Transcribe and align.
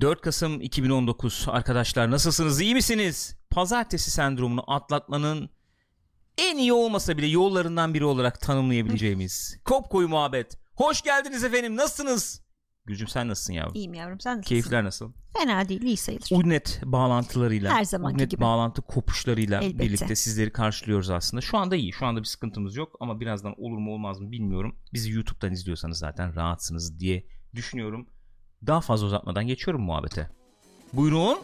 4 0.00 0.20
Kasım 0.20 0.60
2019 0.60 1.44
arkadaşlar 1.48 2.10
nasılsınız 2.10 2.60
iyi 2.60 2.74
misiniz? 2.74 3.36
Pazartesi 3.50 4.10
sendromunu 4.10 4.64
atlatmanın 4.66 5.50
en 6.38 6.58
iyi 6.58 6.72
olmasa 6.72 7.16
bile 7.16 7.26
yollarından 7.26 7.94
biri 7.94 8.04
olarak 8.04 8.40
tanımlayabileceğimiz 8.40 9.58
Kopkoyu 9.64 10.08
muhabbet. 10.08 10.58
Hoş 10.74 11.02
geldiniz 11.02 11.44
efendim 11.44 11.76
nasılsınız? 11.76 12.42
Gülcüm 12.84 13.08
sen 13.08 13.28
nasılsın 13.28 13.52
yavrum? 13.52 13.74
İyiyim 13.74 13.94
yavrum 13.94 14.20
sen 14.20 14.32
nasılsın? 14.32 14.48
Keyifler 14.48 14.84
nasıl? 14.84 15.12
Fena 15.38 15.68
değil 15.68 15.82
iyi 15.82 15.96
sayılır. 15.96 16.28
Unet 16.32 16.80
bağlantılarıyla, 16.84 17.74
Her 17.74 17.84
zamanki 17.84 18.16
Unet 18.16 18.30
gibi. 18.30 18.40
bağlantı 18.40 18.82
kopuşlarıyla 18.82 19.60
Elbette. 19.62 19.78
birlikte 19.84 20.16
sizleri 20.16 20.52
karşılıyoruz 20.52 21.10
aslında. 21.10 21.40
Şu 21.40 21.58
anda 21.58 21.76
iyi. 21.76 21.92
Şu 21.92 22.06
anda 22.06 22.20
bir 22.20 22.24
sıkıntımız 22.26 22.76
yok 22.76 22.96
ama 23.00 23.20
birazdan 23.20 23.54
olur 23.60 23.78
mu 23.78 23.92
olmaz 23.94 24.20
mı 24.20 24.30
bilmiyorum. 24.30 24.76
Bizi 24.92 25.10
YouTube'dan 25.12 25.52
izliyorsanız 25.52 25.98
zaten 25.98 26.34
rahatsınız 26.36 27.00
diye 27.00 27.26
düşünüyorum. 27.54 28.06
Daha 28.66 28.80
fazla 28.80 29.06
uzatmadan 29.06 29.46
geçiyorum 29.46 29.82
muhabbete. 29.82 30.30
Buyurun. 30.92 31.38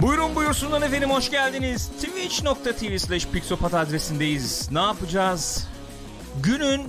Buyurun 0.00 0.34
buyursunlar 0.34 0.82
efendim 0.82 1.10
hoş 1.10 1.30
geldiniz. 1.30 1.88
Twitch.tv 1.88 2.98
slash 2.98 3.26
Pixopat 3.26 3.74
adresindeyiz. 3.74 4.68
Ne 4.72 4.80
yapacağız? 4.80 5.68
Günün 6.42 6.82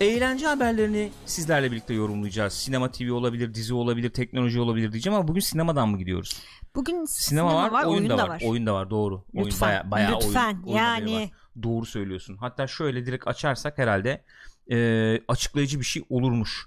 eğlence 0.00 0.46
haberlerini 0.46 1.10
sizlerle 1.26 1.72
birlikte 1.72 1.94
yorumlayacağız. 1.94 2.52
Sinema 2.52 2.90
TV 2.90 3.12
olabilir, 3.12 3.54
dizi 3.54 3.74
olabilir, 3.74 4.10
teknoloji 4.10 4.60
olabilir 4.60 4.92
diyeceğim 4.92 5.16
ama 5.16 5.28
bugün 5.28 5.40
sinemadan 5.40 5.88
mı 5.88 5.98
gidiyoruz? 5.98 6.42
Bugün 6.74 7.04
Sinema, 7.04 7.72
var, 7.72 7.84
oyun, 7.84 8.08
da 8.08 8.28
var. 8.28 8.42
Oyun 8.44 8.66
da 8.66 8.74
var 8.74 8.90
doğru. 8.90 9.24
Oyun 9.34 9.46
Lütfen, 9.46 9.68
baya, 9.68 9.90
bayağı 9.90 10.16
lütfen. 10.20 10.54
oyun, 10.54 10.62
oyun 10.66 10.76
Yani. 10.76 11.14
var. 11.14 11.30
Doğru 11.62 11.86
söylüyorsun. 11.86 12.36
Hatta 12.36 12.66
şöyle 12.66 13.06
direkt 13.06 13.28
açarsak 13.28 13.78
herhalde 13.78 14.24
e, 14.70 15.20
açıklayıcı 15.28 15.80
bir 15.80 15.84
şey 15.84 16.02
olurmuş 16.10 16.66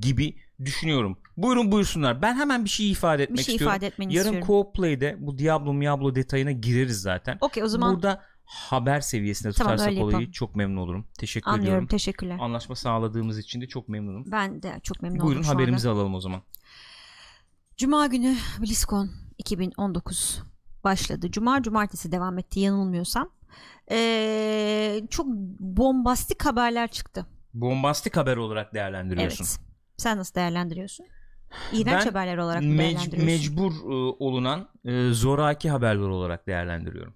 gibi 0.00 0.36
düşünüyorum. 0.64 1.18
Buyurun 1.36 1.72
buyursunlar. 1.72 2.22
Ben 2.22 2.34
hemen 2.34 2.64
bir 2.64 2.70
şey 2.70 2.90
ifade 2.90 3.22
etmek 3.22 3.38
Bir 3.38 3.44
şey 3.44 3.54
istiyorum. 3.54 3.76
ifade 3.76 3.86
etmeni 3.86 4.14
Yarın 4.14 4.24
istiyorum. 4.34 4.48
Co-op 4.48 4.72
Play'de 4.76 5.16
bu 5.18 5.38
Diablo 5.38 5.80
Diablo 5.80 6.14
detayına 6.14 6.52
gireriz 6.52 7.00
zaten. 7.02 7.38
Okey 7.40 7.62
o 7.62 7.68
zaman 7.68 7.94
Burada 7.94 8.22
haber 8.52 9.00
seviyesinde 9.00 9.52
Tamam, 9.52 9.72
tutarsak 9.76 9.92
olayı 10.02 10.12
yapalım. 10.16 10.30
çok 10.30 10.56
memnun 10.56 10.76
olurum. 10.76 11.06
Teşekkür 11.18 11.50
anlıyorum 11.50 11.68
ediyorum. 11.68 11.86
teşekkürler. 11.86 12.36
Anlaşma 12.40 12.74
sağladığımız 12.76 13.38
için 13.38 13.60
de 13.60 13.66
çok 13.68 13.88
memnunum. 13.88 14.24
Ben 14.32 14.62
de 14.62 14.80
çok 14.82 15.02
memnun 15.02 15.20
Buyurun 15.20 15.34
oldum 15.34 15.44
şu 15.44 15.50
haberimizi 15.54 15.88
anda. 15.88 15.98
alalım 16.00 16.14
o 16.14 16.20
zaman. 16.20 16.42
Cuma 17.76 18.06
günü 18.06 18.36
BlizzCon 18.60 19.10
2019 19.38 20.42
başladı. 20.84 21.30
Cuma 21.30 21.62
cumartesi 21.62 22.12
devam 22.12 22.38
etti 22.38 22.60
yanılmıyorsam. 22.60 23.30
Ee, 23.90 25.02
çok 25.10 25.26
bombastik 25.60 26.44
haberler 26.44 26.88
çıktı. 26.90 27.26
Bombastik 27.54 28.16
haber 28.16 28.36
olarak 28.36 28.74
değerlendiriyorsun. 28.74 29.44
Evet. 29.44 29.58
Sen 29.96 30.18
nasıl 30.18 30.34
değerlendiriyorsun? 30.34 31.06
İğrenç 31.72 32.00
Ben 32.00 32.04
haberler 32.06 32.38
olarak 32.38 32.62
Mec- 32.62 32.78
değerlendiriyorsun? 32.78 33.24
mecbur 33.24 33.72
e, 33.72 33.94
olunan 34.18 34.68
e, 34.84 35.10
zoraki 35.12 35.70
haberler 35.70 36.08
olarak 36.08 36.46
değerlendiriyorum. 36.46 37.14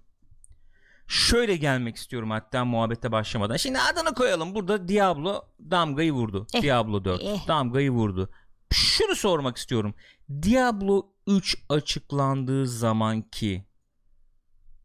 Şöyle 1.07 1.55
gelmek 1.55 1.95
istiyorum 1.95 2.31
hatta 2.31 2.65
muhabbete 2.65 3.11
başlamadan. 3.11 3.57
Şimdi 3.57 3.79
adını 3.79 4.13
koyalım. 4.13 4.55
Burada 4.55 4.87
Diablo 4.87 5.41
damgayı 5.59 6.11
vurdu. 6.11 6.47
Eh, 6.53 6.61
Diablo 6.61 7.05
4 7.05 7.21
eh. 7.23 7.47
damgayı 7.47 7.91
vurdu. 7.91 8.29
Şunu 8.71 9.15
sormak 9.15 9.57
istiyorum. 9.57 9.93
Diablo 10.41 11.11
3 11.27 11.57
açıklandığı 11.69 12.67
zamanki 12.67 13.65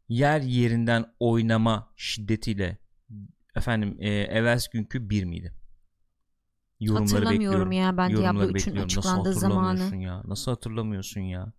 yer 0.09 0.41
yerinden 0.41 1.13
oynama 1.19 1.93
şiddetiyle 1.95 2.77
efendim 3.55 3.97
e, 3.99 4.09
evvelsi 4.09 4.69
günkü 4.71 5.09
bir 5.09 5.23
miydi? 5.23 5.53
Yorumları 6.79 7.03
Hatırlamıyorum 7.03 7.41
bekliyorum. 7.41 7.71
ya 7.71 7.97
ben 7.97 8.09
Yorumları 8.09 8.35
Diablo 8.35 8.43
3'ün 8.43 8.55
bekliyorum. 8.55 8.83
açıklandığı 8.83 9.33
zamanı. 9.33 9.95
ya? 9.95 10.21
Nasıl 10.25 10.51
hatırlamıyorsun 10.51 11.21
ya? 11.21 11.53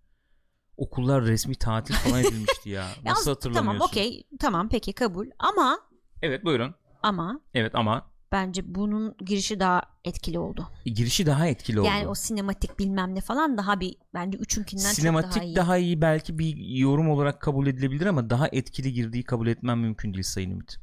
Okullar 0.76 1.22
resmi 1.24 1.54
tatil 1.54 1.94
falan 1.94 2.20
edilmişti 2.24 2.70
ya. 2.70 2.86
Nasıl 3.04 3.30
hatırlamıyorsun? 3.30 3.78
Tamam 3.78 3.88
okey 3.88 4.24
tamam 4.40 4.68
peki 4.68 4.92
kabul 4.92 5.26
ama 5.38 5.78
Evet 6.22 6.44
buyurun. 6.44 6.74
ama 7.02 7.40
Evet 7.54 7.74
ama 7.74 8.10
bence 8.32 8.74
bunun 8.74 9.16
girişi 9.26 9.60
daha 9.60 9.82
etkili 10.04 10.38
oldu. 10.38 10.68
girişi 10.84 11.26
daha 11.26 11.46
etkili 11.46 11.80
oldu. 11.80 11.88
Yani 11.88 12.06
o 12.08 12.14
sinematik 12.14 12.78
bilmem 12.78 13.14
ne 13.14 13.20
falan 13.20 13.58
daha 13.58 13.80
bir 13.80 13.96
bence 14.14 14.38
üçünkinden 14.38 14.92
Sinematik 14.92 15.32
çok 15.32 15.36
daha 15.42 15.44
iyi. 15.44 15.56
daha 15.56 15.76
iyi 15.78 16.00
belki 16.00 16.38
bir 16.38 16.56
yorum 16.56 17.08
olarak 17.10 17.41
kabul 17.41 17.66
edilebilir 17.66 18.06
ama 18.06 18.30
daha 18.30 18.48
etkili 18.48 18.92
girdiği 18.92 19.22
kabul 19.24 19.46
etmem 19.46 19.80
mümkün 19.80 20.14
değil 20.14 20.24
Sayın 20.24 20.50
Ümit. 20.50 20.76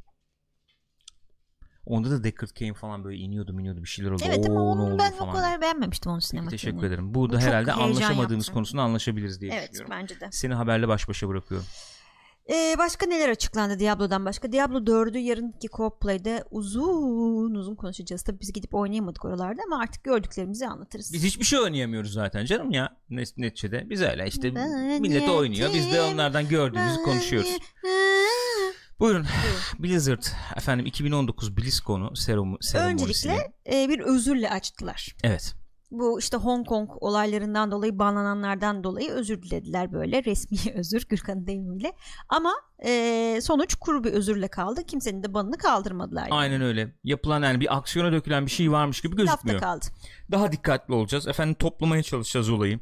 Onda 1.91 2.11
da 2.11 2.23
Deckard 2.23 2.49
Cain 2.55 2.73
falan 2.73 3.03
böyle 3.03 3.17
iniyordu 3.17 3.51
iniyordu 3.59 3.83
bir 3.83 3.87
şeyler 3.87 4.11
oldu. 4.11 4.23
Evet 4.27 4.45
ama 4.49 4.61
onu 4.61 4.99
ben 4.99 5.11
falan 5.11 5.29
o 5.29 5.33
kadar 5.33 5.61
beğenmemiştim 5.61 6.13
Peki, 6.15 6.27
sinematiğini. 6.27 6.61
teşekkür 6.61 6.87
ederim. 6.87 7.13
Bu 7.13 7.29
da 7.29 7.33
Bu 7.33 7.39
çok 7.39 7.47
herhalde 7.49 7.73
anlaşamadığımız 7.73 8.45
yaptı. 8.45 8.53
konusunda 8.53 8.81
anlaşabiliriz 8.81 9.41
diye 9.41 9.53
Evet 9.53 9.71
düşünüyorum. 9.71 9.97
bence 10.01 10.19
de. 10.19 10.27
Seni 10.31 10.53
haberle 10.53 10.87
baş 10.87 11.09
başa 11.09 11.27
bırakıyorum. 11.29 11.67
Ee, 12.49 12.75
başka 12.77 13.05
neler 13.05 13.29
açıklandı 13.29 13.79
Diablo'dan 13.79 14.25
başka? 14.25 14.51
Diablo 14.51 14.77
4'ü 14.77 15.17
yarınki 15.17 15.67
co-op 15.67 15.99
play'de 15.99 16.43
uzun 16.51 17.55
uzun 17.55 17.75
konuşacağız. 17.75 18.21
Tabii 18.23 18.39
biz 18.39 18.53
gidip 18.53 18.75
oynayamadık 18.75 19.25
oralarda 19.25 19.61
ama 19.65 19.79
artık 19.79 20.03
gördüklerimizi 20.03 20.67
anlatırız. 20.67 21.13
Biz 21.13 21.23
hiçbir 21.23 21.45
şey 21.45 21.59
oynayamıyoruz 21.59 22.13
zaten 22.13 22.45
canım 22.45 22.71
ya. 22.71 22.97
Ne- 23.09 23.23
Neticede 23.37 23.89
biz 23.89 24.01
öyle 24.01 24.27
işte 24.27 24.55
Ben 24.55 25.01
millet 25.01 25.29
oynuyor. 25.29 25.69
Biz 25.73 25.91
de 25.93 26.01
onlardan 26.01 26.47
gördüğümüzü 26.47 27.03
konuşuyoruz. 27.03 27.57
Buyurun. 29.01 29.25
Blizzard 29.79 30.23
efendim 30.55 30.85
2019 30.85 31.57
BlizzCon'u 31.57 32.15
serum, 32.15 32.57
seremonisini. 32.61 33.31
Öncelikle 33.31 33.53
e, 33.83 33.89
bir 33.89 33.99
özürle 33.99 34.49
açtılar. 34.49 35.15
Evet. 35.23 35.55
Bu 35.91 36.19
işte 36.19 36.37
Hong 36.37 36.67
Kong 36.67 36.89
olaylarından 37.01 37.71
dolayı 37.71 37.99
banlananlardan 37.99 38.83
dolayı 38.83 39.11
özür 39.11 39.41
dilediler 39.41 39.91
böyle 39.91 40.23
resmi 40.23 40.57
özür 40.75 41.05
Gürkan'ın 41.09 41.47
deyimiyle. 41.47 41.93
Ama 42.29 42.53
e, 42.85 43.39
sonuç 43.41 43.75
kuru 43.75 44.03
bir 44.03 44.13
özürle 44.13 44.47
kaldı. 44.47 44.83
Kimsenin 44.83 45.23
de 45.23 45.33
banını 45.33 45.57
kaldırmadılar. 45.57 46.21
Yani. 46.21 46.33
Aynen 46.33 46.61
öyle. 46.61 46.95
Yapılan 47.03 47.43
yani 47.43 47.59
bir 47.59 47.77
aksiyona 47.77 48.11
dökülen 48.11 48.45
bir 48.45 48.51
şey 48.51 48.71
varmış 48.71 49.01
gibi 49.01 49.17
Lafta 49.17 49.31
gözükmüyor. 49.31 49.59
kaldı. 49.59 49.85
Daha 50.31 50.51
dikkatli 50.51 50.93
olacağız. 50.93 51.27
Efendim 51.27 51.55
toplamaya 51.59 52.03
çalışacağız 52.03 52.49
olayı. 52.49 52.79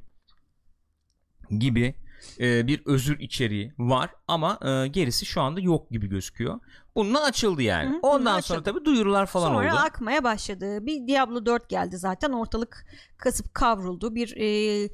Gibi 1.59 1.96
e, 2.40 2.68
bir 2.68 2.81
özür 2.85 3.19
içeriği 3.19 3.74
var 3.78 4.09
ama 4.28 4.59
e, 4.66 4.88
gerisi 4.88 5.25
şu 5.25 5.41
anda 5.41 5.59
yok 5.62 5.90
gibi 5.91 6.07
gözüküyor. 6.07 6.59
Bununla 6.96 7.24
açıldı 7.24 7.62
yani. 7.62 7.90
Hı 7.90 7.94
hı, 7.94 8.00
Ondan 8.02 8.19
bununla 8.19 8.41
sonra 8.41 8.59
açıldı. 8.59 8.63
tabii 8.75 8.85
duyurular 8.85 9.25
falan 9.25 9.47
Sonra 9.47 9.68
oldu. 9.74 9.80
akmaya 9.85 10.24
başladı. 10.24 10.85
Bir 10.85 11.07
Diablo 11.07 11.46
4 11.46 11.69
geldi 11.69 11.97
zaten 11.97 12.31
ortalık 12.31 12.85
kasıp 13.18 13.53
kavruldu. 13.53 14.16
Bir 14.16 14.35
e, 14.38 14.90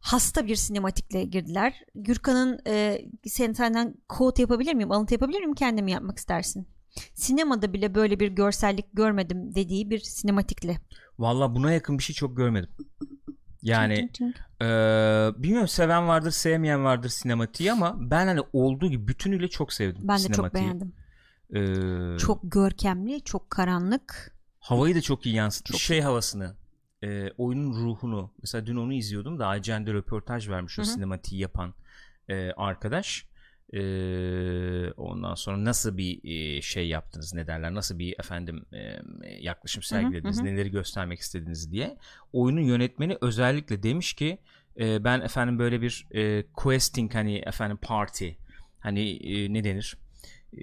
hasta 0.00 0.46
bir 0.46 0.56
sinematikle 0.56 1.24
girdiler. 1.24 1.74
Gürkan'ın 1.94 2.60
e, 2.66 2.98
sen 3.26 3.52
senden 3.52 3.94
quote 4.08 4.42
yapabilir 4.42 4.74
miyim? 4.74 4.92
Alıntı 4.92 5.14
yapabilir 5.14 5.38
miyim? 5.38 5.54
Kendim 5.54 5.88
yapmak 5.88 6.18
istersin. 6.18 6.68
Sinemada 7.14 7.72
bile 7.72 7.94
böyle 7.94 8.20
bir 8.20 8.28
görsellik 8.28 8.86
görmedim 8.92 9.54
dediği 9.54 9.90
bir 9.90 9.98
sinematikle. 9.98 10.76
Valla 11.18 11.54
buna 11.54 11.72
yakın 11.72 11.98
bir 11.98 12.02
şey 12.02 12.14
çok 12.14 12.36
görmedim. 12.36 12.70
Yani. 13.62 14.10
Ee, 14.62 14.64
bilmiyorum 15.36 15.68
seven 15.68 16.08
vardır 16.08 16.30
sevmeyen 16.30 16.84
vardır 16.84 17.08
sinematiği 17.08 17.72
ama 17.72 17.96
ben 17.98 18.26
hani 18.26 18.40
olduğu 18.52 18.90
gibi 18.90 19.08
bütünüyle 19.08 19.48
çok 19.48 19.72
sevdim 19.72 20.08
ben 20.08 20.18
de 20.18 20.32
çok 20.32 20.54
beğendim. 20.54 20.92
Ee, 21.54 22.18
Çok 22.18 22.40
görkemli, 22.42 23.22
çok 23.24 23.50
karanlık. 23.50 24.36
havayı 24.60 24.94
da 24.94 25.00
çok 25.00 25.26
iyi 25.26 25.34
yansıtmış 25.34 25.72
Çok 25.72 25.80
şey 25.80 26.00
havasını 26.00 26.54
e, 27.02 27.30
oyunun 27.30 27.72
ruhunu 27.72 28.30
mesela 28.42 28.66
dün 28.66 28.76
onu 28.76 28.92
izliyordum 28.92 29.38
da 29.38 29.56
IGN'de 29.56 29.92
röportaj 29.92 30.48
vermiş 30.48 30.78
o 30.78 30.82
Hı 30.82 30.86
hı. 30.86 30.90
sinematiği 30.90 31.40
yapan 31.40 31.74
e, 32.28 32.52
arkadaş 32.52 33.26
E, 33.72 33.82
ondan 34.92 35.34
sonra 35.34 35.64
nasıl 35.64 35.96
bir 35.96 36.20
e, 36.24 36.62
şey 36.62 36.88
yaptınız 36.88 37.34
ne 37.34 37.46
derler 37.46 37.74
nasıl 37.74 37.98
bir 37.98 38.14
efendim 38.18 38.64
e, 38.72 39.00
yaklaşım 39.40 39.82
sergilediniz 39.82 40.36
hı 40.36 40.40
hı. 40.40 40.44
neleri 40.44 40.70
göstermek 40.70 41.20
istediniz 41.20 41.72
diye 41.72 41.96
oyunun 42.32 42.60
yönetmeni 42.60 43.18
özellikle 43.20 43.82
demiş 43.82 44.12
ki 44.12 44.38
e, 44.80 45.04
ben 45.04 45.20
efendim 45.20 45.58
böyle 45.58 45.82
bir 45.82 46.06
e, 46.10 46.44
questing 46.52 47.14
hani 47.14 47.36
efendim 47.46 47.78
party 47.82 48.28
hani 48.80 49.10
e, 49.10 49.52
ne 49.52 49.64
denir 49.64 49.96
E, 50.52 50.62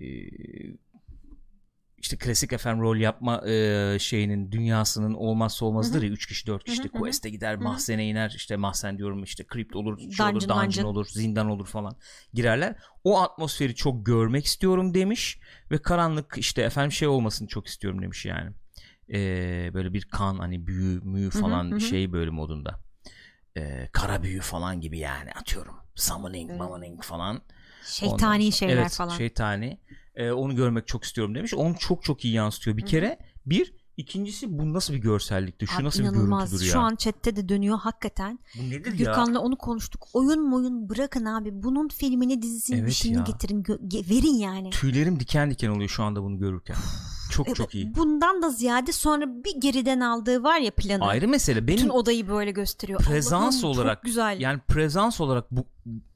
işte 2.07 2.17
klasik 2.17 2.53
efendim 2.53 2.81
rol 2.83 2.97
yapma 2.97 3.47
e, 3.47 3.97
şeyinin 3.99 4.51
dünyasının 4.51 5.13
olmazsa 5.13 5.65
olmazıdır 5.65 6.01
ya 6.03 6.09
3 6.09 6.25
kişi 6.27 6.47
4 6.47 6.63
kişi 6.63 6.73
işte 6.73 6.89
quest'e 6.89 7.29
gider 7.29 7.55
mahzene 7.55 8.07
iner 8.07 8.33
işte 8.35 8.55
mahzen 8.55 8.97
diyorum 8.97 9.23
işte 9.23 9.45
crypt 9.53 9.75
olur 9.75 9.99
şey 9.99 10.09
Dungeon, 10.09 10.33
olur 10.33 10.41
dungeon 10.41 10.65
dungeon. 10.65 10.85
olur 10.85 11.05
zindan 11.05 11.49
olur 11.49 11.67
falan 11.67 11.97
girerler 12.33 12.75
o 13.03 13.19
atmosferi 13.21 13.75
çok 13.75 14.05
görmek 14.05 14.45
istiyorum 14.45 14.93
demiş 14.93 15.39
ve 15.71 15.77
karanlık 15.77 16.35
işte 16.37 16.61
efendim 16.61 16.91
şey 16.91 17.07
olmasını 17.07 17.47
çok 17.47 17.67
istiyorum 17.67 18.01
demiş 18.01 18.25
yani 18.25 18.51
E, 19.13 19.19
böyle 19.73 19.93
bir 19.93 20.05
kan 20.09 20.37
hani 20.37 20.67
büyü 20.67 21.01
müyü 21.01 21.29
falan 21.29 21.77
şey 21.77 22.11
böyle 22.11 22.29
modunda 22.31 22.79
E, 23.57 23.89
kara 23.91 24.23
büyü 24.23 24.41
falan 24.41 24.81
gibi 24.81 24.99
yani 24.99 25.31
atıyorum 25.31 25.75
summoning, 25.95 26.49
Evet. 26.51 26.61
summoning 26.61 27.03
falan. 27.03 27.41
Şeytani 27.85 28.51
şeyler 28.51 28.77
evet, 28.77 28.91
falan. 28.93 29.17
şeytani. 29.17 29.79
Ee, 30.17 30.31
onu 30.31 30.55
görmek 30.55 30.87
çok 30.87 31.03
istiyorum 31.03 31.35
demiş. 31.35 31.53
Onu 31.53 31.75
çok 31.79 32.03
çok 32.03 32.25
iyi 32.25 32.33
yansıtıyor 32.33 32.77
bir 32.77 32.81
Hı 32.81 32.85
hı. 32.85 32.89
kere. 32.89 33.19
Bir, 33.45 33.73
ikincisi 33.97 34.59
bu 34.59 34.73
nasıl 34.73 34.93
bir 34.93 34.97
görsellikti? 34.99 35.67
Şu 35.67 35.77
Abi 35.77 35.83
nasıl 35.83 35.99
bir 35.99 36.03
inanılmaz. 36.03 36.49
görüntüdür 36.49 36.67
ya? 36.67 36.73
Şu 36.73 36.79
an 36.79 36.95
chatte 36.95 37.35
de 37.35 37.49
dönüyor 37.49 37.77
hakikaten. 37.79 38.39
bu 38.59 38.63
nedir 38.69 38.91
ya? 38.91 38.95
Gürkan'la 38.97 39.39
onu 39.39 39.55
konuştuk. 39.57 40.07
Oyun 40.13 40.49
moyun 40.49 40.89
bırakın 40.89 41.25
abi. 41.25 41.49
Bunun 41.63 41.87
filmini 41.87 42.41
dizisini 42.41 42.77
bir 42.77 42.81
Evet 42.81 42.93
şeyini 42.93 43.17
ya. 43.17 43.23
getirin. 43.23 43.63
gö- 43.63 44.09
verin 44.09 44.37
yani. 44.37 44.69
Tüylerim 44.69 45.19
diken 45.19 45.51
diken 45.51 45.69
oluyor 45.69 45.89
şu 45.89 46.03
anda 46.03 46.23
bunu 46.23 46.39
görürken. 46.39 46.75
Çok 47.31 47.47
çok 47.47 47.59
Evet, 47.59 47.73
iyi. 47.73 47.95
Bundan 47.95 48.41
da 48.41 48.49
ziyade 48.49 48.91
sonra 48.91 49.25
bir 49.43 49.61
geriden 49.61 49.99
aldığı 49.99 50.43
var 50.43 50.59
ya 50.59 50.71
planı. 50.71 51.05
Ayrı 51.05 51.27
mesele. 51.27 51.67
Benim 51.67 51.77
Bütün 51.77 51.89
odayı 51.89 52.27
böyle 52.27 52.51
gösteriyor. 52.51 52.99
prezans 52.99 53.63
Allah'ım, 53.63 53.77
olarak 53.77 53.97
çok 53.97 54.03
güzel. 54.03 54.39
yani 54.39 54.59
prezans 54.67 55.21
olarak 55.21 55.51
bu 55.51 55.65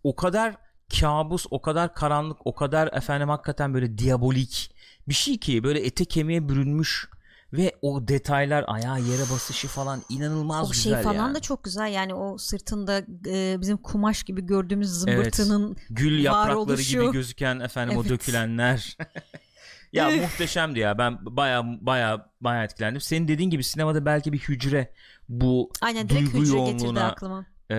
o 0.04 0.16
kadar 0.16 0.56
kabus, 1.00 1.46
o 1.52 1.62
kadar 1.62 1.94
karanlık, 1.94 2.38
o 2.46 2.56
kadar 2.56 2.88
efendim 2.94 3.30
hakikaten 3.30 3.74
böyle 3.74 3.98
diabolik 3.98 4.76
bir 5.08 5.14
şey 5.14 5.38
ki 5.38 5.64
böyle 5.64 5.80
ete 5.80 6.06
kemiğe 6.06 6.50
bürünmüş 6.50 7.10
ve 7.54 7.76
o 7.82 8.08
detaylar 8.08 8.66
ayağı 8.68 9.02
yere 9.02 9.22
basışı 9.34 9.68
falan 9.68 10.02
inanılmaz 10.10 10.68
o 10.68 10.72
güzel 10.72 10.94
şey 10.94 11.04
falan 11.04 11.16
yani. 11.16 11.36
da 11.36 11.40
çok 11.40 11.64
güzel 11.64 11.94
yani 11.94 12.14
o 12.14 12.38
sırtında 12.38 13.02
e, 13.28 13.62
bizim 13.62 13.78
kumaş 13.78 14.24
gibi 14.24 14.46
gördüğümüz 14.46 14.90
zımbırtının 14.90 15.78
Gül 15.90 16.20
yaprakları 16.24 16.82
gibi 16.82 17.12
gözüken 17.12 17.60
efendim 17.60 17.98
o 17.98 18.02
Evet. 18.02 18.10
dökülenler. 18.10 18.98
ya 19.94 20.10
muhteşemdi 20.10 20.80
ya. 20.80 20.98
Ben 20.98 21.18
baya 21.22 21.64
baya 21.82 22.30
baya 22.42 22.64
etkilendim. 22.64 23.02
Senin 23.02 23.28
dediğin 23.28 23.50
gibi 23.50 23.64
sinemada 23.64 24.06
belki 24.06 24.34
bir 24.34 24.40
hücre 24.40 24.94
bu 25.30 25.72
aynen 25.82 26.10
direkt 26.10 26.34
duygu 26.34 26.38
hücre 26.46 26.58
getirdi 26.58 26.84
yoğunluğuna 26.84 27.08
aklıma. 27.08 27.46
E, 27.72 27.76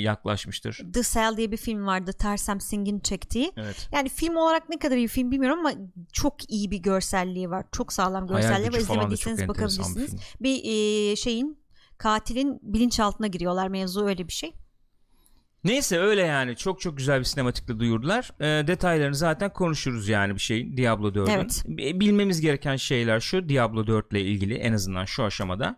yaklaşmıştır. 0.00 0.92
The 0.92 1.02
Cell 1.02 1.36
diye 1.36 1.52
bir 1.52 1.56
film 1.56 1.86
vardı 1.86 2.12
Tarsem 2.12 2.60
Singh'in 2.60 3.00
çektiği. 3.00 3.52
Evet. 3.56 3.88
Yani 3.92 4.08
film 4.08 4.36
olarak 4.36 4.68
ne 4.68 4.78
kadar 4.78 4.96
iyi 4.96 5.08
film 5.08 5.30
bilmiyorum 5.30 5.58
ama 5.58 5.72
çok 6.12 6.50
iyi 6.52 6.70
bir 6.70 6.78
görselliği 6.78 7.50
var. 7.50 7.64
Çok 7.72 7.92
sağlam 7.92 8.26
görselliği 8.26 8.72
var. 8.72 8.78
İzlemediyseniz 8.78 9.42
bir 9.42 9.48
bakabilirsiniz. 9.48 10.10
film. 10.10 10.20
Bir 10.40 10.62
e, 10.64 11.16
şeyin 11.16 11.62
katilin 11.98 12.60
bilinçaltına 12.62 13.26
giriyorlar. 13.26 13.68
Mevzu 13.68 14.06
öyle 14.06 14.28
bir 14.28 14.32
şey. 14.32 14.52
Neyse 15.64 15.98
öyle 15.98 16.22
yani 16.22 16.56
çok 16.56 16.80
çok 16.80 16.96
güzel 16.96 17.18
bir 17.18 17.24
sinematikle 17.24 17.78
duyurdular. 17.78 18.30
Ee, 18.40 18.66
detaylarını 18.66 19.14
zaten 19.14 19.52
konuşuruz 19.52 20.08
yani 20.08 20.34
bir 20.34 20.40
şey 20.40 20.76
Diablo 20.76 21.08
4'ün. 21.08 21.30
Evet. 21.30 21.64
Bilmemiz 22.00 22.40
gereken 22.40 22.76
şeyler 22.76 23.20
şu 23.20 23.48
Diablo 23.48 23.86
4 23.86 24.12
ile 24.12 24.20
ilgili 24.20 24.54
en 24.54 24.72
azından 24.72 25.04
şu 25.04 25.24
aşamada. 25.24 25.76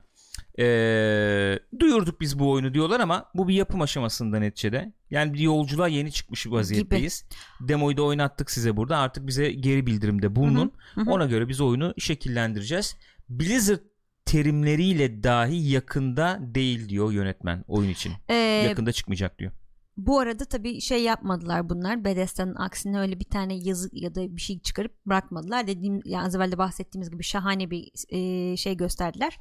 Ee, 0.58 1.58
duyurduk 1.80 2.20
biz 2.20 2.38
bu 2.38 2.50
oyunu 2.50 2.74
diyorlar 2.74 3.00
ama 3.00 3.30
bu 3.34 3.48
bir 3.48 3.54
yapım 3.54 3.80
aşamasında 3.80 4.38
neticede. 4.38 4.92
Yani 5.10 5.34
bir 5.34 5.38
yolculuğa 5.38 5.88
yeni 5.88 6.12
çıkmış 6.12 6.46
vaziyetteyiz. 6.46 7.24
Demoyu 7.60 7.96
da 7.96 8.02
oynattık 8.02 8.50
size 8.50 8.76
burada 8.76 8.98
artık 8.98 9.26
bize 9.26 9.52
geri 9.52 9.86
bildirimde 9.86 10.36
bulunun. 10.36 10.72
Hı 10.94 11.00
hı. 11.00 11.10
Ona 11.10 11.26
göre 11.26 11.48
biz 11.48 11.60
oyunu 11.60 11.94
şekillendireceğiz. 11.98 12.96
Blizzard 13.28 13.80
terimleriyle 14.24 15.22
dahi 15.22 15.70
yakında 15.70 16.38
değil 16.40 16.88
diyor 16.88 17.12
yönetmen 17.12 17.64
oyun 17.68 17.90
için. 17.90 18.12
Ee, 18.28 18.34
Yakında 18.34 18.92
çıkmayacak 18.92 19.38
diyor. 19.38 19.52
Bu 19.96 20.18
arada 20.18 20.44
tabii 20.44 20.80
şey 20.80 21.02
yapmadılar 21.02 21.68
bunlar. 21.68 22.04
Bethesda'nın 22.04 22.54
aksine 22.54 23.00
öyle 23.00 23.20
bir 23.20 23.24
tane 23.24 23.54
yazı 23.54 23.88
ya 23.92 24.14
da 24.14 24.36
bir 24.36 24.40
şey 24.40 24.58
çıkarıp 24.60 25.06
bırakmadılar. 25.06 25.66
Dediğim 25.66 26.00
yani 26.04 26.26
az 26.26 26.34
evvel 26.34 26.52
de 26.52 26.58
bahsettiğimiz 26.58 27.10
gibi 27.10 27.22
şahane 27.22 27.70
bir 27.70 27.90
e, 28.08 28.56
şey 28.56 28.76
gösterdiler. 28.76 29.38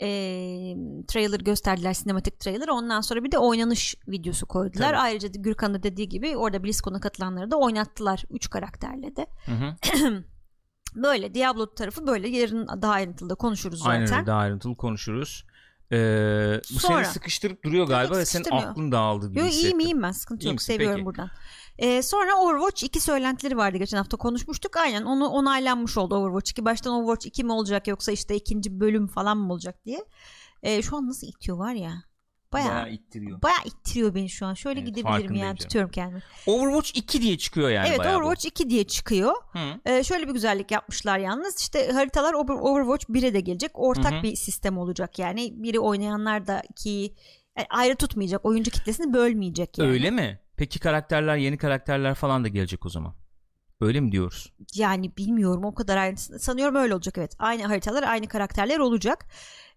E, 0.00 0.08
trailer 1.08 1.40
gösterdiler, 1.40 1.92
sinematik 1.94 2.40
trailer. 2.40 2.68
Ondan 2.68 3.00
sonra 3.00 3.24
bir 3.24 3.32
de 3.32 3.38
oynanış 3.38 3.94
videosu 4.08 4.46
koydular. 4.46 4.88
Tabii. 4.88 4.98
Ayrıca 4.98 5.34
da 5.34 5.38
Gürkan 5.38 5.74
da 5.74 5.82
dediği 5.82 6.08
gibi 6.08 6.36
orada 6.36 6.64
BlizzCon'a 6.64 7.00
katılanları 7.00 7.50
da 7.50 7.56
oynattılar. 7.56 8.24
Üç 8.30 8.50
karakterle 8.50 9.16
de. 9.16 9.26
Hı 9.44 9.52
hı. 9.52 9.74
Böyle 10.94 11.34
Diablo 11.34 11.74
tarafı 11.74 12.06
böyle 12.06 12.28
yarın 12.28 12.68
daha 12.82 12.92
ayrıntılı 12.92 13.30
da 13.30 13.34
konuşuruz 13.34 13.78
zaten. 13.78 13.90
Aynen 13.90 14.26
daha 14.26 14.38
ayrıntılı 14.38 14.76
konuşuruz. 14.76 15.44
Ee, 15.92 16.60
bu 16.74 16.78
Sonra. 16.78 17.04
seni 17.04 17.12
sıkıştırıp 17.12 17.64
duruyor 17.64 17.86
galiba 17.86 18.16
ve 18.16 18.26
senin 18.26 18.50
aklın 18.50 18.92
dağıldı 18.92 19.28
gibi 19.28 19.38
Yo, 19.38 19.44
hissettim. 19.44 19.68
iyiyim 19.68 19.80
iyiyim 19.80 20.02
ben 20.02 20.10
sıkıntı 20.10 20.48
yok 20.48 20.62
seviyorum 20.62 20.96
Peki. 20.96 21.06
buradan. 21.06 21.30
Ee, 21.78 22.02
sonra 22.02 22.36
Overwatch 22.36 22.84
2 22.84 23.00
söylentileri 23.00 23.56
vardı 23.56 23.78
geçen 23.78 23.96
hafta 23.98 24.16
konuşmuştuk 24.16 24.76
aynen 24.76 25.02
onu 25.02 25.28
onaylanmış 25.28 25.98
oldu 25.98 26.14
Overwatch 26.14 26.50
2 26.50 26.64
baştan 26.64 26.94
Overwatch 26.94 27.26
2 27.26 27.44
mi 27.44 27.52
olacak 27.52 27.86
yoksa 27.88 28.12
işte 28.12 28.36
ikinci 28.36 28.80
bölüm 28.80 29.06
falan 29.06 29.38
mı 29.38 29.52
olacak 29.52 29.84
diye. 29.84 30.04
Ee, 30.62 30.82
şu 30.82 30.96
an 30.96 31.08
nasıl 31.08 31.26
itiyor 31.26 31.58
var 31.58 31.74
ya 31.74 31.92
baya 32.52 32.64
Bayağı 32.68 32.84
baya, 32.84 32.92
ittiriyor. 32.94 33.40
ittiriyor 33.64 34.14
beni 34.14 34.28
şu 34.28 34.46
an 34.46 34.54
şöyle 34.54 34.80
Evet, 34.80 34.94
gidebilirim 34.94 35.34
yani 35.34 35.56
tutuyorum 35.56 35.90
kendimi. 35.90 36.22
Overwatch 36.46 36.90
2 36.98 37.22
diye 37.22 37.38
çıkıyor 37.38 37.68
yani 37.70 37.88
evet 37.88 37.98
bayağı 37.98 38.14
bu. 38.14 38.18
Overwatch 38.18 38.46
2 38.46 38.70
diye 38.70 38.84
çıkıyor. 38.84 39.32
Hı. 39.52 39.80
Ee, 39.86 40.04
şöyle 40.04 40.28
bir 40.28 40.32
güzellik 40.32 40.70
yapmışlar 40.70 41.18
yalnız 41.18 41.60
işte 41.60 41.92
haritalar 41.92 42.34
Over- 42.34 42.60
Overwatch 42.60 43.04
1'e 43.10 43.34
de 43.34 43.40
gelecek 43.40 43.70
ortak 43.74 44.12
Hı 44.12 44.18
hı. 44.18 44.22
bir 44.22 44.36
sistem 44.36 44.78
olacak 44.78 45.18
yani 45.18 45.62
biri 45.62 45.80
oynayanlar 45.80 46.46
da 46.46 46.62
ki 46.76 47.14
yani 47.58 47.66
ayrı 47.70 47.96
tutmayacak 47.96 48.44
oyuncu 48.44 48.70
kitlesini 48.70 49.12
bölmeyecek 49.12 49.78
yani. 49.78 49.90
Öyle 49.90 50.10
mi? 50.10 50.40
Peki 50.56 50.78
karakterler 50.78 51.36
yeni 51.36 51.58
karakterler 51.58 52.14
falan 52.14 52.44
da 52.44 52.48
gelecek 52.48 52.86
o 52.86 52.88
zaman. 52.88 53.14
Öyle 53.80 54.00
mi 54.00 54.12
diyoruz? 54.12 54.52
Yani 54.74 55.16
bilmiyorum 55.16 55.64
o 55.64 55.74
kadar 55.74 55.96
ayrıntısını. 55.96 56.38
Sanıyorum 56.38 56.74
öyle 56.74 56.94
olacak 56.94 57.18
evet. 57.18 57.36
Aynı 57.38 57.66
haritalar, 57.66 58.02
aynı 58.02 58.28
karakterler 58.28 58.78
olacak. 58.78 59.26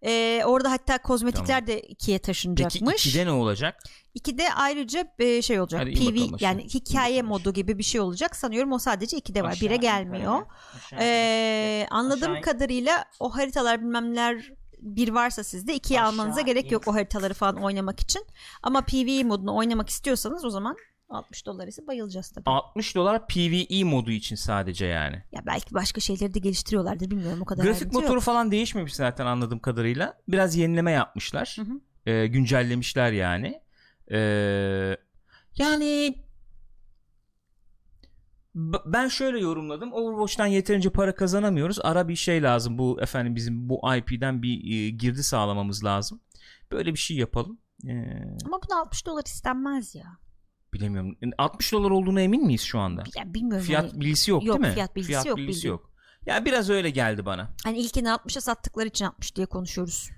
Ee, 0.06 0.42
orada 0.46 0.72
hatta 0.72 0.98
kozmetikler 0.98 1.68
de 1.68 1.82
ikiye 1.82 2.18
Peki 2.18 2.26
taşınacakmış. 2.26 3.08
2'de 3.08 3.26
ne 3.26 3.32
olacak? 3.32 3.84
İkide 4.14 4.54
ayrıca 4.54 5.14
e, 5.20 5.42
şey 5.42 5.60
olacak. 5.60 5.82
Hadi 5.82 5.94
PV 5.94 6.44
yani 6.44 6.64
hikaye 6.64 7.22
modu 7.22 7.54
gibi 7.54 7.78
bir 7.78 7.84
şey 7.84 8.02
olacak. 8.02 8.36
Sanıyorum 8.36 8.72
o 8.72 8.80
sadece 8.80 9.18
2'de 9.18 9.44
var. 9.44 9.50
Aşağı 9.52 9.70
1'e 9.70 9.76
in 9.76 9.82
gelmiyor. 9.82 10.46
Aşağı. 10.76 11.00
Ee, 11.02 11.88
anladığım 11.92 12.32
Aşağı 12.32 12.42
kadarıyla 12.42 13.06
o 13.20 13.36
haritalar 13.36 13.82
bilmem 13.82 14.12
neler 14.12 14.52
bir 14.82 15.10
varsa 15.10 15.44
sizde 15.44 15.76
ikiye 15.76 16.00
Aşağı 16.02 16.10
almanıza 16.12 16.42
gerek 16.42 16.66
in. 16.66 16.70
yok 16.70 16.88
o 16.88 16.94
haritaları 16.94 17.34
falan 17.34 17.56
oynamak 17.56 18.00
için. 18.00 18.26
Ama 18.64 18.82
PvE 18.82 19.24
modunu 19.24 19.56
oynamak 19.56 19.90
istiyorsanız 19.90 20.46
o 20.46 20.50
zaman 20.50 20.76
60 21.10 21.46
dolar 21.46 21.68
ise 21.68 21.88
bayılacağız 21.88 22.30
tabii. 22.30 22.44
60 22.50 22.96
dolar 22.96 23.28
PvE 23.28 23.84
modu 23.84 24.12
için 24.12 24.36
sadece 24.36 24.86
yani. 24.86 25.24
Ya 25.32 25.42
belki 25.46 25.74
başka 25.74 26.02
şeyleri 26.02 26.34
de 26.34 26.40
geliştiriyorlardır 26.40 27.12
bilmiyorum 27.12 27.42
o 27.42 27.46
kadar 27.46 27.64
Grafik 27.64 27.94
motoru 27.94 28.14
yok. 28.14 28.24
falan 28.24 28.52
değişmemiş 28.52 28.96
zaten 28.96 29.26
anladığım 29.26 29.60
kadarıyla. 29.60 30.18
Biraz 30.28 30.56
yenileme 30.56 30.92
yapmışlar. 30.92 31.58
Hı 31.60 31.62
hı. 31.62 32.12
Ee, 32.12 32.28
güncellemişler 32.28 33.12
yani. 33.12 33.62
Ee, 34.12 34.98
yani 35.58 36.16
ben 38.86 39.08
şöyle 39.08 39.40
yorumladım. 39.40 39.94
Overwatch'tan 39.94 40.46
yeterince 40.46 40.90
para 40.90 41.16
kazanamıyoruz. 41.16 41.80
Ara 41.84 42.08
bir 42.08 42.16
şey 42.16 42.44
lazım. 42.44 42.78
Bu 42.78 43.02
efendim 43.02 43.36
bizim 43.36 43.70
bu 43.70 43.82
IP'den 43.98 44.42
bir 44.44 44.72
e, 44.72 44.90
girdi 44.90 45.24
sağlamamız 45.24 45.84
lazım. 45.84 46.22
Böyle 46.72 46.94
bir 46.94 47.00
şey 47.00 47.18
yapalım. 47.18 47.60
Ee, 47.88 48.14
Ama 48.46 48.60
buna 48.70 48.80
60 48.82 49.06
dolar 49.06 49.24
istenmez 49.26 49.96
ya. 49.96 50.06
bilemiyorum. 50.74 51.16
60 51.38 51.72
dolar 51.72 51.92
olduğuna 51.92 52.22
emin 52.22 52.46
miyiz 52.46 52.62
şu 52.62 52.80
anda? 52.80 53.04
Ya 53.16 53.34
bilmiyorum. 53.34 53.66
Fiyat 53.66 53.92
hani, 53.94 54.02
bilgisi 54.02 54.32
yok, 54.32 54.44
Yok, 54.46 54.56
değil 54.58 54.68
mi? 54.68 54.74
fiyat 54.74 54.96
bilgisi 54.96 55.28
yok, 55.28 55.38
bildiğin. 55.38 55.68
yok. 55.68 55.92
Ya 56.26 56.46
biraz 56.46 56.70
öyle 56.70 56.90
geldi 56.90 57.26
bana. 57.26 57.50
hani 57.64 57.78
ilkini 57.80 58.08
60'a 58.08 58.42
sattıkları 58.42 58.88
için 58.88 59.06
60 59.06 59.36
diye 59.36 59.46
konuşuyoruz. 59.46 60.10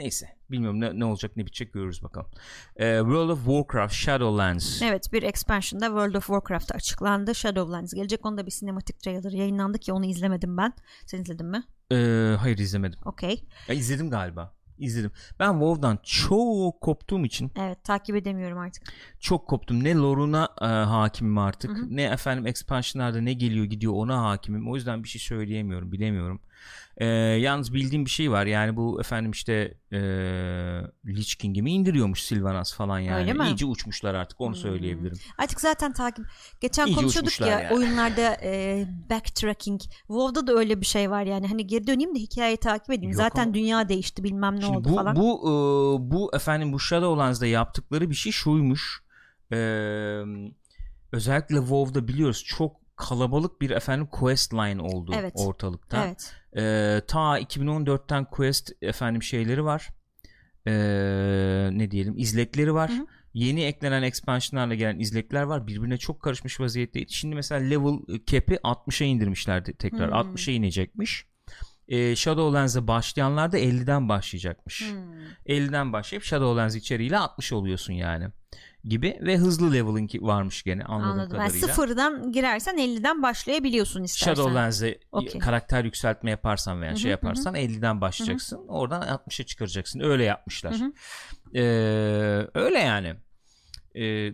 Neyse. 0.00 0.26
Bilmiyorum 0.50 0.80
ne, 0.80 0.98
ne 0.98 1.04
olacak 1.04 1.36
ne 1.36 1.46
bitecek 1.46 1.72
görürüz 1.72 2.02
bakalım. 2.02 2.30
Ee, 2.76 2.98
World 3.00 3.28
of 3.28 3.38
Warcraft 3.38 3.94
Shadowlands. 3.94 4.82
Evet 4.82 5.12
bir 5.12 5.22
expansion'da 5.22 5.86
World 5.86 6.14
of 6.14 6.26
Warcraft 6.26 6.74
açıklandı. 6.74 7.34
Shadowlands 7.34 7.94
gelecek. 7.94 8.26
Onda 8.26 8.46
bir 8.46 8.50
sinematik 8.50 9.00
trailer 9.00 9.32
yayınlandı 9.32 9.78
ki 9.78 9.92
onu 9.92 10.04
izlemedim 10.06 10.56
ben. 10.56 10.72
Sen 11.06 11.20
izledin 11.22 11.46
mi? 11.46 11.62
Ee, 11.92 12.36
hayır 12.40 12.58
izlemedim. 12.58 12.98
Okey. 13.04 13.44
İzledim 13.72 14.10
galiba. 14.10 14.54
İzledim. 14.78 15.10
Ben 15.40 15.52
WoW'dan 15.52 15.98
çok 16.02 16.80
koptuğum 16.80 17.24
için 17.24 17.52
Evet 17.58 17.84
takip 17.84 18.16
edemiyorum 18.16 18.58
artık. 18.58 18.82
çok 19.20 19.48
koptum. 19.48 19.84
Ne 19.84 19.94
lore'una 19.94 20.48
e, 20.62 20.64
hakimim 20.66 21.38
artık. 21.38 21.70
Hı 21.70 21.74
hı. 21.74 21.96
Ne 21.96 22.02
efendim 22.02 22.46
expansion'larda 22.46 23.20
ne 23.20 23.32
geliyor 23.32 23.64
gidiyor 23.64 23.92
ona 23.96 24.22
hakimim. 24.22 24.70
O 24.70 24.74
yüzden 24.76 25.04
bir 25.04 25.08
şey 25.08 25.20
söyleyemiyorum. 25.20 25.92
Bilemiyorum. 25.92 26.40
Ee, 27.00 27.06
yalnız 27.06 27.74
bildiğim 27.74 28.04
bir 28.04 28.10
şey 28.10 28.30
var. 28.30 28.46
Yani 28.46 28.76
bu 28.76 29.00
efendim 29.00 29.30
işte 29.30 29.74
e, 29.92 29.98
Lich 31.06 31.34
King'i 31.34 31.62
mi 31.62 31.72
indiriyormuş 31.72 32.22
Sylvanas 32.22 32.74
falan 32.74 32.98
yani. 32.98 33.20
Öyle 33.20 33.32
mi? 33.32 33.44
İyice 33.46 33.66
uçmuşlar 33.66 34.14
artık 34.14 34.40
onu 34.40 34.48
Hmm. 34.54 34.60
söyleyebilirim. 34.62 35.18
Artık 35.38 35.60
zaten 35.60 35.92
takip. 35.92 36.26
Geçen 36.60 36.86
İyice 36.86 37.00
konuşuyorduk 37.00 37.40
ya 37.40 37.46
yani. 37.46 37.74
oyunlarda 37.74 38.36
e, 38.42 38.84
backtracking. 39.10 39.80
WoW'da 40.06 40.46
da 40.46 40.52
öyle 40.52 40.80
bir 40.80 40.86
şey 40.86 41.10
var 41.10 41.22
yani. 41.22 41.46
Hani 41.46 41.66
geri 41.66 41.86
döneyim 41.86 42.14
de 42.14 42.18
hikayeyi 42.18 42.56
takip 42.56 42.90
edeyim. 42.90 43.10
Yok 43.12 43.16
zaten 43.22 43.42
ama- 43.44 43.54
dünya 43.54 43.88
değişti 43.88 44.24
bilmem 44.24 44.56
ne 44.56 44.60
Şimdi 44.60 44.78
oldu 44.78 44.88
bu 44.88 44.94
falan. 44.94 45.16
bu 45.16 45.40
e, 45.42 45.50
bu 46.10 46.30
efendim 46.34 46.72
bu 46.72 46.80
Shadowlands'da 46.80 47.46
yaptıkları 47.46 48.10
bir 48.10 48.14
şey 48.14 48.32
şuymuş. 48.32 49.02
E, 49.52 49.56
özellikle 51.12 51.56
WoW'da 51.56 52.08
biliyoruz 52.08 52.44
çok 52.46 52.96
kalabalık 52.96 53.60
bir 53.60 53.70
efendim 53.70 54.06
quest 54.06 54.54
line 54.54 54.82
oldu 54.82 55.12
Evet. 55.16 55.32
ortalıkta. 55.36 56.04
Evet. 56.06 56.32
E, 56.56 56.62
ta 57.08 57.40
2014'ten 57.40 58.24
quest 58.24 58.72
efendim 58.82 59.22
şeyleri 59.22 59.64
var. 59.64 59.88
E, 60.66 60.72
ne 61.72 61.90
diyelim 61.90 62.14
izlekleri 62.16 62.74
var. 62.74 62.90
Hı 62.90 62.94
hı. 62.94 63.06
yeni 63.34 63.64
eklenen 63.64 64.02
expansionlarla 64.02 64.74
gelen 64.74 64.98
izlekler 64.98 65.42
var. 65.42 65.66
Birbirine 65.66 65.96
çok 65.96 66.22
karışmış 66.22 66.60
vaziyetteydi. 66.60 67.12
Şimdi 67.12 67.34
mesela 67.34 67.60
level 67.60 68.20
cap'i 68.26 68.54
60'a 68.54 69.06
indirmişlerdi 69.06 69.74
tekrar. 69.76 70.10
Hmm. 70.10 70.34
60'a 70.34 70.54
inecekmiş. 70.54 71.26
Ee, 71.88 72.16
Shadowlands'e 72.16 72.86
başlayanlar 72.86 73.52
da 73.52 73.58
50'den 73.58 74.08
başlayacakmış. 74.08 74.92
Hmm. 74.92 75.56
50'den 75.56 75.92
başlayıp 75.92 76.24
Shadowlands 76.24 76.74
içeriğiyle 76.74 77.18
60 77.18 77.52
oluyorsun 77.52 77.92
yani 77.92 78.28
gibi 78.84 79.18
ve 79.20 79.36
hızlı 79.36 79.72
leveling 79.72 80.10
varmış 80.20 80.62
gene 80.62 80.84
anladığım 80.84 81.10
Anladım. 81.20 81.38
Yani 81.38 81.48
kadarıyla. 81.48 81.68
sıfırdan 81.68 82.32
girersen 82.32 82.78
50'den 82.78 83.22
başlayabiliyorsun 83.22 84.02
istersen. 84.02 84.34
Shadowlands'e 84.34 84.98
Okey. 85.12 85.40
karakter 85.40 85.84
yükseltme 85.84 86.30
yaparsan 86.30 86.80
veya 86.80 86.90
Hı 86.90 86.94
hı, 86.94 86.98
şey 86.98 87.08
hı 87.08 87.12
yaparsan 87.12 87.54
50'den 87.54 88.00
başlayacaksın. 88.00 88.68
Oradan 88.68 89.02
60'a 89.02 89.46
çıkaracaksın. 89.46 90.00
Öyle 90.00 90.24
yapmışlar. 90.24 90.74
Hı 90.74 90.84
hı. 90.84 90.92
Ee, 91.54 92.48
öyle 92.54 92.78
yani. 92.78 93.14
Ee, 93.94 94.32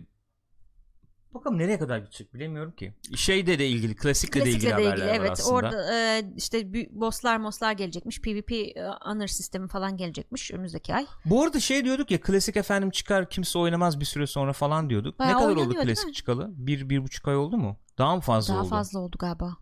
bakalım 1.39 1.57
nereye 1.57 1.79
kadar 1.79 1.97
gidecek 1.97 2.33
bilemiyorum 2.33 2.71
ki. 2.71 2.93
Şeyde 3.15 3.59
de 3.59 3.67
ilgili, 3.67 3.95
klasikle, 3.95 4.45
de 4.45 4.49
ilgili 4.49 4.65
de 4.65 4.71
haberler 4.71 4.91
ilgili 4.91 5.09
var 5.09 5.15
evet. 5.15 5.31
aslında. 5.31 5.55
Orada 5.55 5.95
e, 5.95 6.23
işte 6.35 6.73
bosslar 6.91 7.37
moslar 7.37 7.71
gelecekmiş. 7.71 8.21
PvP 8.21 8.51
e, 8.51 8.73
honor 9.01 9.27
sistemi 9.27 9.67
falan 9.67 9.97
gelecekmiş 9.97 10.51
önümüzdeki 10.51 10.95
ay. 10.95 11.05
Bu 11.25 11.43
arada 11.43 11.59
şey 11.59 11.85
diyorduk 11.85 12.11
ya 12.11 12.21
klasik 12.21 12.57
efendim 12.57 12.89
çıkar 12.89 13.29
kimse 13.29 13.59
oynamaz 13.59 13.99
bir 13.99 14.05
süre 14.05 14.27
sonra 14.27 14.53
falan 14.53 14.89
diyorduk. 14.89 15.19
Bayağı 15.19 15.35
ne 15.35 15.43
kadar 15.43 15.55
oldu 15.55 15.73
klasik 15.73 16.13
çıkalı? 16.13 16.49
Bir, 16.57 16.89
bir 16.89 17.03
buçuk 17.03 17.27
ay 17.27 17.35
oldu 17.35 17.57
mu? 17.57 17.79
Daha 17.97 18.15
mı 18.15 18.21
fazla 18.21 18.53
Daha 18.53 18.61
oldu? 18.61 18.69
fazla 18.69 18.99
oldu 18.99 19.17
galiba. 19.19 19.57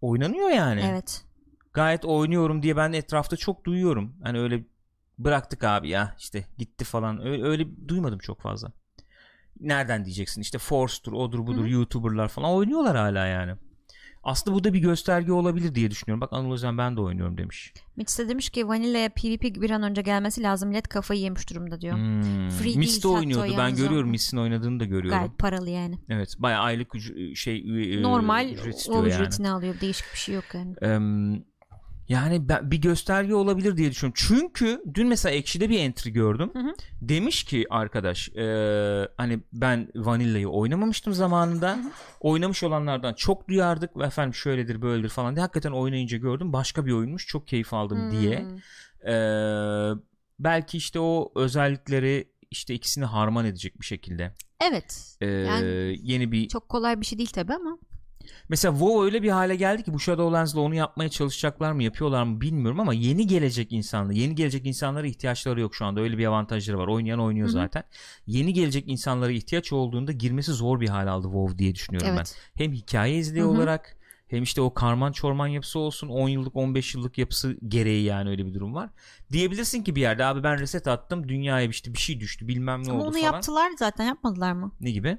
Oynanıyor 0.00 0.48
yani. 0.48 0.84
Evet. 0.90 1.24
Gayet 1.72 2.04
oynuyorum 2.04 2.62
diye 2.62 2.76
ben 2.76 2.92
etrafta 2.92 3.36
çok 3.36 3.64
duyuyorum. 3.64 4.16
Hani 4.22 4.40
öyle 4.40 4.64
bıraktık 5.18 5.64
abi 5.64 5.88
ya 5.88 6.14
işte 6.18 6.46
gitti 6.58 6.84
falan. 6.84 7.26
Öyle, 7.26 7.44
öyle 7.44 7.88
duymadım 7.88 8.18
çok 8.18 8.40
fazla. 8.40 8.72
Nereden 9.60 10.04
diyeceksin 10.04 10.40
işte 10.40 10.58
Force'dur 10.58 11.12
odur 11.12 11.46
budur 11.46 11.60
Hı 11.60 11.66
hı. 11.66 11.70
YouTuber'lar 11.70 12.28
falan 12.28 12.50
oynuyorlar 12.50 12.96
hala 12.96 13.26
yani. 13.26 13.52
Aslında 14.22 14.56
bu 14.56 14.64
da 14.64 14.72
bir 14.72 14.78
gösterge 14.78 15.32
olabilir 15.32 15.74
diye 15.74 15.90
düşünüyorum. 15.90 16.20
Bak 16.20 16.32
Anıl 16.32 16.52
Özen 16.52 16.78
ben 16.78 16.96
de 16.96 17.00
oynuyorum 17.00 17.38
demiş. 17.38 17.72
Mitch 17.96 18.18
de 18.18 18.28
demiş 18.28 18.50
ki 18.50 18.68
Vanilla'ya 18.68 19.08
PvP 19.08 19.42
bir 19.42 19.70
an 19.70 19.82
önce 19.82 20.02
gelmesi 20.02 20.42
lazım. 20.42 20.74
Led 20.74 20.84
kafayı 20.84 21.20
yemiş 21.20 21.50
durumda 21.50 21.80
diyor. 21.80 21.96
Hmm. 21.96 22.48
Free 22.48 22.74
değil 22.74 23.02
de 23.02 23.08
oynuyordu. 23.08 23.54
Ben 23.58 23.72
o. 23.72 23.76
görüyorum 23.76 24.10
Miss'in 24.10 24.36
oynadığını 24.36 24.80
da 24.80 24.84
görüyorum. 24.84 25.18
Gayet 25.18 25.38
paralı 25.38 25.70
yani. 25.70 25.98
Evet 26.08 26.34
bayağı 26.38 26.62
aylık 26.62 26.88
üc- 26.88 27.36
şey 27.36 27.64
Normal 28.02 28.48
ücret 28.48 28.74
o 28.74 28.78
istiyor 28.78 29.06
yani. 29.06 29.14
ücretini 29.14 29.50
alıyor. 29.50 29.74
Değişik 29.80 30.06
bir 30.12 30.18
şey 30.18 30.34
yok 30.34 30.44
yani. 30.54 30.74
Em, 30.82 31.44
yani 32.10 32.48
ben, 32.48 32.70
bir 32.70 32.80
gösterge 32.80 33.34
olabilir 33.34 33.76
diye 33.76 33.90
düşünüyorum. 33.90 34.22
Çünkü 34.28 34.82
dün 34.94 35.08
mesela 35.08 35.34
Ekşi'de 35.34 35.70
bir 35.70 35.78
entry 35.78 36.10
gördüm. 36.10 36.50
Hı 36.52 36.58
hı. 36.58 36.74
Demiş 37.00 37.44
ki 37.44 37.66
arkadaş 37.70 38.28
e, 38.28 38.44
hani 39.16 39.40
ben 39.52 39.88
Vanilla'yı 39.94 40.48
oynamamıştım 40.48 41.12
zamanında. 41.12 41.78
Oynamış 42.20 42.62
olanlardan 42.62 43.14
çok 43.14 43.48
duyardık 43.48 43.96
ve 43.96 44.04
efendim 44.04 44.34
şöyledir 44.34 44.82
böyledir 44.82 45.08
falan 45.08 45.36
diye. 45.36 45.40
Hakikaten 45.40 45.72
oynayınca 45.72 46.18
gördüm. 46.18 46.52
Başka 46.52 46.86
bir 46.86 46.92
oyunmuş. 46.92 47.26
Çok 47.26 47.48
keyif 47.48 47.74
aldım 47.74 48.10
diye. 48.10 48.40
Hmm. 48.40 49.12
E, 49.12 49.14
belki 50.38 50.76
işte 50.78 51.00
o 51.00 51.32
özellikleri 51.34 52.28
işte 52.50 52.74
ikisini 52.74 53.04
harman 53.04 53.44
edecek 53.44 53.80
bir 53.80 53.86
şekilde. 53.86 54.34
Evet. 54.70 55.16
E, 55.20 55.26
Yani 55.26 55.96
yeni 56.02 56.32
bir 56.32 56.48
Çok 56.48 56.68
kolay 56.68 57.00
bir 57.00 57.06
şey 57.06 57.18
değil 57.18 57.30
tabi 57.30 57.54
ama. 57.54 57.78
Mesela 58.48 58.72
WoW 58.72 59.04
öyle 59.04 59.22
bir 59.22 59.30
hale 59.30 59.56
geldi 59.56 59.82
ki 59.82 59.92
bu 59.92 60.00
Shadowlands'la 60.00 60.60
onu 60.60 60.74
yapmaya 60.74 61.08
çalışacaklar 61.08 61.72
mı 61.72 61.82
yapıyorlar 61.82 62.22
mı 62.22 62.40
bilmiyorum 62.40 62.80
ama 62.80 62.94
yeni 62.94 63.26
gelecek 63.26 63.72
insanlar 63.72 64.12
yeni 64.14 64.34
gelecek 64.34 64.66
insanlara 64.66 65.06
ihtiyaçları 65.06 65.60
yok 65.60 65.74
şu 65.74 65.84
anda 65.84 66.00
öyle 66.00 66.18
bir 66.18 66.26
avantajları 66.26 66.78
var 66.78 66.86
oynayan 66.88 67.20
oynuyor 67.20 67.46
Hı 67.46 67.50
hı. 67.50 67.52
zaten 67.52 67.82
yeni 68.26 68.52
gelecek 68.52 68.84
insanlara 68.88 69.32
ihtiyaç 69.32 69.72
olduğunda 69.72 70.12
girmesi 70.12 70.52
zor 70.52 70.80
bir 70.80 70.88
hal 70.88 71.06
aldı 71.06 71.26
WoW 71.26 71.58
diye 71.58 71.74
düşünüyorum 71.74 72.08
ben 72.10 72.16
Evet. 72.16 72.36
hem 72.54 72.72
hikaye 72.72 73.16
izleyi 73.18 73.44
olarak 73.44 73.96
hem 74.28 74.42
işte 74.42 74.60
o 74.60 74.74
karman 74.74 75.12
çorman 75.12 75.46
yapısı 75.46 75.78
olsun 75.78 76.08
10 76.08 76.28
yıllık 76.28 76.56
15 76.56 76.94
yıllık 76.94 77.18
yapısı 77.18 77.56
gereği 77.68 78.04
yani 78.04 78.30
öyle 78.30 78.46
bir 78.46 78.54
durum 78.54 78.74
var 78.74 78.90
diyebilirsin 79.32 79.82
ki 79.82 79.96
bir 79.96 80.00
yerde 80.00 80.24
abi 80.24 80.42
ben 80.42 80.58
reset 80.60 80.88
attım 80.88 81.28
dünyaya 81.28 81.68
işte 81.68 81.94
bir 81.94 81.98
şey 81.98 82.20
düştü 82.20 82.48
bilmem 82.48 82.84
ne 82.84 82.90
Ama 82.90 83.00
oldu 83.00 83.08
onu 83.08 83.12
falan 83.12 83.24
yaptılar 83.32 83.70
zaten 83.78 84.04
yapmadılar 84.04 84.52
mı? 84.52 84.72
ne 84.80 84.90
gibi? 84.90 85.18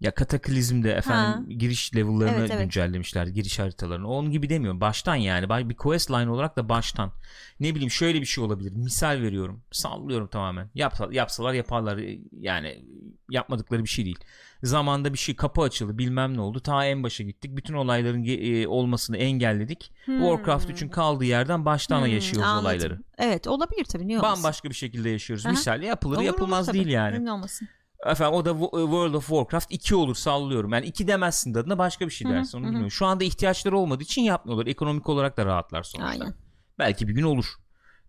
Ya 0.00 0.14
kataklizmde 0.14 0.92
efendim 0.92 1.58
giriş 1.58 1.94
level'larını 1.96 2.38
Evet, 2.38 2.50
evet. 2.50 2.60
güncellemişler. 2.62 3.26
Giriş 3.26 3.58
haritalarını. 3.58 4.08
Onun 4.08 4.30
gibi 4.30 4.48
demiyorum. 4.48 4.80
Baştan 4.80 5.14
yani. 5.14 5.68
Bir 5.68 5.76
quest 5.76 6.10
line 6.10 6.30
olarak 6.30 6.56
da 6.56 6.68
baştan. 6.68 7.12
Ne 7.60 7.74
bileyim 7.74 7.90
şöyle 7.90 8.20
bir 8.20 8.26
şey 8.26 8.44
olabilir. 8.44 8.72
Misal 8.72 9.20
veriyorum. 9.22 9.62
Sallıyorum 9.72 10.26
tamamen. 10.28 10.70
Yapsa, 10.74 11.08
yapsalar 11.12 11.52
yaparlar. 11.52 12.00
Yani 12.40 12.84
yapmadıkları 13.30 13.84
bir 13.84 13.88
şey 13.88 14.04
değil. 14.04 14.18
Zamanda 14.62 15.12
bir 15.12 15.18
şey 15.18 15.36
kapı 15.36 15.60
açıldı 15.62 15.98
bilmem 15.98 16.36
ne 16.36 16.40
oldu. 16.40 16.60
Ta 16.60 16.84
en 16.86 17.02
başa 17.02 17.24
gittik. 17.24 17.56
Bütün 17.56 17.74
olayların 17.74 18.24
ge- 18.24 18.62
e, 18.62 18.66
olmasını 18.66 19.16
engelledik. 19.16 19.92
Hmm. 20.04 20.18
Warcraft 20.20 20.70
3'ün 20.70 20.88
kaldığı 20.88 21.24
yerden 21.24 21.64
baştan 21.64 22.00
Hmm, 22.00 22.06
yaşıyoruz 22.12 22.48
anladım. 22.48 22.64
olayları. 22.66 22.98
Evet 23.18 23.46
olabilir 23.46 23.84
tabii 23.84 24.06
niye 24.06 24.18
olmasın? 24.18 24.44
Bambaşka 24.44 24.68
bir 24.70 24.74
şekilde 24.74 25.10
yaşıyoruz. 25.10 25.46
Aha. 25.46 25.52
Misal 25.52 25.82
yapılır 25.82 26.12
Olur, 26.16 26.22
olur 26.22 26.26
yapılmaz 26.26 26.66
tabii. 26.66 26.76
değil 26.78 26.88
yani. 26.88 27.16
Emin 27.16 27.26
olmasın. 27.26 27.68
Efendim 28.06 28.34
o 28.34 28.44
da 28.44 28.50
Wo- 28.50 28.82
World 28.82 29.14
of 29.14 29.26
Warcraft 29.26 29.66
2 29.72 29.94
olur 29.94 30.14
sallıyorum. 30.14 30.72
Yani 30.72 30.86
2 30.86 31.08
demezsin 31.08 31.54
de 31.54 31.58
adına 31.58 31.78
başka 31.78 32.06
bir 32.06 32.10
şey 32.10 32.30
dersin 32.30 32.58
onu 32.58 32.64
hı 32.64 32.66
hı. 32.66 32.70
bilmiyorum. 32.70 32.90
Şu 32.90 33.06
anda 33.06 33.24
ihtiyaçları 33.24 33.78
olmadığı 33.78 34.02
için 34.02 34.22
yapmıyorlar. 34.22 34.66
Ekonomik 34.66 35.08
olarak 35.08 35.36
da 35.36 35.46
rahatlar 35.46 35.82
sonuçta. 35.82 36.10
Aynen. 36.10 36.34
Belki 36.78 37.08
bir 37.08 37.14
gün 37.14 37.22
olur. 37.22 37.46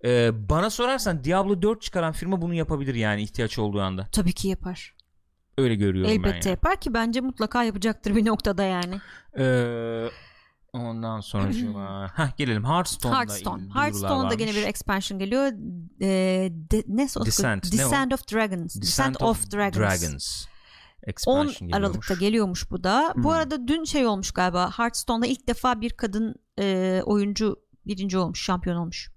Ee, 0.06 0.50
bana 0.50 0.70
sorarsan 0.70 1.24
Diablo 1.24 1.62
4 1.62 1.82
çıkaran 1.82 2.12
firma 2.12 2.42
bunu 2.42 2.54
yapabilir 2.54 2.96
yani 2.96 3.22
ihtiyaç 3.22 3.60
olduğu 3.60 3.82
anda. 3.82 4.08
Tabii 4.12 4.34
ki 4.34 4.48
yapar. 4.48 4.96
Öyle 5.58 5.76
görüyorum 5.76 6.12
ben 6.12 6.16
Elbette 6.20 6.50
yani. 6.50 6.56
yapar 6.56 6.80
ki 6.80 6.94
bence 6.94 7.22
mutlaka 7.22 7.64
yapacaktır 7.64 8.16
bir 8.16 8.26
noktada 8.26 8.64
yani. 8.64 9.00
Ee, 9.38 10.10
ondan 10.74 11.20
sonra 11.20 11.50
Heh, 12.16 12.38
gelelim 12.38 12.66
Hearthstone'da 12.66 13.18
Hearthstone. 13.18 13.64
Hearthstone'da 13.74 14.34
gene 14.34 14.52
bir 14.52 14.64
expansion 14.64 15.20
geliyor. 15.20 15.52
Ee, 16.02 16.50
de, 16.52 16.84
ne 16.88 17.08
sosu? 17.08 17.26
Descent? 17.26 17.72
Descent 17.72 18.14
of 18.14 18.32
Dragons. 18.32 18.76
Descent, 18.82 19.22
of, 19.22 19.52
Dragons. 19.52 19.78
Dragons. 19.78 20.46
10 21.08 21.10
Expansion 21.10 21.72
Aralık'ta 21.72 22.14
geliyormuş. 22.14 22.72
bu 22.72 22.84
da. 22.84 23.14
Hı. 23.16 23.24
Bu 23.24 23.32
arada 23.32 23.68
dün 23.68 23.84
şey 23.84 24.08
olmuş 24.08 24.32
galiba. 24.32 24.72
Hearthstone'da 24.78 25.28
ilk 25.28 25.48
defa 25.48 25.82
bir 25.82 25.90
kadın 25.90 26.36
e, 26.60 27.02
oyuncu 27.06 27.56
birinci 27.86 28.18
olmuş, 28.18 28.42
şampiyon 28.44 28.76
olmuş. 28.76 29.12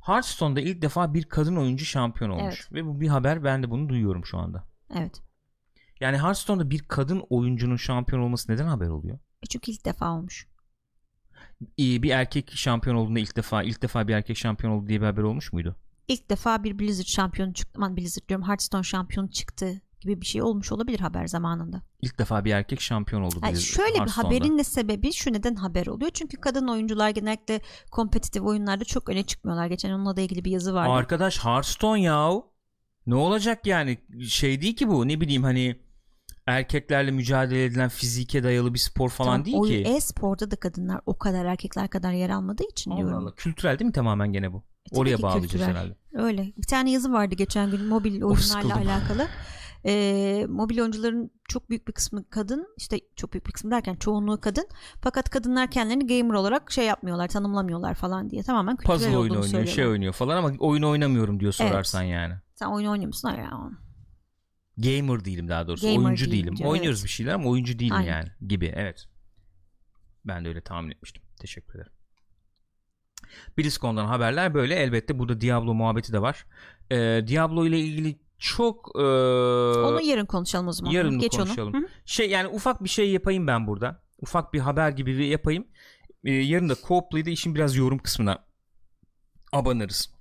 Hearthstone'da 0.00 0.60
ilk 0.60 0.82
defa 0.82 1.14
bir 1.14 1.24
kadın 1.24 1.56
oyuncu 1.56 1.84
şampiyon 1.84 2.30
olmuş. 2.30 2.60
Evet. 2.62 2.72
Ve 2.72 2.86
bu 2.86 3.00
bir 3.00 3.08
haber 3.08 3.44
ben 3.44 3.62
de 3.62 3.70
bunu 3.70 3.88
duyuyorum 3.88 4.24
şu 4.24 4.38
anda. 4.38 4.64
Evet. 4.96 5.22
Yani 6.00 6.18
Hearthstone'da 6.18 6.70
bir 6.70 6.78
kadın 6.78 7.22
oyuncunun 7.30 7.76
şampiyon 7.76 8.22
olması 8.22 8.52
neden 8.52 8.66
haber 8.66 8.88
oluyor? 8.88 9.18
E 9.42 9.46
çünkü 9.46 9.70
ilk 9.70 9.84
defa 9.84 10.12
olmuş. 10.12 10.46
Bir 11.78 12.10
erkek 12.10 12.52
şampiyon 12.54 12.96
olduğunda 12.96 13.18
ilk 13.18 13.36
defa 13.36 13.62
ilk 13.62 13.82
defa 13.82 14.08
bir 14.08 14.14
erkek 14.14 14.36
şampiyon 14.36 14.72
oldu 14.72 14.88
diye 14.88 15.00
bir 15.00 15.06
haber 15.06 15.22
olmuş 15.22 15.52
muydu? 15.52 15.76
İlk 16.08 16.30
defa 16.30 16.64
bir 16.64 16.78
Blizzard 16.78 17.06
şampiyonu 17.06 17.54
çıktı. 17.54 17.72
Aman 17.76 17.96
Blizzard 17.96 18.28
diyorum 18.28 18.48
Hearthstone 18.48 18.82
şampiyonu 18.82 19.30
çıktı 19.30 19.80
gibi 20.00 20.20
bir 20.20 20.26
şey 20.26 20.42
olmuş 20.42 20.72
olabilir 20.72 21.00
haber 21.00 21.26
zamanında. 21.26 21.82
İlk 22.02 22.18
defa 22.18 22.44
bir 22.44 22.50
erkek 22.50 22.80
şampiyon 22.80 23.22
oldu. 23.22 23.40
Yani 23.42 23.60
şöyle 23.60 24.04
bir 24.04 24.10
haberin 24.10 24.58
de 24.58 24.64
sebebi 24.64 25.12
şu 25.12 25.32
neden 25.32 25.54
haber 25.54 25.86
oluyor? 25.86 26.10
Çünkü 26.14 26.36
kadın 26.36 26.68
oyuncular 26.68 27.10
genellikle 27.10 27.60
kompetitif 27.90 28.42
oyunlarda 28.42 28.84
çok 28.84 29.08
öne 29.08 29.22
çıkmıyorlar. 29.22 29.66
Geçen 29.66 29.90
onunla 29.90 30.16
da 30.16 30.20
ilgili 30.20 30.44
bir 30.44 30.50
yazı 30.50 30.74
vardı. 30.74 30.92
Arkadaş 30.92 31.44
Hearthstone 31.44 32.02
yahu. 32.02 32.46
Ne 33.06 33.14
olacak 33.14 33.66
yani? 33.66 33.98
Şey 34.28 34.62
değil 34.62 34.76
ki 34.76 34.88
bu. 34.88 35.08
Ne 35.08 35.20
bileyim 35.20 35.42
hani 35.42 35.76
erkeklerle 36.46 37.10
mücadele 37.10 37.64
edilen 37.64 37.88
fizike 37.88 38.42
dayalı 38.42 38.74
bir 38.74 38.78
spor 38.78 39.08
falan 39.08 39.30
Tamam, 39.30 39.44
değil 39.44 39.56
oyun- 39.56 39.84
ki. 39.84 39.90
E-sporda 39.90 40.50
da 40.50 40.56
kadınlar 40.56 41.00
o 41.06 41.18
kadar 41.18 41.44
erkekler 41.44 41.88
kadar 41.88 42.12
yer 42.12 42.30
almadığı 42.30 42.64
için 42.72 42.90
Allah 42.90 42.98
diyorum. 42.98 43.18
Allah. 43.18 43.34
Kültürel 43.34 43.78
değil 43.78 43.86
mi 43.86 43.92
tamamen 43.92 44.32
gene 44.32 44.52
bu? 44.52 44.62
E, 44.92 44.96
Oraya 44.98 45.22
bağlayacağız 45.22 45.52
kültürel. 45.52 45.68
herhalde. 45.70 45.96
Öyle. 46.14 46.52
Bir 46.58 46.66
tane 46.66 46.90
yazı 46.90 47.12
vardı 47.12 47.34
geçen 47.34 47.70
gün 47.70 47.84
mobil 47.86 48.22
Of, 48.22 48.54
oyunlarla 48.54 48.92
alakalı. 48.92 49.28
Ee, 49.86 50.46
mobil 50.48 50.78
oyuncuların 50.80 51.30
çok 51.48 51.70
büyük 51.70 51.88
bir 51.88 51.92
kısmı 51.92 52.28
kadın 52.30 52.66
işte 52.76 53.00
çok 53.16 53.32
büyük 53.32 53.46
bir 53.46 53.52
kısmı 53.52 53.70
derken 53.70 53.94
çoğunluğu 53.94 54.40
kadın 54.40 54.66
fakat 55.02 55.30
kadınlar 55.30 55.70
kendilerini 55.70 56.06
gamer 56.06 56.34
olarak 56.34 56.72
şey 56.72 56.86
yapmıyorlar 56.86 57.28
tanımlamıyorlar 57.28 57.94
falan 57.94 58.30
diye 58.30 58.42
tamamen 58.42 58.76
kültürel 58.76 58.96
Puzzle 58.96 59.08
oyunu 59.08 59.20
oynuyor, 59.22 59.42
söylüyorlar. 59.42 59.72
şey 59.74 59.86
oynuyor 59.86 60.12
falan 60.12 60.36
ama 60.36 60.50
oyun 60.58 60.82
oynamıyorum 60.82 61.40
diyor 61.40 61.56
Evet. 61.60 61.70
sorarsan 61.70 62.02
yani. 62.02 62.34
Sen 62.54 62.66
oyun 62.66 62.86
oynuyor 62.88 63.06
musun? 63.06 63.28
Hayır. 63.28 63.48
Gamer 64.82 65.24
değilim 65.24 65.48
daha 65.48 65.66
doğrusu. 65.68 65.86
Gamer 65.86 66.04
oyuncu 66.04 66.26
değilim 66.26 66.42
değilim. 66.42 66.56
diyor, 66.56 66.70
Oynuyoruz 66.70 66.98
evet. 66.98 67.04
bir 67.04 67.10
şeyler 67.10 67.32
ama 67.34 67.48
oyuncu 67.48 67.78
değilim 67.78 67.94
Aynen. 67.96 68.10
yani 68.12 68.28
gibi. 68.48 68.72
Evet. 68.76 69.06
Ben 70.24 70.44
de 70.44 70.48
öyle 70.48 70.60
tahmin 70.60 70.90
etmiştim. 70.90 71.22
Teşekkür 71.40 71.74
ederim. 71.74 71.92
BlizzCon'dan 73.58 74.06
haberler 74.06 74.54
böyle. 74.54 74.74
Elbette 74.74 75.18
burada 75.18 75.40
Diablo 75.40 75.74
muhabbeti 75.74 76.12
de 76.12 76.22
var. 76.22 76.46
Ee, 76.90 77.24
Diablo 77.26 77.66
ile 77.66 77.78
ilgili 77.80 78.18
çok 78.38 78.90
e, 78.94 79.02
Onu 79.78 80.00
yarın 80.02 80.26
konuşalım 80.26 80.68
o 80.68 80.72
zaman. 80.72 80.90
yarın 80.92 81.18
Geç 81.18 81.36
konuşalım? 81.36 81.74
onu. 81.74 81.82
Hı? 81.82 81.88
şey 82.04 82.30
yani 82.30 82.48
ufak 82.48 82.84
bir 82.84 82.88
şey 82.88 83.10
yapayım 83.10 83.46
ben 83.46 83.66
burada. 83.66 84.02
Ufak 84.18 84.52
bir 84.54 84.60
haber 84.60 84.90
gibi 84.90 85.18
bir 85.18 85.24
yapayım. 85.24 85.66
Ee, 86.24 86.32
yarın 86.32 86.68
da 86.68 86.72
co-play'de 86.72 87.30
işin 87.30 87.54
biraz 87.54 87.76
yorum 87.76 87.98
kısmına 87.98 88.44
abanırız. 89.52 90.19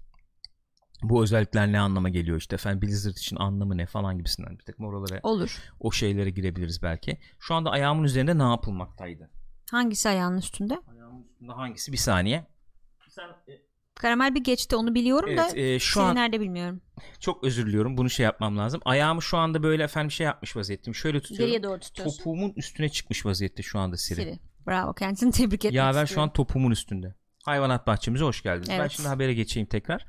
Bu 1.04 1.24
özellikler 1.24 1.72
ne 1.72 1.80
anlama 1.80 2.10
geliyor 2.10 2.38
işte 2.38 2.56
efendim 2.56 2.82
Blizzard 2.82 3.16
için 3.18 3.36
anlamı 3.36 3.78
ne 3.78 3.86
falan 3.86 4.18
gibisinden 4.18 4.60
bir 4.60 4.64
takım 4.64 4.86
oralara 4.86 5.20
Olur. 5.24 5.58
o 5.80 5.92
şeylere 5.92 6.30
girebiliriz 6.30 6.84
belki. 6.84 7.18
Şu 7.40 7.54
anda 7.56 7.70
ayağımın 7.70 8.04
üzerinde 8.04 8.38
ne 8.38 8.44
yapılmaktaydı? 8.44 9.30
Hangisi 9.72 10.10
ayağının 10.10 10.38
üstünde? 10.38 10.80
Ayağımın 10.92 11.24
üstünde 11.24 11.52
hangisi? 11.52 11.92
Bir 11.92 11.98
saniye. 11.98 12.48
Sen, 13.10 13.30
e, 13.54 13.62
Karamel 13.96 14.36
bir 14.36 14.44
geçti 14.44 14.76
onu 14.76 14.96
biliyorum 14.96 15.38
da 15.38 15.46
evet, 15.46 15.58
e, 15.58 15.80
şu 15.80 16.02
an 16.02 16.16
nerede 16.16 16.40
bilmiyorum. 16.40 16.82
çok 17.20 17.44
özür 17.44 17.66
diliyorum. 17.68 17.98
Bunu 17.98 18.10
şey 18.10 18.24
yapmam 18.24 18.58
lazım. 18.58 18.82
Ayağımı 18.86 19.22
şu 19.22 19.38
anda 19.38 19.64
böyle 19.64 19.84
efendim 19.84 20.12
şey 20.12 20.26
yapmış 20.26 20.56
vaziyetteyim. 20.56 20.96
Şöyle 20.96 21.22
tutuyorum. 21.22 21.46
Geriye 21.46 21.64
doğru 21.64 21.80
tutuyorsun. 21.80 22.18
Topuğumun 22.18 22.54
üstüne 22.56 22.90
çıkmış 22.90 23.26
vaziyette 23.26 23.64
şu 23.64 23.80
anda 23.80 23.98
Siri. 23.98 24.22
Siri. 24.22 24.40
Bravo 24.68 24.94
kendisini 24.94 25.32
tebrik 25.32 25.66
etmek 25.66 25.74
Yaver 25.74 26.00
şu 26.00 26.04
istiyorum. 26.04 26.30
an 26.30 26.34
topuğumun 26.34 26.72
üstünde. 26.72 27.16
Hayvanat 27.50 27.88
bahçemize 27.88 28.26
hoş 28.26 28.44
geldiniz. 28.44 28.70
Ben 28.70 28.80
Evet. 28.80 28.92
şimdi 28.92 29.10
habere 29.10 29.34
geçeyim 29.34 29.68
tekrar. 29.68 30.06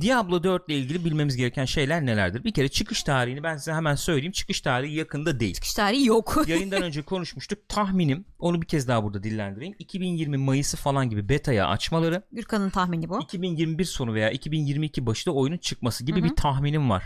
Diablo 0.00 0.42
4 0.42 0.68
ile 0.68 0.78
ilgili 0.78 1.04
bilmemiz 1.04 1.36
gereken 1.36 1.64
şeyler 1.64 2.06
nelerdir? 2.06 2.44
Bir 2.44 2.52
kere 2.52 2.68
çıkış 2.68 3.02
tarihini 3.02 3.42
ben 3.42 3.56
size 3.56 3.72
hemen 3.72 3.94
söyleyeyim. 3.94 4.32
Çıkış 4.32 4.60
tarihi 4.60 4.94
yakında 4.94 5.40
değil. 5.40 5.54
Çıkış 5.54 5.74
tarihi 5.74 6.06
yok. 6.06 6.42
Yayından 6.46 6.82
önce 6.82 7.02
konuşmuştuk. 7.02 7.68
Tahminim 7.68 8.24
onu 8.38 8.62
bir 8.62 8.66
kez 8.66 8.88
daha 8.88 9.04
burada 9.04 9.22
dillendireyim. 9.22 9.74
2020 9.78 10.36
Mayıs'ı 10.36 10.76
falan 10.76 11.10
gibi 11.10 11.28
beta'ya 11.28 11.68
açmaları. 11.68 12.22
Gürkan'ın 12.32 12.70
tahmini 12.70 13.08
bu. 13.08 13.22
2021 13.22 13.84
sonu 13.84 14.14
veya 14.14 14.30
2022 14.30 15.06
başı 15.06 15.26
da 15.26 15.30
oyunun 15.30 15.58
çıkması 15.58 16.04
gibi 16.04 16.20
Hı 16.20 16.24
hı. 16.24 16.30
bir 16.30 16.36
tahminim 16.36 16.90
var. 16.90 17.04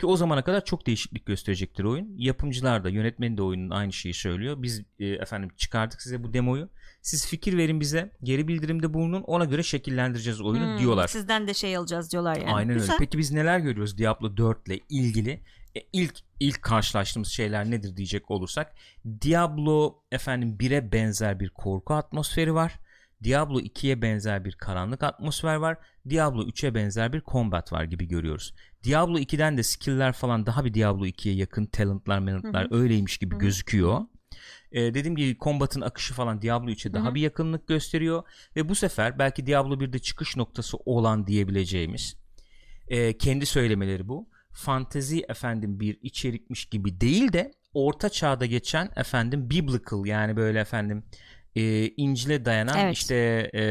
Ki 0.00 0.06
o 0.06 0.16
zamana 0.16 0.44
kadar 0.44 0.64
çok 0.64 0.86
değişiklik 0.86 1.26
gösterecektir 1.26 1.84
oyun. 1.84 2.08
Yapımcılar 2.16 2.84
da 2.84 2.88
yönetmeni 2.88 3.36
de 3.36 3.42
oyunun 3.42 3.70
aynı 3.70 3.92
şeyi 3.92 4.14
söylüyor. 4.14 4.62
Biz 4.62 4.82
e, 4.98 5.06
efendim 5.06 5.50
çıkardık 5.56 6.02
size 6.02 6.22
bu 6.24 6.32
demoyu. 6.32 6.68
Siz 7.02 7.26
fikir 7.26 7.56
verin 7.56 7.80
bize. 7.80 8.12
Geri 8.22 8.48
bildirimde 8.48 8.94
bulunun. 8.94 9.22
Ona 9.22 9.44
göre 9.44 9.62
şekillendireceğiz 9.62 10.40
oyunu 10.40 10.64
Hmm, 10.72 10.78
diyorlar. 10.78 11.08
Sizden 11.08 11.46
de 11.48 11.54
şey 11.54 11.76
alacağız 11.76 12.12
diyorlar 12.12 12.36
yani. 12.36 12.52
Aynen 12.54 12.74
Güzel. 12.74 12.92
öyle. 12.92 12.98
Peki 13.04 13.18
biz 13.18 13.32
neler 13.32 13.58
görüyoruz 13.58 13.98
Diablo 13.98 14.36
4 14.36 14.68
ile 14.68 14.78
ilgili? 14.88 15.30
E, 15.76 15.80
ilk 15.92 16.14
ilk 16.40 16.62
karşılaştığımız 16.62 17.28
şeyler 17.28 17.70
nedir 17.70 17.96
diyecek 17.96 18.30
olursak 18.30 18.74
Diablo 19.22 20.02
efendim 20.12 20.56
1'e 20.60 20.92
benzer 20.92 21.40
bir 21.40 21.48
korku 21.48 21.94
atmosferi 21.94 22.54
var. 22.54 22.78
Diablo 23.24 23.60
2'ye 23.60 24.02
benzer 24.02 24.44
bir 24.44 24.52
karanlık 24.52 25.02
atmosfer 25.02 25.54
var. 25.54 25.76
Diablo 26.08 26.42
3'e 26.48 26.74
benzer 26.74 27.12
bir 27.12 27.20
combat 27.20 27.72
var 27.72 27.84
gibi 27.84 28.08
görüyoruz. 28.08 28.54
Diablo 28.84 29.18
2'den 29.18 29.56
de 29.58 29.62
skill'ler 29.62 30.12
falan 30.12 30.46
daha 30.46 30.64
bir 30.64 30.74
Diablo 30.74 31.06
2'ye 31.06 31.34
yakın 31.34 31.66
talentlar, 31.66 32.18
menantlar 32.18 32.68
öyleymiş 32.70 33.18
gibi 33.18 33.38
gözüküyor. 33.38 34.00
Ee, 34.72 34.94
dediğim 34.94 35.16
gibi 35.16 35.38
combat'ın 35.38 35.80
akışı 35.80 36.14
falan 36.14 36.42
Diablo 36.42 36.70
3'e 36.70 36.92
daha 36.92 37.14
bir 37.14 37.20
yakınlık 37.20 37.68
gösteriyor 37.68 38.22
ve 38.56 38.68
bu 38.68 38.74
sefer 38.74 39.18
belki 39.18 39.46
Diablo 39.46 39.74
1'de 39.74 39.98
çıkış 39.98 40.36
noktası 40.36 40.76
olan 40.76 41.26
diyebileceğimiz 41.26 42.16
e, 42.88 43.18
kendi 43.18 43.46
söylemeleri 43.46 44.08
bu. 44.08 44.28
Fantezi 44.52 45.24
efendim 45.28 45.80
bir 45.80 45.98
içerikmiş 46.02 46.64
gibi 46.64 47.00
değil 47.00 47.32
de 47.32 47.52
orta 47.74 48.08
çağda 48.08 48.46
geçen 48.46 48.90
efendim 48.96 49.50
biblical 49.50 50.06
yani 50.06 50.36
böyle 50.36 50.60
efendim 50.60 51.04
e, 51.56 51.88
İncil'e 51.88 52.44
dayanan 52.44 52.78
Evet. 52.78 52.96
işte, 52.96 53.14
e, 53.54 53.64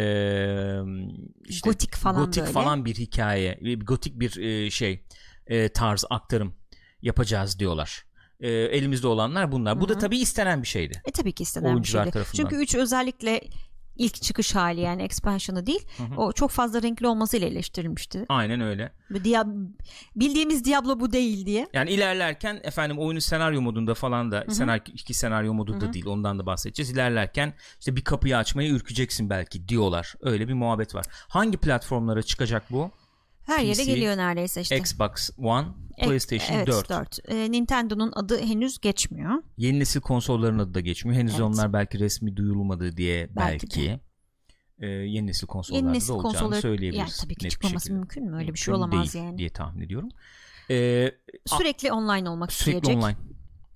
işte 1.45 1.69
Gotik 1.69 1.95
falan 1.95 2.25
gotik 2.25 2.43
böyle. 2.43 2.53
falan 2.53 2.85
bir 2.85 2.95
hikaye, 2.95 3.59
gotik 3.83 4.19
bir 4.19 4.37
e, 4.37 4.69
şey 4.69 5.05
e, 5.47 5.69
tarz 5.69 6.05
aktarım 6.09 6.55
yapacağız 7.01 7.59
diyorlar. 7.59 8.08
E, 8.39 8.49
elimizde 8.49 9.07
olanlar 9.07 9.51
bunlar. 9.51 9.81
Bu 9.81 9.89
da 9.89 9.97
tabii 9.97 10.17
istenen 10.17 10.61
bir 10.61 10.67
şeydi. 10.67 11.01
E 11.05 11.11
tabii 11.11 11.31
ki 11.31 11.43
istenen 11.43 11.83
bir 11.83 11.87
şeydi. 11.87 12.11
tarafından. 12.11 12.43
Çünkü 12.43 12.55
3 12.63 12.75
özellikle 12.75 13.41
ilk 13.95 14.21
çıkış 14.21 14.55
hali 14.55 14.81
yani 14.81 15.01
expansion'ı 15.03 15.65
değil. 15.65 15.85
O 16.17 16.31
çok 16.31 16.51
fazla 16.51 16.81
renkli 16.81 17.07
olmasıyla 17.07 17.47
eleştirilmişti. 17.47 18.25
Aynen 18.29 18.61
öyle. 18.61 18.91
Ve 19.11 19.17
Dia- 19.17 19.67
bildiğimiz 20.15 20.65
Diablo 20.65 20.99
bu 20.99 21.13
değil 21.13 21.45
diye. 21.45 21.67
Yani 21.73 21.91
ilerlerken 21.91 22.59
efendim 22.63 22.99
oyunu 22.99 23.21
senaryo 23.21 23.61
modunda 23.61 23.93
falan 23.93 24.31
da 24.31 24.45
senaryo 24.49 24.81
iki 24.93 25.13
senaryo 25.13 25.53
modu 25.53 25.81
da 25.81 25.93
değil 25.93 26.05
ondan 26.05 26.39
da 26.39 26.45
bahsedeceğiz. 26.45 26.91
İlerlerken 26.91 27.53
işte 27.79 27.95
bir 27.95 28.03
kapıyı 28.03 28.37
açmaya 28.37 28.69
ürkeceksin 28.69 29.29
belki 29.29 29.67
diyorlar. 29.67 30.15
Öyle 30.21 30.47
bir 30.47 30.53
muhabbet 30.53 30.95
var. 30.95 31.05
Hangi 31.09 31.57
platformlara 31.57 32.21
çıkacak 32.23 32.63
bu? 32.71 32.91
Her 33.45 33.59
yere 33.59 33.73
PC, 33.73 33.85
geliyor 33.85 34.17
neredeyse 34.17 34.61
işte. 34.61 34.77
Xbox 34.77 35.29
One, 35.37 35.67
PlayStation 36.07 36.57
evet, 36.57 36.67
4. 36.67 36.89
4. 36.89 37.19
E, 37.27 37.51
Nintendo'nun 37.51 38.11
adı 38.15 38.39
henüz 38.41 38.79
geçmiyor. 38.79 39.43
Yeni 39.57 39.79
nesil 39.79 40.01
konsolların 40.01 40.59
adı 40.59 40.73
da 40.73 40.79
geçmiyor. 40.79 41.19
Henüz 41.19 41.33
Evet. 41.33 41.41
onlar 41.43 41.73
belki 41.73 41.99
resmi 41.99 42.35
duyulmadı 42.37 42.97
diye 42.97 43.29
belki. 43.35 43.67
Belki 43.67 43.99
e, 44.79 44.87
yeni 44.87 45.27
nesil 45.27 45.47
konsollarda 45.47 45.85
Yeni 45.85 45.95
nesil 45.97 46.09
da 46.09 46.13
olacağını 46.13 46.33
konsolları 46.33 46.61
söyleyebiliriz. 46.61 46.99
yani 46.99 47.21
tabii 47.21 47.35
ki 47.35 47.49
çıkmaması 47.49 47.93
mümkün 47.93 48.29
mü? 48.31 48.37
Öyle 48.37 48.53
bir 48.53 48.59
şey 48.59 48.71
Mümkün 48.73 48.87
olamaz 48.87 49.13
değil 49.13 49.25
yani. 49.25 49.37
diye 49.37 49.49
tahmin 49.49 49.81
ediyorum. 49.85 50.09
E, 50.71 51.11
Sürekli 51.45 51.91
online 51.91 52.29
olmak 52.29 52.53
sürekli 52.53 52.77
isteyecek. 52.77 53.03
online 53.03 53.17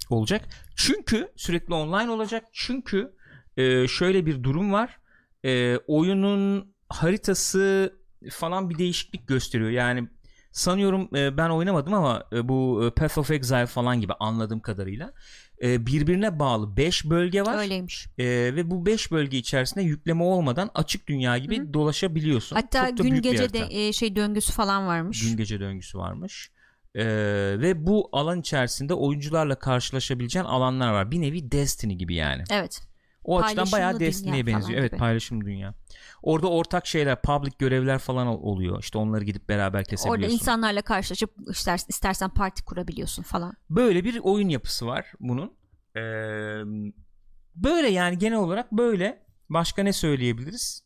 olacak. 0.09 0.45
Çünkü 0.75 1.31
sürekli 1.36 1.73
online 1.73 2.12
olacak. 2.12 2.45
Çünkü 2.53 3.13
e, 3.57 3.88
şöyle 3.88 4.25
bir 4.25 4.43
durum 4.43 4.73
var. 4.73 4.97
E, 5.45 5.77
oyunun 5.77 6.73
haritası 6.89 7.93
falan 8.31 8.69
bir 8.69 8.77
değişiklik 8.77 9.27
gösteriyor. 9.27 9.69
Yani 9.69 10.07
sanıyorum 10.53 11.09
e, 11.15 11.37
ben 11.37 11.49
oynamadım 11.49 11.93
ama 11.93 12.23
e, 12.33 12.49
bu 12.49 12.83
e, 12.85 12.89
Path 12.91 13.17
of 13.17 13.31
Exile 13.31 13.65
falan 13.65 14.01
gibi 14.01 14.13
anladığım 14.13 14.59
kadarıyla 14.59 15.13
e, 15.63 15.85
birbirine 15.85 16.39
bağlı 16.39 16.77
5 16.77 17.05
bölge 17.05 17.41
var. 17.41 17.57
Öyleymiş. 17.57 18.07
E, 18.17 18.25
ve 18.25 18.71
bu 18.71 18.85
5 18.85 19.11
bölge 19.11 19.37
içerisinde 19.37 19.83
yükleme 19.83 20.23
olmadan 20.23 20.69
açık 20.75 21.07
dünya 21.07 21.37
gibi 21.37 21.73
dolaşabiliyorsun. 21.73 22.55
Hatta 22.55 22.87
Çok 22.87 22.97
gün 22.97 23.21
gece 23.21 23.53
de 23.53 23.67
e, 23.69 23.93
şey 23.93 24.15
döngüsü 24.15 24.51
falan 24.51 24.87
varmış. 24.87 25.29
Gün 25.29 25.37
gece 25.37 25.59
döngüsü 25.59 25.97
varmış. 25.97 26.51
Ee, 26.95 27.05
ve 27.59 27.85
bu 27.87 28.09
alan 28.11 28.39
içerisinde 28.39 28.93
oyuncularla 28.93 29.55
karşılaşabileceğin 29.55 30.45
alanlar 30.45 30.91
var. 30.91 31.11
Bir 31.11 31.21
nevi 31.21 31.51
Destiny 31.51 31.93
gibi 31.93 32.15
yani. 32.15 32.43
Evet. 32.51 32.81
O 33.23 33.39
açıdan 33.39 33.71
bayağı 33.71 33.99
Destiny'ye 33.99 34.45
benziyor. 34.47 34.79
Evet 34.79 34.91
gibi. 34.91 34.99
paylaşım 34.99 35.45
dünya. 35.45 35.73
Orada 36.23 36.47
ortak 36.49 36.88
şeyler, 36.88 37.21
public 37.21 37.51
görevler 37.59 37.99
falan 37.99 38.27
ol- 38.27 38.43
oluyor. 38.43 38.79
İşte 38.79 38.97
onları 38.97 39.23
gidip 39.23 39.49
beraber 39.49 39.79
Orada 39.79 39.89
kesebiliyorsun. 39.89 40.38
insanlarla 40.38 40.81
karşılaşıp 40.81 41.33
ister, 41.49 41.79
istersen 41.89 42.29
parti 42.29 42.63
kurabiliyorsun 42.65 43.23
falan. 43.23 43.53
Böyle 43.69 44.03
bir 44.03 44.19
oyun 44.23 44.49
yapısı 44.49 44.86
var 44.86 45.12
bunun. 45.19 45.53
Ee, 45.95 45.99
böyle 47.55 47.88
yani 47.89 48.17
genel 48.17 48.38
olarak 48.38 48.71
böyle. 48.71 49.23
Başka 49.49 49.83
ne 49.83 49.93
söyleyebiliriz? 49.93 50.83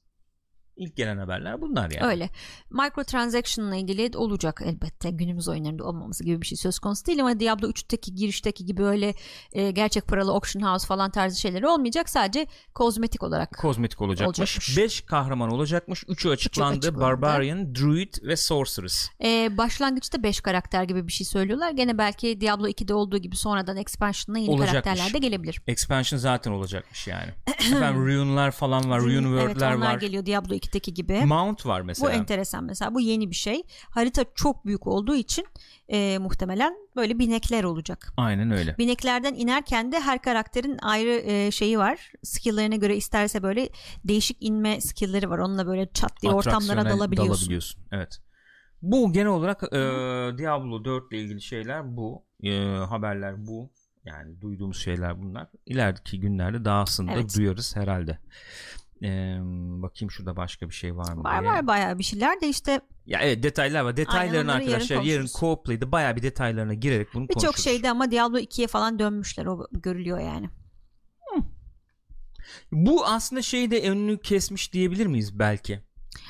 İlk 0.78 0.96
gelen 0.96 1.18
haberler 1.18 1.62
bunlar 1.62 1.92
yani. 1.92 2.08
Öyle. 2.08 2.30
Microtransaction 2.70 3.68
ile 3.68 3.80
ilgili 3.80 4.18
olacak 4.18 4.62
elbette. 4.66 5.10
Günümüz 5.10 5.48
oyunlarında 5.48 5.84
olmaması 5.84 6.24
gibi 6.24 6.42
bir 6.42 6.46
şey 6.48 6.58
söz 6.58 6.80
konusu 6.80 7.06
değil 7.06 7.22
ama 7.22 7.40
Diablo 7.40 7.68
3'teki 7.70 8.16
girişteki 8.16 8.66
gibi 8.66 8.84
öyle 8.84 9.13
e, 9.54 9.72
gerçek 9.72 10.08
paralı 10.08 10.32
auction 10.32 10.62
house 10.63 10.88
falan 10.88 11.12
tarzı 11.12 11.40
şeyleri 11.40 11.68
olmayacak. 11.68 12.10
Sadece 12.10 12.48
kozmetik 12.76 13.24
olarak. 13.24 13.58
Kozmetik 13.58 14.02
olacakmış. 14.02 14.40
Olacakmış. 14.40 14.78
5 14.78 15.02
kahraman 15.02 15.50
olacakmış. 15.52 16.04
3'ü 16.04 16.30
açıklandı. 16.30 16.78
açıklandı. 16.78 17.02
Barbarian, 17.02 17.76
Druid 17.76 18.13
ve 18.24 18.36
Sorceress. 18.36 19.10
E, 19.24 19.58
başlangıçta 19.58 20.24
5 20.24 20.42
karakter 20.42 20.84
gibi 20.84 21.08
bir 21.08 21.12
şey 21.13 21.26
söylüyorlar. 21.28 21.72
Gene 21.72 21.98
belki 21.98 22.42
Diablo 22.42 22.68
2'de 22.68 22.94
olduğu 22.94 23.18
gibi 23.18 23.36
sonradan 23.36 23.78
expansion'la 23.78 24.40
yeni 24.40 24.52
Olacakmış. 24.52 24.72
karakterler 24.84 25.13
de 25.13 25.18
gelebilir. 25.18 25.62
Expansion 25.68 26.20
zaten 26.20 26.52
olacakmış 26.52 27.08
yani. 27.08 27.32
Efendim 27.60 28.06
Rune'lar 28.06 28.52
falan 28.52 28.90
var. 28.90 29.02
Rune 29.02 29.13
evet 29.30 29.40
World'ler 29.48 29.76
onlar 29.76 29.94
var. 29.94 30.00
geliyor 30.00 30.26
Diablo 30.26 30.54
2'deki 30.67 30.93
gibi. 30.93 31.25
Mount 31.25 31.65
var 31.65 31.82
Bu 31.82 31.86
mesela. 31.86 32.12
enteresan 32.12 32.63
mesela. 32.63 32.95
Bu 32.95 32.99
yeni 33.01 33.30
bir 33.30 33.36
şey. 33.36 33.63
Harita 33.89 34.25
çok 34.36 34.65
büyük 34.65 34.88
olduğu 34.88 35.15
için 35.15 35.45
e, 35.89 36.17
muhtemelen 36.17 36.73
böyle 36.95 37.19
binekler 37.19 37.63
olacak. 37.63 38.13
Aynen 38.17 38.51
öyle. 38.51 38.77
Bineklerden 38.77 39.34
inerken 39.34 39.91
de 39.91 39.99
her 39.99 40.21
karakterin 40.21 40.77
ayrı 40.82 41.10
e, 41.25 41.51
şeyi 41.51 41.77
var. 41.80 42.12
Skill'lerine 42.23 42.77
göre 42.77 42.95
isterse 42.95 43.43
böyle 43.43 43.69
değişik 44.06 44.38
inme 44.39 44.82
skill'leri 44.82 45.30
var. 45.30 45.38
Onunla 45.38 45.67
böyle 45.67 45.89
çat 45.93 46.21
diye 46.21 46.32
ortamlara 46.32 46.86
dalabiliyorsun. 46.86 47.34
dalabiliyorsun. 47.36 47.82
Evet. 47.91 48.19
Bu 48.82 49.13
genel 49.13 49.27
olarak 49.27 49.63
e, 49.63 49.77
Diablo 50.38 50.86
4 50.86 51.12
ile 51.12 51.21
ilgili 51.21 51.41
şeyler 51.41 51.97
bu. 51.97 52.23
E, 52.43 52.60
haberler 52.65 53.47
bu. 53.47 53.71
Yani 54.06 54.41
duyduğumuz 54.41 54.77
şeyler 54.84 55.21
bunlar. 55.21 55.47
İlerideki 55.65 56.19
günlerde 56.19 56.65
daha 56.65 56.82
aslında 56.82 57.12
Evet. 57.12 57.38
duyarız 57.38 57.75
herhalde. 57.75 58.19
E, 59.03 59.38
bakayım 59.81 60.12
şurada 60.12 60.36
başka 60.38 60.69
bir 60.69 60.73
şey 60.73 60.95
var 60.97 61.13
mı 61.13 61.23
Var 61.23 61.41
diye. 61.41 61.51
var 61.51 61.67
bayağı 61.67 61.97
bir 61.99 62.03
şeyler 62.03 62.41
de 62.41 62.47
işte 62.49 62.81
Ya 63.05 63.19
evet 63.21 63.43
detaylar 63.43 63.81
var. 63.81 63.97
Detaylarını 63.97 64.53
arkadaşlar 64.53 65.01
yarın, 65.01 65.25
co-play'de 65.25 65.91
bayağı 65.91 66.15
bir 66.15 66.23
detaylarına 66.23 66.73
girerek 66.73 67.07
bunu 67.13 67.23
birçok 67.29 67.41
konuşuruz. 67.43 67.63
şeyde 67.63 67.89
ama 67.89 68.12
Diablo 68.12 68.38
2'ye 68.38 68.67
falan 68.67 68.99
dönmüşler. 68.99 69.45
O 69.45 69.67
görülüyor 69.71 70.19
yani. 70.19 70.49
Bu 72.71 73.05
aslında 73.05 73.41
şeyi 73.41 73.71
de 73.71 73.89
önünü 73.91 74.17
kesmiş 74.21 74.73
diyebilir 74.73 75.05
miyiz 75.05 75.39
belki? 75.39 75.79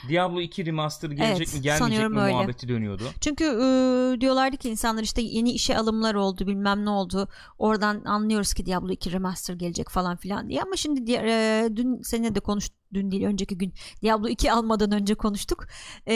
Diablo 0.10 0.42
2 0.42 0.66
remaster 0.66 1.10
gelecek 1.10 1.38
Evet, 1.38 1.54
mi 1.54 1.62
gelmeyecek 1.62 2.10
mi 2.10 2.20
öyle. 2.20 2.34
muhabbeti 2.34 2.68
dönüyordu. 2.68 3.04
Çünkü 3.22 3.44
e, 3.44 4.22
diyorlardı 4.22 4.58
ki 4.58 4.70
insanlar 4.70 5.04
işte 5.04 5.22
yeni 5.22 5.52
işe 5.52 5.78
alımlar 5.78 6.16
oldu 6.16 6.48
bilmem 6.48 6.86
ne 6.86 6.90
oldu. 6.90 7.28
Oradan 7.58 8.04
anlıyoruz 8.06 8.54
ki 8.54 8.66
Diablo 8.66 8.92
2 8.92 9.12
remaster 9.12 9.54
gelecek 9.54 9.90
falan 9.90 10.18
filan 10.18 10.50
diye. 10.50 10.62
Ama 10.62 10.76
şimdi 10.76 11.12
e, 11.14 11.70
dün 11.76 12.02
seninle 12.02 12.36
de 12.36 12.40
konuş 12.40 12.70
dün 12.94 13.12
değil 13.12 13.24
önceki 13.24 13.58
gün 13.58 13.74
Diablo 14.02 14.28
2 14.28 14.52
almadan 14.52 14.92
önce 14.92 15.16
konuştuk. 15.16 15.66
E, 16.08 16.16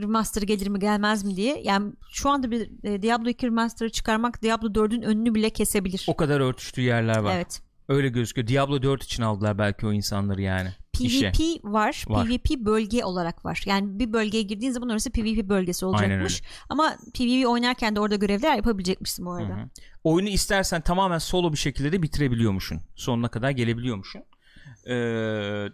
remaster 0.00 0.42
gelir 0.42 0.66
mi 0.66 0.78
gelmez 0.78 1.24
mi 1.24 1.36
diye. 1.36 1.60
Yani 1.64 1.92
şu 2.10 2.30
anda 2.30 2.50
bir 2.50 2.84
e, 2.84 3.02
Diablo 3.02 3.28
2 3.28 3.46
remaster'ı 3.46 3.90
çıkarmak 3.90 4.42
Diablo 4.42 4.68
4'ün 4.68 5.02
önünü 5.02 5.34
bile 5.34 5.50
kesebilir. 5.50 6.04
O 6.08 6.16
kadar 6.16 6.40
örtüştüğü 6.40 6.80
yerler 6.80 7.18
var. 7.18 7.36
Evet. 7.36 7.60
Öyle 7.88 8.08
gözüküyor. 8.08 8.48
Diablo 8.48 8.82
4 8.82 9.02
için 9.04 9.22
aldılar 9.22 9.58
belki 9.58 9.86
o 9.86 9.92
insanları 9.92 10.42
yani. 10.42 10.68
İşe. 11.04 11.32
PvP 11.32 11.64
var, 11.64 12.04
Var. 12.08 12.26
PvP 12.26 12.50
bölge 12.60 13.04
olarak 13.04 13.44
var. 13.44 13.62
Yani 13.66 13.98
bir 13.98 14.12
bölgeye 14.12 14.42
girdiğin 14.42 14.72
zaman 14.72 14.88
orası 14.90 15.10
PvP 15.10 15.48
bölgesi 15.48 15.86
olacakmış. 15.86 16.42
Ama 16.68 16.96
PvP 17.14 17.48
oynarken 17.48 17.96
de 17.96 18.00
orada 18.00 18.16
görevler 18.16 18.56
yapabilecekmişsin 18.56 19.26
bu 19.26 19.32
arada. 19.32 19.56
Hı 19.56 19.62
hı. 19.62 19.68
Oyunu 20.04 20.28
istersen 20.28 20.80
tamamen 20.80 21.18
solo 21.18 21.52
bir 21.52 21.58
şekilde 21.58 21.92
de 21.92 22.02
bitirebiliyormuşsun. 22.02 22.80
Sonuna 22.94 23.28
kadar 23.28 23.50
gelebiliyormuşsun. 23.50 24.22
Ee, 24.86 24.90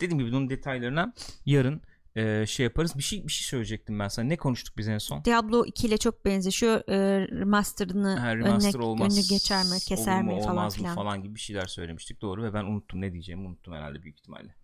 dediğim 0.01 0.19
gibi 0.19 0.33
bunun 0.33 0.51
detaylarına 0.51 1.13
yarın 1.47 1.83
e, 2.17 2.47
şey 2.47 2.65
yaparız. 2.65 2.97
Bir 2.99 3.03
şey 3.03 3.27
bir 3.27 3.33
şey 3.33 3.47
söyleyecektim 3.47 3.99
ben 3.99 4.09
sana. 4.09 4.27
Ne 4.27 4.37
konuştuk 4.37 4.79
biz 4.79 4.89
en 4.89 4.99
son? 4.99 5.25
Diablo 5.25 5.65
2 5.65 5.87
ile 5.87 5.99
çok 5.99 6.25
benzeşiyor. 6.25 6.89
E, 6.89 7.21
remaster'ını 7.29 8.17
Ha, 8.17 8.37
remaster 8.37 8.75
önüne, 8.79 8.87
olmaz. 8.87 9.13
önünü 9.13 9.29
geçer 9.29 9.65
mi, 9.65 9.79
keser 9.89 10.23
mu, 10.23 10.35
mi 10.35 10.41
falan 10.43 10.57
olmaz 10.57 10.81
mı 10.81 10.89
falan 10.95 11.23
gibi 11.23 11.35
bir 11.35 11.41
şeyler 11.41 11.67
söylemiştik. 11.67 12.23
Doğru 12.23 12.43
ve 12.43 12.55
ben 12.55 12.65
unuttum 12.65 13.01
ne 13.01 13.13
diyeceğimi 13.13 13.47
unuttum 13.47 13.75
herhalde 13.75 14.03
büyük 14.03 14.19
ihtimalle. 14.19 14.55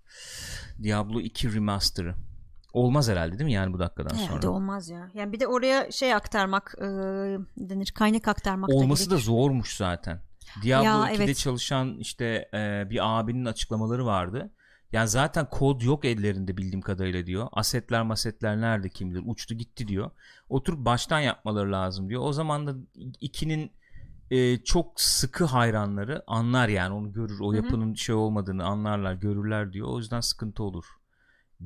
Diablo 0.83 1.21
2 1.21 1.55
remaster'ı. 1.55 2.15
Olmaz 2.73 3.09
herhalde 3.09 3.33
değil 3.39 3.45
mi 3.45 3.53
yani 3.53 3.73
bu 3.73 3.79
dakikadan 3.79 4.17
Herhalde 4.17 4.43
sonra? 4.43 4.51
olmaz 4.55 4.89
ya. 4.91 5.11
Yani 5.15 5.33
bir 5.33 5.41
de 5.41 5.47
oraya 5.47 5.91
şey 5.93 6.15
aktarmak 6.15 6.75
e, 6.79 6.85
denir 7.57 7.93
kaynak 7.95 8.29
aktarmak 8.29 8.71
Olması 8.71 9.11
da 9.11 9.15
da 9.15 9.19
zormuş 9.19 9.77
zaten. 9.77 10.21
Diablo 10.63 10.85
Ya, 10.85 11.15
2'de 11.15 11.25
evet. 11.25 11.37
çalışan 11.37 11.97
işte 11.99 12.49
e, 12.55 12.91
bir 12.91 13.19
abinin 13.19 13.45
açıklamaları 13.45 14.07
vardı. 14.07 14.51
Yani 14.93 15.09
zaten 15.09 15.51
kod 15.51 15.81
yok 15.83 16.05
ellerinde 16.05 16.57
bildiğim 16.57 16.81
kadarıyla 16.81 17.27
diyor. 17.27 17.49
Asetler 17.53 18.03
masetler 18.03 18.61
nerede 18.61 18.89
kim 18.89 19.11
bilir 19.11 19.23
uçtu 19.27 19.55
gitti 19.55 19.89
diyor. 19.89 20.11
Oturup 20.49 20.85
baştan 20.85 21.21
yapmaları 21.21 21.73
lazım 21.73 22.09
diyor. 22.09 22.23
O 22.25 22.33
zaman 22.33 22.67
da 22.67 22.75
2'nin 23.23 23.73
e, 24.31 24.59
çok 24.65 25.01
sıkı 25.01 25.45
hayranları 25.45 26.23
anlar 26.27 26.69
yani 26.69 26.95
onu 26.95 27.13
görür. 27.13 27.41
O 27.41 27.53
yapının 27.53 27.95
şey 27.95 28.15
olmadığını 28.15 28.65
anlarlar 28.65 29.15
görürler 29.15 29.73
diyor. 29.73 29.89
O 29.89 29.99
yüzden 29.99 30.21
sıkıntı 30.21 30.63
olur 30.63 30.85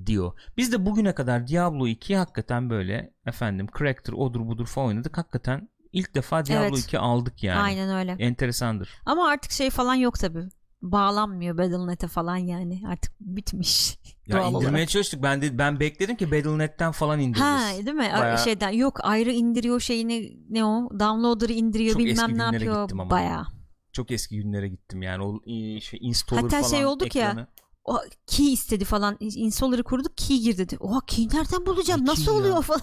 diyor. 0.07 0.33
Biz 0.57 0.73
de 0.73 0.87
bugüne 0.87 1.15
kadar 1.15 1.47
Diablo 1.47 1.87
2'yi 1.87 2.19
hakikaten 2.19 2.71
böyle 2.71 3.15
efendim 3.27 3.67
Crack'tır 3.79 4.13
odur 4.13 4.47
budur 4.47 4.67
falan 4.67 4.89
oynadık. 4.89 5.19
Hakikaten 5.19 5.69
ilk 5.93 6.15
defa 6.15 6.47
Diablo 6.47 6.65
Evet. 6.65 6.79
2 6.79 6.99
aldık 6.99 7.43
yani. 7.43 7.61
Aynen 7.61 7.97
öyle. 7.97 8.17
Enteresandır. 8.19 8.91
Ama 9.07 9.29
artık 9.29 9.53
şey 9.53 9.71
falan 9.71 9.95
yok 9.95 10.19
tabi. 10.19 10.49
Bağlanmıyor 10.83 11.59
Battle.net'e 11.59 12.07
falan 12.07 12.37
yani. 12.37 12.83
Artık 12.89 13.13
bitmiş. 13.21 13.99
Ya 14.27 14.37
doğal 14.37 14.53
indirmeye 14.53 14.73
olarak. 14.73 14.89
çalıştık. 14.89 15.23
Ben 15.23 15.43
de 15.43 15.59
ben 15.59 15.81
bekledim 15.81 16.17
ki 16.17 16.31
Battle.net'ten 16.31 16.93
falan 16.93 17.21
indiririz. 17.21 17.43
Ha 17.43 17.71
değil 17.75 17.97
mi? 17.97 18.13
Bayağı- 18.19 18.39
Şeyden 18.39 18.71
yok 18.71 19.01
ayrı 19.03 19.31
indiriyor 19.33 19.81
şeyini 19.81 20.37
ne 20.51 20.65
o 20.65 20.91
downloader'ı 21.01 21.53
indiriyor 21.53 21.93
Çok 21.93 22.03
bilmem 22.03 22.39
ne 22.39 22.43
yapıyor 22.43 22.89
baya. 23.11 23.47
Çok 23.93 24.11
eski 24.11 24.37
günlere 24.37 24.69
gittim 24.69 25.03
yani. 25.03 25.25
O 25.25 25.41
e, 25.47 25.81
şey 25.81 25.99
installer 26.03 26.43
Hatta 26.43 26.57
falan 26.57 26.71
şey 26.71 26.87
olduk 26.87 27.15
ya, 27.15 27.31
ekranı. 27.31 27.47
O 27.85 27.99
key 28.27 28.53
istedi 28.53 28.85
falan. 28.85 29.17
Installer'ı 29.21 29.83
kurduk 29.83 30.17
key 30.17 30.41
gir 30.41 30.59
dedi. 30.59 30.77
Oha 30.81 31.01
key 31.07 31.29
nereden 31.33 31.67
bulacağım? 31.67 32.07
Nasıl 32.07 32.25
ki 32.25 32.31
ya? 32.31 32.37
oluyor 32.37 32.63
falan. 32.63 32.83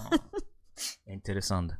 Enteresandı. 1.06 1.78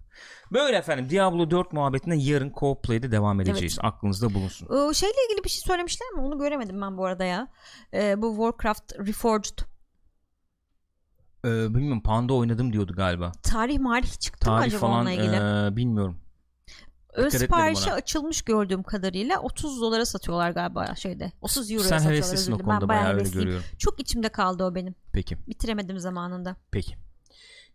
Böyle 0.52 0.76
efendim 0.76 1.10
Diablo 1.10 1.50
4 1.50 1.72
muhabbetine 1.72 2.16
yarın 2.16 2.50
co-play'de 2.50 3.12
devam 3.12 3.40
edeceğiz. 3.40 3.78
Aklınızda 3.82 4.34
bulunsun. 4.34 4.66
O 4.66 4.94
şeyle 4.94 5.14
ilgili 5.28 5.44
bir 5.44 5.48
şey 5.50 5.60
söylemişler 5.66 6.10
mi? 6.10 6.20
Onu 6.20 6.38
göremedim 6.38 6.80
ben 6.80 6.98
bu 6.98 7.04
arada 7.06 7.24
ya. 7.24 7.48
Ee, 7.94 8.22
bu 8.22 8.30
Warcraft 8.36 8.98
Reforged 8.98 9.58
Ee, 11.44 11.48
bilmiyorum 11.48 12.02
Panda 12.02 12.34
oynadım 12.34 12.72
diyordu 12.72 12.92
galiba. 12.96 13.32
tarih 13.42 13.78
marih 13.78 14.18
çıktı 14.20 14.50
mı 14.50 14.56
Tarih 14.56 14.66
acaba 14.66 14.80
falan 14.80 14.96
onunla 14.96 15.12
ilgili? 15.12 15.36
e, 15.36 15.76
bilmiyorum. 15.76 16.20
Ön 17.12 17.30
ona. 17.50 17.92
açılmış 17.94 18.42
gördüğüm 18.42 18.82
kadarıyla 18.82 19.38
30 19.40 19.80
dolara 19.80 20.06
satıyorlar 20.06 20.50
galiba 20.50 20.94
şeyde. 20.94 21.32
30 21.40 21.70
euroya 21.70 21.88
Sen 21.88 21.98
satıyorlar. 21.98 22.16
heveslisin 22.16 22.52
o 22.52 22.58
konuda 22.58 22.80
Ben 22.80 22.88
bayağı 22.88 23.04
bayağı 23.04 23.18
öyle 23.18 23.28
görüyorum. 23.30 23.64
Çok 23.78 24.00
içimde 24.00 24.28
kaldı 24.28 24.64
o 24.64 24.74
benim. 24.74 24.94
Peki. 25.12 25.36
Bitiremedim 25.48 25.98
zamanında. 25.98 26.56
Peki. 26.70 26.96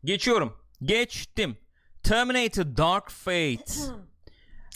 Geçiyorum. 0.03 0.53
Geçtim. 0.81 1.57
Terminator 2.05 2.77
Dark 2.77 3.09
Fate. 3.09 3.63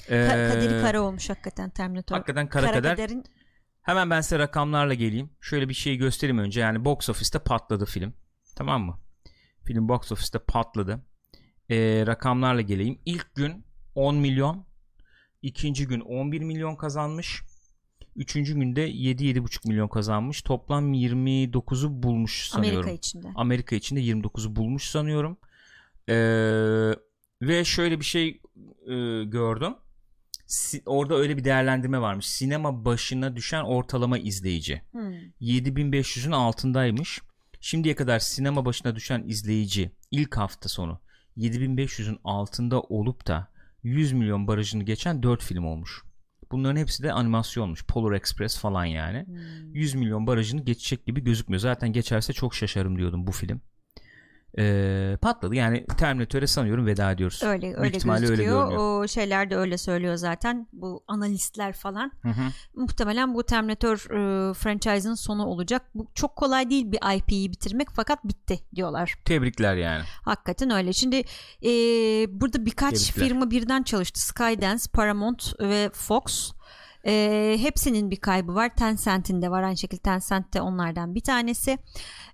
Ee, 0.09 0.27
kaderi 0.27 0.81
kara 0.81 1.01
olmuş 1.01 1.29
hakikaten 1.29 1.69
Terminator. 1.69 2.15
Hakikaten 2.15 2.49
kara 2.49 2.71
kader. 2.71 2.95
kaderin 2.95 3.23
Hemen 3.81 4.09
ben 4.09 4.21
size 4.21 4.39
rakamlarla 4.39 4.93
geleyim. 4.93 5.29
Şöyle 5.41 5.69
bir 5.69 5.73
şey 5.73 5.95
göstereyim 5.95 6.37
önce. 6.37 6.61
Yani 6.61 6.85
box 6.85 7.09
office'te 7.09 7.39
patladı 7.39 7.85
film. 7.85 8.13
Tamam 8.55 8.83
mı? 8.83 8.99
Film 9.63 9.89
box 9.89 10.11
office'te 10.11 10.39
patladı. 10.39 11.05
Ee, 11.69 12.03
rakamlarla 12.07 12.61
geleyim. 12.61 12.99
İlk 13.05 13.35
gün 13.35 13.65
10 13.95 14.15
milyon. 14.15 14.65
ikinci 15.41 15.87
gün 15.87 15.99
11 15.99 16.41
milyon 16.41 16.75
kazanmış. 16.75 17.41
Üçüncü 18.15 18.55
günde 18.55 18.89
7-7,5 18.89 19.67
milyon 19.67 19.87
kazanmış. 19.87 20.41
Toplam 20.41 20.93
29'u 20.93 22.03
bulmuş 22.03 22.47
sanıyorum. 22.47 22.79
Amerika 22.79 22.97
içinde. 22.97 23.27
Amerika 23.35 23.75
içinde 23.75 24.01
29'u 24.01 24.55
bulmuş 24.55 24.83
sanıyorum. 24.83 25.37
Ee, 26.09 26.93
ve 27.41 27.65
şöyle 27.65 27.99
bir 27.99 28.06
şey 28.06 28.41
e, 28.88 29.23
gördüm. 29.23 29.75
Si- 30.47 30.84
orada 30.86 31.15
öyle 31.15 31.38
bir 31.38 31.43
değerlendirme 31.43 32.02
varmış. 32.02 32.25
Sinema 32.28 32.86
başına 32.86 33.36
düşen 33.36 33.63
ortalama 33.63 34.17
izleyici. 34.17 34.82
Hmm. 34.91 35.13
7500'ün 35.41 36.32
altındaymış. 36.32 37.21
Şimdiye 37.62 37.95
kadar 37.95 38.19
sinema 38.19 38.65
başına 38.65 38.95
düşen 38.95 39.23
izleyici 39.28 39.91
ilk 40.12 40.38
hafta 40.38 40.69
sonu 40.69 40.99
7500'ün 41.38 42.19
altında 42.23 42.82
olup 42.82 43.28
da 43.28 43.47
100 43.84 44.13
milyon 44.13 44.47
barajını 44.47 44.84
geçen 44.84 45.23
4 45.23 45.43
film 45.43 45.65
olmuş. 45.65 46.04
Bunların 46.52 46.80
hepsi 46.80 47.04
de 47.04 47.13
animasyonmuş. 47.13 47.86
Polar 47.86 48.15
Express 48.15 48.58
falan 48.60 48.86
yani. 48.86 49.25
Hmm. 49.25 49.75
100 49.75 49.95
milyon 49.95 50.28
barajını 50.28 50.62
geçecek 50.62 51.06
gibi 51.06 51.23
gözükmüyor. 51.23 51.60
Zaten 51.60 51.93
geçerse 51.93 52.34
çok 52.34 52.56
şaşarım 52.56 52.97
diyordum 52.97 53.28
bu 53.28 53.32
film. 53.32 53.62
Ee, 54.57 55.17
patladı. 55.21 55.55
Yani 55.55 55.85
Terminator'e 55.97 56.47
sanıyorum 56.47 56.85
veda 56.85 57.12
ediyoruz. 57.12 57.43
Öyle 57.43 57.62
Büyük 57.62 57.77
öyle 57.77 57.85
öyle 57.85 58.19
gözüküyor. 58.19 58.67
görünüyor. 58.67 59.03
o 59.03 59.07
şeyler 59.07 59.49
de 59.49 59.55
öyle 59.57 59.77
söylüyor 59.77 60.15
zaten. 60.15 60.67
Bu 60.73 61.03
analistler 61.07 61.73
falan. 61.73 62.12
Hı 62.21 62.29
hı. 62.29 62.41
Muhtemelen 62.75 63.33
bu 63.33 63.43
Terminator 63.43 63.95
e, 63.97 64.53
franchise'ın 64.53 65.13
sonu 65.13 65.45
olacak. 65.45 65.81
Bu 65.95 66.07
çok 66.13 66.35
kolay 66.35 66.69
değil 66.69 66.91
bir 66.91 67.15
IP'yi 67.17 67.51
bitirmek 67.51 67.88
fakat 67.93 68.23
bitti 68.23 68.59
diyorlar. 68.75 69.13
Tebrikler 69.25 69.75
yani. 69.75 70.03
Hakikaten 70.21 70.69
öyle. 70.69 70.93
Şimdi 70.93 71.15
e, 71.63 71.69
burada 72.41 72.65
birkaç 72.65 73.07
Tebrikler. 73.07 73.27
firma 73.27 73.51
birden 73.51 73.83
çalıştı. 73.83 74.21
Skydance, 74.21 74.83
Paramount 74.93 75.59
ve 75.59 75.89
Fox. 75.93 76.51
E, 77.05 77.55
hepsinin 77.59 78.12
bir 78.12 78.15
kaybı 78.15 78.55
var. 78.55 78.75
Tencent'in 78.75 79.41
de 79.41 79.51
var. 79.51 79.63
Aynı 79.63 79.77
şekilde 79.77 80.01
Tencent 80.01 80.53
de 80.53 80.62
onlardan 80.62 81.15
bir 81.15 81.21
tanesi. 81.21 81.77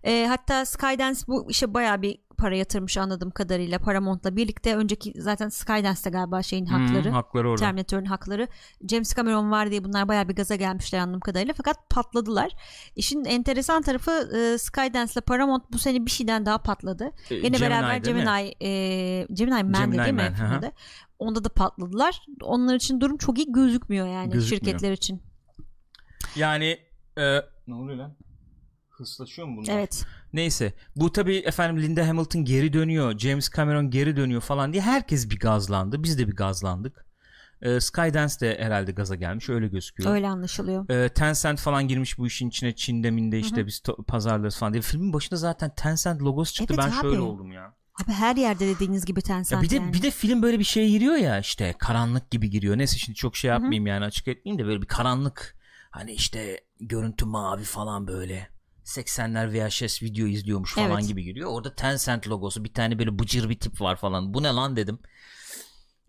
E, 0.04 0.26
hatta 0.30 0.66
Skydance 0.66 1.20
bu 1.28 1.52
işe 1.52 1.74
bayağı 1.74 2.02
bir 2.02 2.25
para 2.36 2.56
yatırmış 2.56 2.98
anladığım 2.98 3.32
kadarıyla 3.32 3.80
Paramount'la 3.80 4.36
birlikte. 4.36 4.76
Önceki 4.76 5.14
zaten 5.22 5.50
Skydance'de 5.50 6.10
galiba 6.10 6.44
şeyin 6.44 6.66
hakları. 6.66 7.10
Hı, 7.10 7.14
hakları 7.14 7.50
orada. 7.50 7.60
Terminator'ın 7.60 8.06
hakları. 8.06 8.48
James 8.90 9.16
Cameron 9.16 9.52
var 9.52 9.72
diye 9.72 9.84
bunlar 9.84 10.08
bayağı 10.08 10.30
bir 10.30 10.36
gaza 10.36 10.56
gelmişler 10.56 11.00
anladığım 11.00 11.20
kadarıyla 11.20 11.54
fakat 11.58 11.90
patladılar. 11.90 12.52
İşin 12.96 13.26
enteresan 13.26 13.82
tarafı 13.82 14.12
e, 14.12 14.58
Skydance 14.58 15.14
ile 15.14 15.22
Paramount 15.22 15.64
bu 15.74 15.78
sene 15.80 16.06
bir 16.06 16.12
şeyden 16.12 16.46
daha 16.46 16.58
patladı. 16.58 17.12
Ee, 17.30 17.36
Yine 17.36 17.62
beraber 17.62 18.04
değil 18.04 18.16
mi? 18.16 18.24
Gemini 18.24 18.54
e, 18.62 19.28
Gemini 19.34 19.64
Man 19.64 19.74
Gemini 19.92 20.04
değil 20.04 20.14
mi? 20.14 20.36
Man? 20.40 20.72
Onda 21.20 21.44
da 21.44 21.50
patladılar. 21.50 22.26
Onlar 22.42 22.76
için 22.76 23.02
durum 23.02 23.18
çok 23.18 23.38
iyi 23.38 23.52
gözükmüyor 23.52 24.08
yani 24.08 24.30
Gözükmüyor. 24.30 24.60
şirketler 24.66 24.92
için. 24.92 25.22
Yani 26.36 26.78
e, 27.18 27.42
ne 27.68 27.76
oluyor 27.76 27.98
lan? 27.98 28.16
Hızlaşıyor 28.90 29.48
mu 29.48 29.58
bunlar? 29.58 29.74
Evet. 29.74 30.06
Neyse. 30.36 30.74
Bu 30.96 31.12
tabii 31.12 31.36
efendim 31.38 31.84
Linda 31.84 32.08
Hamilton 32.08 32.46
geri 32.46 32.74
dönüyor. 32.74 33.18
James 33.20 33.50
Cameron 33.56 33.90
geri 33.90 34.16
dönüyor 34.16 34.42
falan 34.42 34.74
diye 34.74 34.82
herkes 34.84 35.30
bir 35.30 35.40
gazlandı. 35.40 36.04
Biz 36.04 36.20
de 36.20 36.28
bir 36.28 36.36
gazlandık. 36.36 37.06
E, 37.62 37.80
Skydance 37.80 38.34
de 38.42 38.58
herhalde 38.60 38.92
gaza 38.92 39.16
gelmiş. 39.16 39.50
Öyle 39.50 39.68
gözüküyor. 39.68 40.12
Öyle 40.14 40.28
anlaşılıyor. 40.28 40.90
E, 40.90 41.10
Tencent 41.10 41.60
falan 41.60 41.88
girmiş 41.88 42.18
bu 42.18 42.28
işin 42.28 42.50
içine. 42.50 42.76
Çin'de 42.76 43.12
minde 43.12 43.40
işte 43.40 43.68
biz 43.68 43.78
to- 43.80 44.04
pazarlarız 44.04 44.58
falan 44.58 44.74
diye. 44.74 44.82
Filmin 44.82 45.14
başında 45.14 45.36
zaten 45.40 45.72
Tencent 45.76 46.22
logosu 46.22 46.54
çıktı. 46.54 46.74
Evet 46.78 46.86
ben 46.86 46.98
abi. 46.98 47.02
şöyle 47.02 47.20
oldum 47.20 47.52
ya. 47.52 47.74
Abi 48.04 48.12
her 48.12 48.36
yerde 48.36 48.68
dediğiniz 48.68 49.06
gibi 49.06 49.22
Tencent 49.22 49.52
Ya 49.52 49.62
bir 49.62 49.70
de 49.70 49.76
yani. 49.76 49.94
bir 49.94 50.02
de 50.02 50.12
film 50.12 50.42
böyle 50.42 50.60
bir 50.60 50.64
şeye 50.64 50.90
giriyor 50.90 51.16
ya 51.16 51.40
işte 51.40 51.74
karanlık 51.80 52.32
gibi 52.32 52.50
giriyor. 52.50 52.78
Neyse 52.78 52.98
şimdi 52.98 53.16
çok 53.16 53.36
şey 53.36 53.50
yapmayayım 53.50 53.88
yani 53.88 54.06
açık 54.06 54.28
etmeyeyim 54.28 54.64
de 54.64 54.68
böyle 54.68 54.82
bir 54.82 54.88
karanlık. 54.88 55.56
Hani 55.92 56.12
işte 56.12 56.62
görüntü 56.80 57.26
mavi 57.26 57.64
falan 57.64 58.08
böyle. 58.08 58.55
80'ler 58.86 59.54
VHS 59.54 60.04
video 60.04 60.28
izliyormuş 60.28 60.76
falan 60.76 60.92
Evet. 60.92 61.08
gibi 61.08 61.24
giriyor. 61.24 61.50
Orada 61.50 61.76
Tencent 61.76 62.28
logosu 62.28 62.64
bir 62.64 62.74
tane 62.74 63.00
böyle 63.00 63.20
bıcır 63.20 63.50
bir 63.50 63.60
tip 63.60 63.82
var 63.82 63.96
falan. 63.96 64.34
Bu 64.34 64.44
ne 64.44 64.48
lan 64.48 64.76
dedim. 64.76 65.00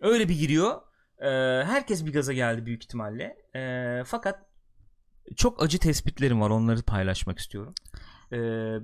Öyle 0.00 0.28
bir 0.28 0.38
giriyor. 0.38 0.82
Ee, 1.18 1.26
herkes 1.64 2.06
bir 2.06 2.12
gaza 2.12 2.32
geldi 2.32 2.66
büyük 2.66 2.84
ihtimalle. 2.84 3.36
Ee, 3.56 4.02
fakat 4.06 4.46
çok 5.36 5.62
acı 5.62 5.78
tespitlerim 5.78 6.40
var. 6.40 6.50
Onları 6.50 6.82
paylaşmak 6.82 7.38
istiyorum. 7.38 7.74
Ee, 8.32 8.36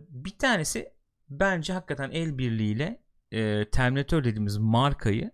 bir 0.09 0.38
tanesi 0.38 0.92
bence 1.28 1.72
hakikaten 1.72 2.11
el 2.11 2.38
birliğiyle 2.38 3.02
e, 3.33 3.70
Terminator 3.70 4.24
dediğimiz 4.24 4.59
markayı 4.59 5.31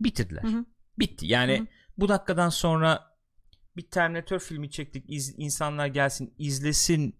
bitirdiler. 0.00 0.42
Hı 0.42 0.48
hı. 0.48 0.64
Bitti. 0.98 1.26
Yani 1.26 1.58
Hı 1.58 1.62
hı. 1.62 1.66
bu 1.98 2.08
dakikadan 2.08 2.48
sonra 2.48 3.18
bir 3.76 3.90
Terminator 3.90 4.38
filmi 4.38 4.70
çektik. 4.70 5.04
İz, 5.08 5.34
insanlar 5.38 5.86
gelsin 5.86 6.34
izlesin 6.38 7.18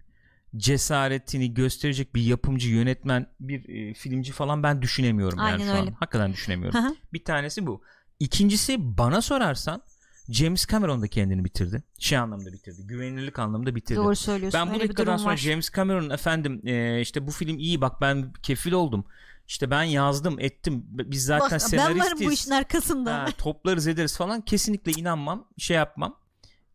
cesaretini 0.56 1.54
gösterecek 1.54 2.14
bir 2.14 2.22
yapımcı, 2.22 2.68
yönetmen, 2.68 3.26
bir 3.40 3.68
e, 3.68 3.94
filmci 3.94 4.32
falan 4.32 4.62
ben 4.62 4.82
düşünemiyorum 4.82 5.38
yani 5.38 5.52
Aynen 5.52 5.64
şu 5.64 5.72
an. 5.72 5.80
öyle. 5.80 5.90
Hakikaten 5.90 6.32
düşünemiyorum. 6.32 6.96
Bir 7.12 7.24
tanesi 7.24 7.66
bu. 7.66 7.82
İkincisi 8.20 8.98
bana 8.98 9.22
sorarsan 9.22 9.82
James 10.28 10.66
Cameron 10.66 11.02
da 11.02 11.08
kendini 11.08 11.44
bitirdi. 11.44 11.82
Şey 11.98 12.18
anlamda 12.18 12.52
bitirdi. 12.52 12.86
Güvenilirlik 12.86 13.38
anlamında 13.38 13.74
bitirdi. 13.74 13.98
Doğru 13.98 14.16
söylüyorsun. 14.16 14.60
Ben 14.60 14.74
bu 14.74 14.80
dakikadan 14.80 15.16
sonra 15.16 15.32
var. 15.32 15.36
James 15.36 15.70
Cameron 15.70 16.10
efendim 16.10 16.60
e, 16.64 17.00
işte 17.00 17.26
bu 17.26 17.30
film 17.30 17.58
iyi 17.58 17.80
bak 17.80 18.00
ben 18.00 18.32
kefil 18.42 18.72
oldum. 18.72 19.04
İşte 19.48 19.70
ben 19.70 19.82
yazdım 19.82 20.40
ettim. 20.40 20.84
Biz 20.88 21.24
zaten 21.24 21.44
Bak, 21.44 21.52
ben 21.52 21.58
senaristiz. 21.58 22.06
varım 22.06 22.18
bu 22.20 22.32
işin 22.32 22.50
arkasında. 22.50 23.14
Ha, 23.18 23.26
toplarız 23.38 23.86
ederiz 23.86 24.16
falan 24.16 24.40
kesinlikle 24.40 24.92
inanmam 24.92 25.48
şey 25.58 25.76
yapmam 25.76 26.16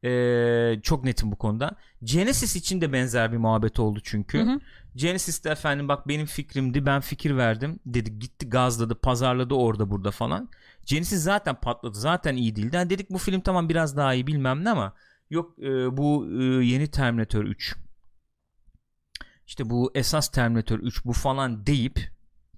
Ee, 0.03 0.79
çok 0.83 1.03
netim 1.03 1.31
bu 1.31 1.35
konuda. 1.35 1.75
Genesis 2.03 2.55
için 2.55 2.81
de 2.81 2.93
benzer 2.93 3.31
bir 3.31 3.37
muhabbet 3.37 3.79
oldu 3.79 3.99
çünkü. 4.03 4.39
Hı 4.39 4.51
hı. 4.51 4.59
Genesis'te 4.95 5.49
efendim 5.49 5.87
bak 5.87 6.07
benim 6.07 6.25
fikrimdi 6.25 6.85
ben 6.85 7.01
fikir 7.01 7.37
verdim. 7.37 7.79
dedi 7.85 8.19
gitti 8.19 8.49
gazladı 8.49 8.95
pazarladı 8.95 9.53
orada 9.53 9.89
burada 9.89 10.11
falan. 10.11 10.49
Genesis 10.85 11.23
zaten 11.23 11.55
patladı 11.55 11.97
zaten 11.97 12.35
iyi 12.35 12.55
değildi. 12.55 12.75
Yani 12.75 12.89
dedik 12.89 13.09
bu 13.09 13.17
film 13.17 13.41
tamam 13.41 13.69
biraz 13.69 13.97
daha 13.97 14.13
iyi 14.13 14.27
bilmem 14.27 14.63
ne 14.63 14.69
ama 14.69 14.93
yok 15.29 15.59
e, 15.59 15.97
bu 15.97 16.27
e, 16.31 16.43
yeni 16.43 16.87
Terminator 16.87 17.43
3 17.43 17.75
işte 19.47 19.69
bu 19.69 19.91
esas 19.95 20.29
Terminator 20.29 20.79
3 20.79 21.05
bu 21.05 21.13
falan 21.13 21.65
deyip 21.65 21.99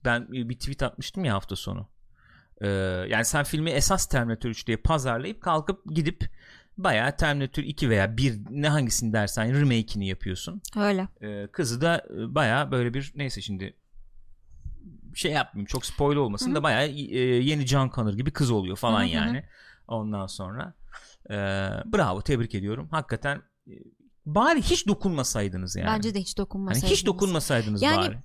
ben 0.06 0.32
bir 0.32 0.60
tweet 0.60 0.84
atmıştım 0.84 1.26
ya 1.26 1.34
hafta 1.34 1.56
sonu. 1.56 1.88
Ee, 2.62 2.68
yani 3.10 3.26
sen 3.26 3.44
filmi 3.44 3.70
esas 3.70 4.06
Terminator 4.06 4.50
3 4.50 4.68
diye 4.68 4.78
pazarlayıp 4.78 5.42
kalkıp 5.42 5.96
gidip 5.96 6.30
bayağı 6.78 7.18
Terminator 7.18 7.64
2 7.64 7.90
veya 7.90 8.18
1 8.18 8.40
ne 8.50 8.70
hangisini 8.70 9.14
dersen 9.14 9.54
remake'ini 9.54 10.08
yapıyorsun. 10.08 10.62
Öyle. 10.78 11.08
Ee, 11.22 11.48
kızı 11.52 11.82
da 11.82 12.06
e, 12.10 12.36
bayağı 12.36 12.72
böyle 12.72 12.94
bir 12.94 13.14
neyse 13.16 13.42
şimdi 13.42 13.74
şey 15.16 15.32
yapmayayım 15.32 15.66
çok 15.66 15.86
spoiler 15.86 16.20
olmasın 16.20 16.48
Hı 16.48 16.52
hı. 16.52 16.56
da 16.56 16.64
bayağı 16.64 16.88
e, 16.88 17.20
yeni 17.22 17.68
John 17.68 17.92
Connor 17.96 18.14
gibi 18.14 18.32
kız 18.32 18.52
oluyor 18.52 18.76
falan 18.78 19.00
Hı 19.02 19.04
hı 19.06 19.08
hı. 19.10 19.14
yani. 19.16 19.44
Ondan 19.88 20.28
sonra 20.28 20.74
e, 21.30 21.34
bravo 21.94 22.22
tebrik 22.22 22.56
ediyorum. 22.56 22.88
Hakikaten 22.92 23.42
e, 23.68 23.74
bari 24.26 24.62
hiç 24.62 24.88
dokunmasaydınız 24.88 25.76
yani. 25.76 25.88
Bence 25.88 26.14
de 26.16 26.20
hiç 26.20 26.38
dokunmasaydınız. 26.38 26.92
hiç 26.94 27.06
dokunmasaydınız 27.06 27.82
Yani 27.82 27.98
bari. 27.98 28.18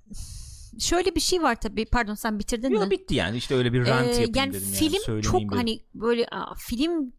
Şöyle 0.79 1.15
bir 1.15 1.21
şey 1.21 1.43
var 1.43 1.61
tabii. 1.61 1.87
Pardon 1.87 2.15
sen 2.15 2.39
bitirdin 2.39 2.71
Yok 2.71 2.85
mi? 2.85 2.91
bitti 2.91 3.15
yani 3.15 3.37
işte 3.37 3.55
öyle 3.55 3.73
bir 3.73 3.87
rant 3.87 4.07
Ee, 4.07 4.11
yapayım 4.11 4.33
yani 4.37 4.53
dedim 4.53 4.69
film 4.73 4.93
yani. 4.93 4.93
çok 4.93 5.05
söylemeyeyim 5.05 5.49
dedim. 5.51 5.59
hani 5.59 5.81
böyle 5.95 6.27
aa, 6.31 6.55
film 6.59 7.13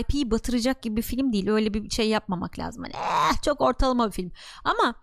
IP'yi 0.00 0.30
batıracak 0.30 0.82
gibi 0.82 0.96
bir 0.96 1.02
film 1.02 1.32
değil. 1.32 1.48
Öyle 1.48 1.74
bir 1.74 1.90
şey 1.90 2.08
yapmamak 2.08 2.58
lazım. 2.58 2.82
Hani, 2.82 3.04
"Eh, 3.04 3.42
çok 3.42 3.60
ortalama 3.60 4.06
bir 4.06 4.12
film. 4.12 4.32
Ama 4.64 4.94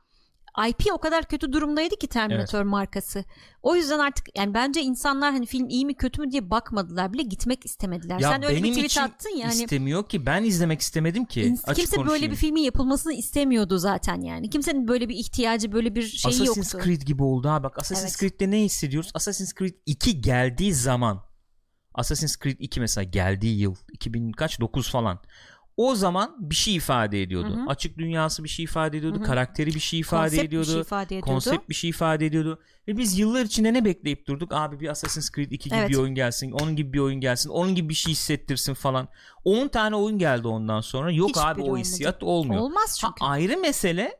IP 0.70 0.92
o 0.94 0.98
kadar 0.98 1.24
kötü 1.28 1.54
durumdaydı 1.54 1.96
ki 1.96 2.08
Terminator 2.08 2.63
markası. 2.63 3.26
O 3.63 3.76
yüzden 3.76 4.00
artık 4.00 4.38
yani 4.38 4.54
bence 4.54 4.82
insanlar 4.82 5.32
hani 5.34 5.46
film 5.46 5.70
iyi 5.70 5.86
mi 5.86 5.94
kötü 5.94 6.22
mü 6.22 6.32
diye 6.32 6.50
bakmadılar 6.52 7.13
bile 7.13 7.22
gitmek 7.24 7.66
istemediler. 7.66 8.20
Ya 8.20 8.30
Sen 8.30 8.44
öyle 8.44 8.63
bir 8.63 8.74
tweet 8.74 8.98
attın 8.98 9.30
yani. 9.38 9.54
istemiyor 9.54 10.10
ki 10.10 10.26
ben 10.26 10.44
izlemek 10.44 10.82
istemedim 10.82 11.26
ki. 11.26 11.42
ins- 11.42 11.63
Açık 11.66 11.76
kimse 11.76 11.98
böyle 11.98 12.08
konuşayım. 12.08 12.32
bir 12.32 12.38
filmin 12.38 12.62
yapılmasını 12.62 13.13
istemiyordu 13.13 13.78
zaten 13.78 14.22
yani. 14.22 14.50
Kimsenin 14.50 14.88
böyle 14.88 15.10
bir 15.10 15.16
ihtiyacı 15.16 15.72
böyle 15.72 15.96
bir 15.96 16.02
şeyi 16.08 16.34
Assassin's 16.42 16.74
yoktu. 16.74 16.86
Creed 16.88 17.02
gibi 17.02 17.24
oldu 17.24 17.50
ha 17.50 17.63
bak 17.63 17.78
Assassin's 17.80 18.10
Evet. 18.10 18.20
Creed'de 18.20 18.52
ne 18.52 18.62
hissediyoruz? 18.62 19.12
Assassin's 19.13 19.54
Creed 19.54 19.74
2 19.86 20.22
geldiği 20.22 20.74
zaman 20.74 21.22
Assassin's 21.95 22.38
Creed 22.39 22.56
2 22.60 22.79
mesela 22.79 23.03
geldiği 23.03 23.60
yıl 23.60 23.75
2000 23.93 24.32
kaç 24.32 24.60
9 24.60 24.89
falan. 24.91 25.19
O 25.77 25.95
zaman 25.95 26.36
bir 26.39 26.56
şey 26.56 26.75
ifade 26.75 27.21
ediyordu. 27.21 27.58
Hı 27.58 27.62
hı. 27.62 27.67
Açık 27.67 27.97
dünyası 27.97 28.43
bir 28.43 28.49
şey 28.49 28.63
ifade 28.65 28.97
ediyordu. 28.97 29.17
Hı 29.17 29.21
hı. 29.21 29.25
Karakteri 29.25 29.75
bir 29.75 29.79
şey 29.79 29.99
ifade 29.99 30.21
Konsept 30.29 30.43
ediyordu. 30.43 30.67
bir 30.67 30.71
şey 30.73 30.82
ifade 30.82 31.06
ediyordu. 31.06 31.25
Konsept 31.25 31.69
bir 31.69 31.73
şey 31.73 31.89
ifade 31.89 32.25
ediyordu. 32.25 32.60
Ve 32.88 32.97
biz 32.97 33.19
yıllar 33.19 33.45
içinde 33.45 33.73
ne 33.73 33.86
bekleyip 33.86 34.27
durduk? 34.27 34.51
Abi 34.53 34.79
bir 34.79 34.88
Assassin's 34.89 35.32
Creed 35.32 35.51
2 35.51 35.69
gibi 35.69 35.79
Evet. 35.79 35.89
bir 35.89 35.95
oyun 35.95 36.15
gelsin. 36.15 36.51
Onun 36.51 36.75
gibi 36.75 36.93
bir 36.93 36.99
oyun 36.99 37.19
gelsin. 37.21 37.49
Onun 37.49 37.75
gibi 37.75 37.89
bir 37.89 37.93
şey 37.93 38.12
hissettirsin 38.12 38.73
falan. 38.73 39.08
10 39.43 39.67
tane 39.67 39.95
oyun 39.95 40.17
geldi 40.19 40.47
ondan 40.47 40.82
sonra. 40.82 41.12
Yok 41.12 41.29
Hiçbiri 41.29 41.45
abi 41.45 41.62
o 41.62 41.77
hissiyat 41.77 42.23
olmuyor. 42.23 42.62
Olmaz 42.62 42.99
Ha, 43.03 43.08
çünkü. 43.08 43.25
ayrı 43.32 43.58
mesele 43.58 44.17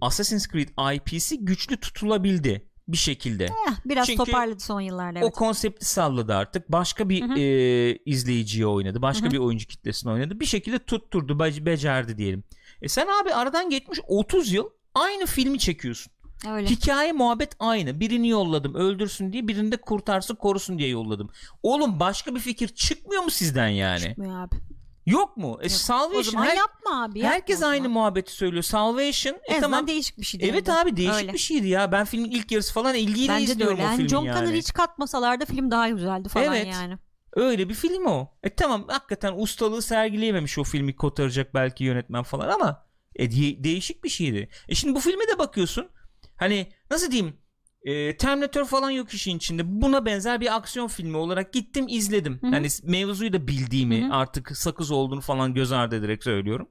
Assassin's 0.00 0.48
Creed 0.48 0.68
IP'si 0.94 1.44
güçlü 1.44 1.76
tutulabildi 1.76 2.68
bir 2.88 2.96
şekilde. 2.96 3.44
Eh, 3.44 3.72
biraz 3.84 4.06
Çünkü 4.06 4.24
toparladı 4.24 4.60
son 4.60 4.80
yıllarda. 4.80 5.18
Evet. 5.18 5.28
O 5.28 5.30
konsepti 5.30 5.84
salladı 5.84 6.34
artık. 6.34 6.72
Başka 6.72 7.08
bir 7.08 7.22
Hı 7.22 7.34
hı. 7.34 7.38
e, 7.38 7.96
izleyiciye 8.06 8.66
oynadı. 8.66 9.02
Başka 9.02 9.24
Hı 9.24 9.28
hı. 9.28 9.32
bir 9.32 9.38
oyuncu 9.38 9.66
kitlesine 9.66 10.12
oynadı. 10.12 10.40
Bir 10.40 10.46
şekilde 10.46 10.78
tutturdu, 10.78 11.38
be- 11.38 11.66
becerdi 11.66 12.18
diyelim. 12.18 12.44
E 12.82 12.88
sen 12.88 13.06
abi 13.22 13.34
aradan 13.34 13.70
geçmiş 13.70 14.00
30 14.08 14.52
yıl 14.52 14.66
aynı 14.94 15.26
filmi 15.26 15.58
çekiyorsun. 15.58 16.12
Öyle. 16.50 16.66
Hikaye 16.68 17.12
muhabbet 17.12 17.52
aynı. 17.58 18.00
Birini 18.00 18.28
yolladım 18.28 18.74
öldürsün 18.74 19.32
diye, 19.32 19.48
birini 19.48 19.72
de 19.72 19.76
kurtarsın 19.76 20.34
korusun 20.34 20.78
diye 20.78 20.88
yolladım. 20.88 21.30
Oğlum 21.62 22.00
başka 22.00 22.34
bir 22.34 22.40
fikir 22.40 22.68
çıkmıyor 22.68 23.22
mu 23.22 23.30
sizden 23.30 23.68
yani? 23.68 24.00
Çıkmıyor 24.00 24.40
abi. 24.44 24.56
Yok 25.06 25.36
mu? 25.36 25.58
E 25.60 25.64
Yok. 25.64 25.72
Salvation 25.72 26.18
O 26.20 26.22
zaman 26.22 26.44
her- 26.46 26.56
yapma 26.56 27.02
abi. 27.04 27.18
yapma 27.18 27.34
herkes 27.34 27.62
aynı 27.62 27.88
muhabbeti 27.88 28.32
söylüyor. 28.32 28.62
Salvation 28.62 29.36
En 29.44 29.54
e 29.56 29.60
tamam 29.60 29.86
değişik 29.86 30.18
bir 30.18 30.24
şey 30.24 30.40
Evet 30.42 30.68
abi 30.68 30.96
değişik 30.96 31.14
Öyle. 31.16 31.32
bir 31.32 31.38
şeydi 31.38 31.68
ya. 31.68 31.92
Ben 31.92 32.04
filmin 32.04 32.30
ilk 32.30 32.52
yarısı 32.52 32.72
falan 32.72 32.94
ilgiyle 32.94 33.32
Bence 33.32 33.46
de 33.48 33.52
izliyorum 33.52 33.74
öyle. 33.76 33.82
o 33.82 33.86
Yani 33.86 33.96
filmi 33.96 34.08
John 34.08 34.24
yani. 34.24 34.38
Connor 34.38 34.52
hiç 34.54 34.72
katmasalar 34.72 35.40
da 35.40 35.44
film 35.44 35.70
daha 35.70 35.88
güzeldi 35.88 36.28
falan 36.28 36.46
Evet. 36.46 36.66
yani. 36.72 36.98
Öyle 37.32 37.68
bir 37.68 37.74
film 37.74 38.06
o. 38.06 38.28
E 38.42 38.50
tamam 38.54 38.84
hakikaten 38.88 39.32
ustalığı 39.36 39.82
sergileyememiş 39.82 40.58
o 40.58 40.64
filmi 40.64 40.96
kotaracak 40.96 41.54
belki 41.54 41.84
yönetmen 41.84 42.22
falan 42.22 42.48
ama 42.48 42.86
e, 43.16 43.30
de- 43.30 43.64
değişik 43.64 44.04
bir 44.04 44.08
şeydi. 44.08 44.48
E 44.68 44.74
şimdi 44.74 44.94
bu 44.94 45.00
filme 45.00 45.28
de 45.28 45.38
bakıyorsun. 45.38 45.88
Hani 46.36 46.72
nasıl 46.90 47.10
diyeyim? 47.10 47.36
E, 47.84 48.16
Terminator 48.16 48.64
falan 48.64 48.90
yok 48.90 49.14
işin 49.14 49.36
içinde. 49.36 49.62
Buna 49.82 50.06
benzer 50.06 50.40
bir 50.40 50.56
aksiyon 50.56 50.88
filmi 50.88 51.16
olarak 51.16 51.52
gittim 51.52 51.86
izledim. 51.88 52.38
Hı 52.42 52.46
hı. 52.46 52.50
Hani 52.50 52.68
mevzuyu 52.82 53.32
da 53.32 53.46
bildiğimi 53.46 54.04
Hı 54.04 54.08
hı. 54.08 54.14
artık 54.14 54.56
sakız 54.56 54.90
olduğunu 54.90 55.20
falan 55.20 55.54
göz 55.54 55.72
ardı 55.72 55.96
ederek 55.96 56.24
söylüyorum. 56.24 56.68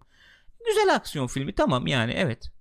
Güzel 0.65 0.95
aksiyon 0.95 1.27
filmi 1.27 1.55
tamam 1.55 1.87
yani 1.87 2.11
evet. 2.11 2.51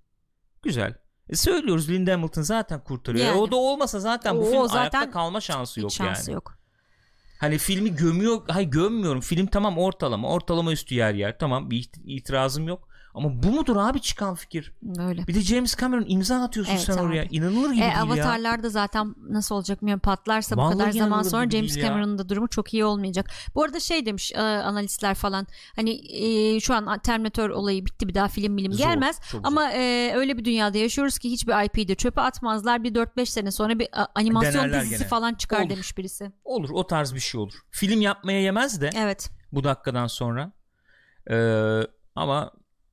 Güzel. 0.63 0.95
E, 1.29 1.37
söylüyoruz 1.37 1.89
Linda 1.91 2.13
Hamilton 2.13 2.43
zaten 2.43 2.85
kurtarıyor. 2.85 3.25
E, 3.25 3.29
Yani. 3.29 3.39
o 3.41 3.51
da 3.51 3.57
olmasa 3.57 4.01
zaten 4.01 4.37
bu 4.37 4.41
O 4.41 4.51
film 4.51 4.69
zaten 4.69 4.81
ayakta 4.99 5.11
kalma 5.11 5.41
şansı 5.41 5.81
yok 5.81 5.91
Hiç 5.91 5.97
şansı 5.97 6.31
yani. 6.31 6.35
yok. 6.35 6.59
Hani 7.41 7.59
filmi 7.59 7.97
gömüyor. 7.97 8.43
Hayır 8.49 8.69
gömmüyorum. 8.69 9.21
Film 9.21 9.47
tamam 9.47 9.79
ortalama. 9.79 10.29
Ortalama 10.29 10.73
üstü 10.73 10.95
yer 10.95 11.15
yer. 11.15 11.39
Tamam 11.39 11.71
bir 11.71 11.77
it- 11.79 12.01
itirazım 12.05 12.69
yok. 12.69 12.89
Ama 13.15 13.43
bu 13.43 13.51
mudur 13.51 13.77
abi 13.77 14.01
çıkan 14.01 14.35
fikir? 14.35 14.73
Öyle. 14.99 15.27
Bir 15.27 15.35
de 15.35 15.41
James 15.41 15.77
Cameron 15.77 16.05
imza 16.09 16.43
atıyorsun 16.43 16.73
Evet 16.73 16.85
sen 16.85 16.93
abi. 16.97 17.03
oraya. 17.03 17.25
İnanılır 17.25 17.71
gibi 17.71 17.79
E, 17.81 17.83
değil 17.83 17.93
ya. 17.95 18.03
Avatarlar 18.03 18.63
da 18.63 18.69
zaten 18.69 19.15
nasıl 19.29 19.55
olacak 19.55 19.81
bilmiyorum 19.81 20.01
patlarsa 20.01 20.57
bu 20.57 20.61
Vallahi 20.61 20.79
kadar 20.79 20.91
zaman 20.91 21.23
sonra 21.23 21.51
James 21.51 21.77
ya. 21.77 21.83
Cameron'ın 21.83 22.19
da 22.19 22.29
durumu 22.29 22.49
çok 22.49 22.75
iyi 22.75 22.85
olmayacak. 22.85 23.31
Bu 23.55 23.63
arada 23.63 23.81
şey 23.81 24.07
demiş 24.07 24.33
e, 24.33 24.39
analistler 24.41 25.15
falan 25.15 25.47
hani 25.77 25.91
e, 26.25 26.61
şu 26.61 26.75
an 26.75 26.99
Terminator 26.99 27.51
olayı 27.51 27.87
bitti 27.87 28.09
bir 28.09 28.15
daha 28.15 28.29
film 28.29 28.57
bilim 28.57 28.73
gelmez 28.73 29.21
zor. 29.31 29.41
ama 29.43 29.73
e, 29.73 30.13
öyle 30.15 30.39
bir 30.39 30.45
dünyada 30.45 30.79
yaşıyoruz 30.79 31.19
ki 31.19 31.31
hiçbir 31.31 31.65
IP'yi 31.65 31.89
de 31.89 31.95
çöpe 31.95 32.21
atmazlar 32.21 32.85
bir 32.85 32.95
4-5 32.95 33.27
sene 33.27 33.51
sonra 33.51 33.79
bir 33.79 33.89
a, 33.93 34.07
animasyon 34.15 34.55
Denerler 34.65 34.81
dizisi 34.81 34.99
gene. 34.99 35.09
falan 35.09 35.35
çıkar 35.35 35.61
Olur. 35.61 35.71
demiş 35.71 35.99
birisi. 35.99 36.33
Olur 36.45 36.71
o 36.73 36.87
tarz 36.87 37.15
bir 37.15 37.21
şey 37.21 37.41
olur. 37.41 37.55
Film 37.71 38.01
yapmaya 38.01 38.41
yemez 38.43 38.81
de 38.81 38.91
Evet. 38.95 39.31
bu 39.53 39.65
dakikadan 39.65 40.07
sonra. 40.07 40.53
Ee, 41.31 41.81
ama 42.15 42.51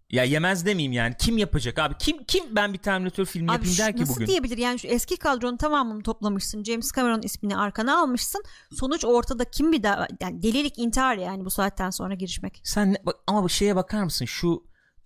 ya 0.09 0.23
yemez 0.23 0.65
demeyeyim 0.65 0.91
yani. 0.91 1.15
Kim 1.19 1.37
yapacak 1.37 1.79
abi? 1.79 1.95
Kim 1.99 2.23
kim 2.23 2.55
ben 2.55 2.73
bir 2.73 2.77
Terminator 2.77 3.25
filmi 3.25 3.51
Abi 3.51 3.53
yapayım 3.53 3.77
der 3.77 3.95
ki 3.95 4.01
nasıl 4.01 4.15
bugün? 4.15 4.27
diyebilir 4.27 4.57
yani 4.57 4.79
şu 4.79 4.87
eski 4.87 5.17
kadronun 5.17 5.57
tamamını 5.57 6.03
toplamışsın 6.03 6.63
James 6.63 6.91
Cameron 6.95 7.21
ismini 7.21 7.57
arkana 7.57 8.01
almışsın 8.01 8.43
sonuç 8.71 9.05
ortada 9.05 9.45
kim 9.45 9.71
bir 9.71 9.83
daha 9.83 10.07
yani 10.21 10.43
delilik 10.43 10.77
intihar 10.77 11.17
yani 11.17 11.45
bu 11.45 11.49
saatten 11.49 11.89
sonra 11.89 12.13
girişmek. 12.13 12.61
Sen 12.63 12.93
ne- 12.93 13.05
bak, 13.05 13.15
ama 13.27 13.43
bu 13.43 13.49
şeye 13.49 13.75
bakar 13.75 14.03
mısın? 14.03 14.25
Şu 14.25 14.63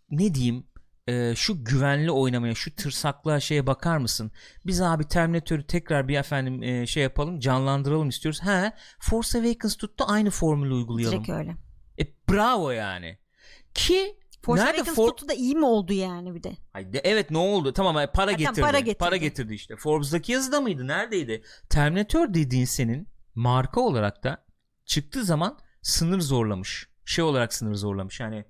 ne 0.09 0.33
diyeyim? 0.33 0.67
Ee, 1.07 1.33
şu 1.35 1.63
güvenli 1.63 2.11
oynamaya, 2.11 2.55
şu 2.55 2.75
tırsaklığa 2.75 3.39
şeye 3.39 3.67
bakar 3.67 3.97
mısın? 3.97 4.31
Biz 4.65 4.81
abi 4.81 5.07
Terminator'ı 5.07 5.67
tekrar 5.67 6.07
bir 6.07 6.17
efendim 6.17 6.63
e, 6.63 6.87
şey 6.87 7.03
yapalım, 7.03 7.39
canlandıralım 7.39 8.09
istiyoruz. 8.09 8.41
He, 8.43 8.73
Force 8.99 9.39
Awakens 9.39 9.75
tuttu 9.75 10.05
aynı 10.07 10.29
formülü 10.29 10.73
uygulayalım. 10.73 11.13
Direkt 11.13 11.29
öyle. 11.29 11.55
E, 11.99 12.03
bravo 12.29 12.71
yani. 12.71 13.17
Ki 13.73 14.20
Nerede 14.47 14.81
For- 14.89 15.07
tuttu 15.09 15.27
da 15.29 15.33
iyi 15.33 15.55
mi 15.55 15.65
oldu 15.65 15.93
yani 15.93 16.35
bir 16.35 16.43
de? 16.43 16.57
Ay 16.73 16.93
de- 16.93 17.01
evet 17.03 17.31
ne 17.31 17.37
oldu? 17.37 17.73
Tamam 17.73 17.93
para 17.93 18.03
Ha, 18.03 18.11
tamam, 18.13 18.37
getirdi. 18.37 18.61
para 18.61 18.71
para 18.71 19.15
getirdi. 19.15 19.19
getirdi. 19.19 19.53
işte. 19.53 19.75
Forbes'daki 19.75 20.31
yazıda 20.31 20.61
mıydı? 20.61 20.87
Neredeydi? 20.87 21.43
Terminator 21.69 22.33
dediğin 22.33 22.65
senin 22.65 23.07
marka 23.35 23.81
olarak 23.81 24.23
da 24.23 24.45
çıktığı 24.85 25.23
zaman 25.23 25.59
sınır 25.81 26.19
zorlamış. 26.21 26.87
Şey 27.05 27.23
olarak 27.23 27.53
sınır 27.53 27.75
zorlamış. 27.75 28.19
Yani 28.19 28.45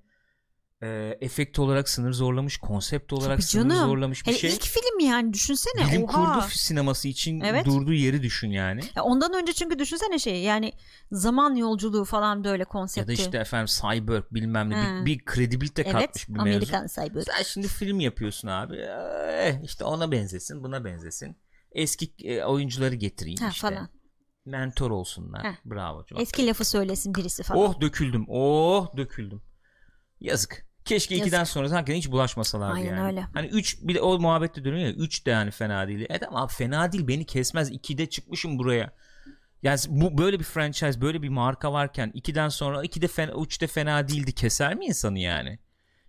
e, 0.82 1.18
efekt 1.20 1.58
olarak 1.58 1.88
sınır 1.88 2.12
zorlamış, 2.12 2.56
konsept 2.56 3.12
olarak 3.12 3.36
Tabii 3.36 3.42
sınır 3.42 3.74
canım. 3.74 3.88
zorlamış 3.88 4.26
bir 4.26 4.30
Hele 4.30 4.38
şey. 4.38 4.50
ilk 4.50 4.62
film 4.64 5.00
yani 5.00 5.32
düşünsene. 5.32 5.86
Bilim 5.90 6.04
Oha. 6.04 6.12
kurgu 6.40 6.50
sineması 6.50 7.08
için 7.08 7.40
Evet. 7.40 7.66
durduğu 7.66 7.92
yeri 7.92 8.22
düşün 8.22 8.50
yani. 8.50 8.80
Ya 8.96 9.02
ondan 9.02 9.34
önce 9.34 9.52
çünkü 9.52 9.78
düşünsene 9.78 10.18
şey 10.18 10.42
yani 10.42 10.72
zaman 11.12 11.54
yolculuğu 11.54 12.04
falan 12.04 12.44
böyle 12.44 12.62
Ya 12.62 12.68
konsepti. 12.68 13.08
da 13.08 13.12
işte 13.12 13.38
efendim 13.38 13.74
cyber 13.80 14.22
bilmem 14.30 14.70
ne 14.70 14.76
bir, 15.00 15.06
bir 15.06 15.24
kredibilite 15.24 15.82
evet 15.82 15.92
katmış 15.94 16.28
bir 16.28 16.32
mevzu. 16.34 16.40
Amerikan 16.42 16.86
Cyber. 16.86 17.22
Sen 17.36 17.42
şimdi 17.42 17.68
film 17.68 18.00
yapıyorsun 18.00 18.48
abi. 18.48 18.76
Eh, 18.76 19.64
işte 19.64 19.84
ona 19.84 20.12
benzesin, 20.12 20.62
buna 20.64 20.84
benzesin. 20.84 21.36
Eski 21.72 22.12
e, 22.24 22.44
oyuncuları 22.44 22.94
getireyim 22.94 23.38
Ha, 23.40 23.48
işte. 23.48 23.68
falan. 23.68 23.88
Mentor 24.44 24.90
olsunlar. 24.90 25.44
Heh. 25.44 25.54
Bravo. 25.64 26.04
Çok 26.04 26.20
Eski 26.20 26.46
lafı 26.46 26.64
söylesin 26.64 27.14
birisi 27.14 27.42
falan. 27.42 27.60
Oh 27.62 27.80
döküldüm. 27.80 28.24
Oh 28.28 28.96
döküldüm. 28.96 29.42
Yazık. 30.20 30.71
Keşke 30.84 31.14
Yazık. 31.14 31.26
ikiden 31.26 31.44
sonra 31.44 31.64
hakikaten 31.70 31.94
hiç 31.94 32.10
bulaşmasalardı 32.10 32.74
Aynen 32.74 32.96
yani. 32.96 33.06
öyle. 33.06 33.26
Hani 33.34 33.46
3 33.46 33.78
bir 33.82 33.94
de 33.94 34.00
o 34.00 34.18
muhabbette 34.18 34.64
dönüyor 34.64 34.86
ya 34.86 34.92
3 34.92 35.26
de 35.26 35.30
yani 35.30 35.50
fena 35.50 35.88
değil. 35.88 36.06
E 36.10 36.18
tamam 36.18 36.42
abi 36.42 36.52
fena 36.52 36.92
değil 36.92 37.08
beni 37.08 37.26
kesmez. 37.26 37.70
2'de 37.70 38.06
çıkmışım 38.06 38.58
buraya. 38.58 38.92
Yani 39.62 39.78
bu 39.88 40.18
böyle 40.18 40.38
bir 40.38 40.44
franchise 40.44 41.00
böyle 41.00 41.22
bir 41.22 41.28
marka 41.28 41.72
varken 41.72 42.10
2'den 42.14 42.48
sonra 42.48 42.84
2'de 42.84 43.08
fena 43.08 43.32
3'te 43.32 43.66
fena 43.66 44.08
değildi 44.08 44.32
keser 44.32 44.74
mi 44.74 44.84
insanı 44.84 45.18
yani? 45.18 45.58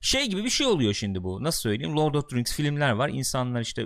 Şey 0.02 0.30
gibi 0.30 0.44
bir 0.44 0.50
şey 0.50 0.68
oluyor 0.68 0.94
şimdi 0.94 1.24
bu. 1.24 1.44
Nasıl 1.44 1.62
söyleyeyim? 1.62 1.96
Lord 1.98 2.16
of 2.16 2.30
the 2.30 2.36
Rings 2.36 2.54
filmler 2.56 2.92
var. 2.92 3.10
İnsanlar 3.10 3.62
işte 3.62 3.86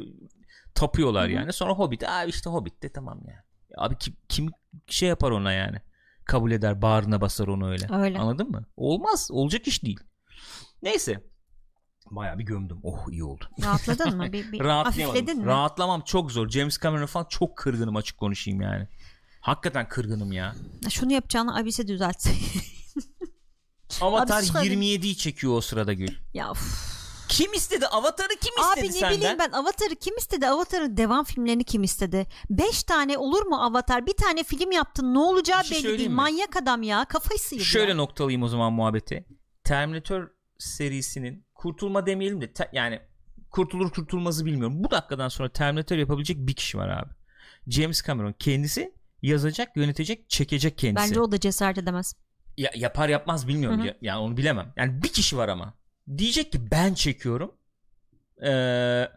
tapıyorlar 0.75 1.27
yani. 1.27 1.53
Sonra 1.53 1.73
Hobbit. 1.73 2.03
Aa 2.03 2.23
işte 2.23 2.49
Hobbit 2.49 2.83
de 2.83 2.89
tamam 2.89 3.21
yani. 3.27 3.39
Abi 3.77 3.95
kim, 3.97 4.15
kim 4.29 4.49
şey 4.87 5.09
yapar 5.09 5.31
ona 5.31 5.53
yani? 5.53 5.77
Kabul 6.25 6.51
eder, 6.51 6.81
bağrına 6.81 7.21
basar 7.21 7.47
onu 7.47 7.69
öyle. 7.69 7.87
Öyle. 7.93 8.19
Anladın 8.19 8.51
mı? 8.51 8.65
Olmaz. 8.77 9.29
Olacak 9.31 9.67
iş 9.67 9.83
değil. 9.83 9.99
Neyse. 10.83 11.23
Bayağı 12.11 12.39
bir 12.39 12.43
gömdüm. 12.43 12.79
Oh 12.83 13.09
iyi 13.11 13.23
oldu. 13.23 13.49
Rahatladın 13.63 14.17
mı? 14.17 14.23
Bir, 14.33 14.51
bir 14.51 14.59
Rahatlayamadım. 14.59 15.39
mi? 15.39 15.45
Rahatlamam 15.45 16.01
çok 16.01 16.31
zor. 16.31 16.49
James 16.49 16.79
Cameron 16.79 17.05
falan 17.05 17.25
çok 17.29 17.57
kırgınım 17.57 17.95
açık 17.95 18.17
konuşayım 18.17 18.61
yani. 18.61 18.87
Hakikaten 19.41 19.87
kırgınım 19.89 20.31
ya. 20.31 20.55
Şunu 20.89 21.13
yapacağını 21.13 21.57
abise 21.57 21.87
düzeltse. 21.87 22.29
Avatar 24.01 24.37
Abi 24.39 24.45
söyle. 24.45 24.73
27'yi 24.73 25.17
çekiyor 25.17 25.53
o 25.53 25.61
sırada 25.61 25.93
Gül. 25.93 26.15
ya 26.33 26.51
uf. 26.51 26.87
Kim 27.29 27.53
istedi? 27.53 27.87
Avatar'ı 27.87 28.35
kim 28.41 28.53
istedi 28.63 28.79
Abi 28.79 28.87
ne 28.87 28.91
senden? 28.91 29.17
bileyim 29.17 29.37
ben 29.39 29.51
Avatar'ı 29.51 29.95
kim 29.95 30.17
istedi? 30.17 30.47
Avatar'ın 30.47 30.97
devam 30.97 31.23
filmlerini 31.25 31.63
kim 31.63 31.83
istedi? 31.83 32.27
Beş 32.49 32.83
tane 32.83 33.17
olur 33.17 33.45
mu 33.45 33.55
Avatar? 33.63 34.05
Bir 34.05 34.13
tane 34.13 34.43
film 34.43 34.71
yaptın 34.71 35.13
ne 35.13 35.19
olacağı 35.19 35.65
şey 35.65 35.83
belli 35.83 35.97
değil. 35.97 36.09
mi? 36.09 36.15
Manyak 36.15 36.55
adam 36.55 36.83
ya. 36.83 37.05
Kafayı 37.05 37.39
sıyırdı 37.39 37.65
Şöyle 37.65 37.89
ya. 37.89 37.95
noktalayayım 37.95 38.43
o 38.43 38.47
zaman 38.47 38.73
muhabbeti. 38.73 39.25
Terminator 39.63 40.29
serisinin 40.59 41.45
kurtulma 41.55 42.05
demeyelim 42.05 42.41
de 42.41 42.53
te- 42.53 42.69
yani 42.73 42.99
kurtulur 43.51 43.91
kurtulmazı 43.91 44.45
bilmiyorum. 44.45 44.83
Bu 44.83 44.91
dakikadan 44.91 45.27
sonra 45.29 45.49
Terminator 45.49 45.95
yapabilecek 45.97 46.37
bir 46.37 46.53
kişi 46.53 46.77
var 46.77 46.89
abi. 46.89 47.09
James 47.67 48.03
Cameron 48.07 48.35
kendisi 48.39 48.93
yazacak, 49.21 49.77
yönetecek, 49.77 50.29
çekecek 50.29 50.77
kendisi. 50.77 51.09
Bence 51.09 51.21
o 51.21 51.31
da 51.31 51.39
cesaret 51.39 51.77
edemez. 51.77 52.15
Ya, 52.57 52.71
yapar 52.75 53.09
yapmaz 53.09 53.47
bilmiyorum. 53.47 53.85
Ya, 53.85 53.97
yani 54.01 54.19
onu 54.19 54.37
bilemem. 54.37 54.73
Yani 54.77 55.03
bir 55.03 55.09
kişi 55.13 55.37
var 55.37 55.49
ama. 55.49 55.73
Diyecek 56.17 56.51
ki 56.51 56.71
ben 56.71 56.93
çekiyorum. 56.93 57.51
Ee, 58.45 59.09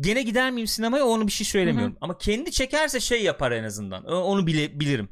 gene 0.00 0.22
gider 0.22 0.50
miyim 0.50 0.66
sinemaya 0.66 1.04
onu 1.04 1.26
bir 1.26 1.32
şey 1.32 1.46
söylemiyorum. 1.46 1.96
Ama 2.00 2.18
kendi 2.18 2.50
çekerse 2.52 3.00
şey 3.00 3.22
yapar 3.22 3.52
en 3.52 3.64
azından. 3.64 4.04
Onu 4.04 4.46
bile 4.46 4.80
bilirim. 4.80 5.08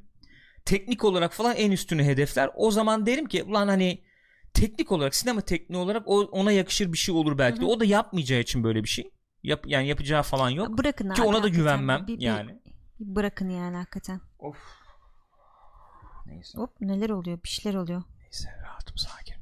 Teknik 0.64 1.04
olarak 1.04 1.32
falan 1.32 1.56
en 1.56 1.70
üstünü 1.70 2.04
hedefler. 2.04 2.50
O 2.54 2.70
zaman 2.70 3.06
derim 3.06 3.26
ki 3.26 3.42
ulan 3.42 3.68
hani 3.68 4.02
teknik 4.54 4.92
olarak 4.92 5.14
sinema 5.14 5.40
tekniği 5.40 5.78
olarak 5.82 6.02
o, 6.06 6.20
ona 6.20 6.52
yakışır 6.52 6.92
bir 6.92 6.98
şey 6.98 7.14
olur 7.14 7.38
belki 7.38 7.60
de. 7.60 7.64
Hı 7.64 7.68
hı. 7.68 7.70
O 7.70 7.80
da 7.80 7.84
yapmayacağı 7.84 8.40
için 8.40 8.64
böyle 8.64 8.84
bir 8.84 8.88
şey. 8.88 9.10
Yap, 9.42 9.64
yani 9.66 9.88
yapacağı 9.88 10.22
falan 10.22 10.50
yok. 10.50 10.78
Bırakın 10.78 11.10
Ki 11.14 11.22
abi, 11.22 11.28
ona 11.28 11.42
da 11.42 11.48
güvenmem 11.48 12.06
Bir- 12.06 12.16
bir- 12.18 12.22
yani. 12.22 12.60
bir 13.00 13.14
bırakın 13.16 13.48
yani 13.48 13.76
hakikaten. 13.76 14.20
Of. 14.38 14.56
Neyse. 16.26 16.58
Hop 16.58 16.80
neler 16.80 17.10
oluyor? 17.10 17.38
Bir 17.44 17.48
şeyler 17.48 17.78
oluyor. 17.78 18.02
Neyse 18.20 18.48
rahatım 18.64 18.96
sakin. 18.96 19.34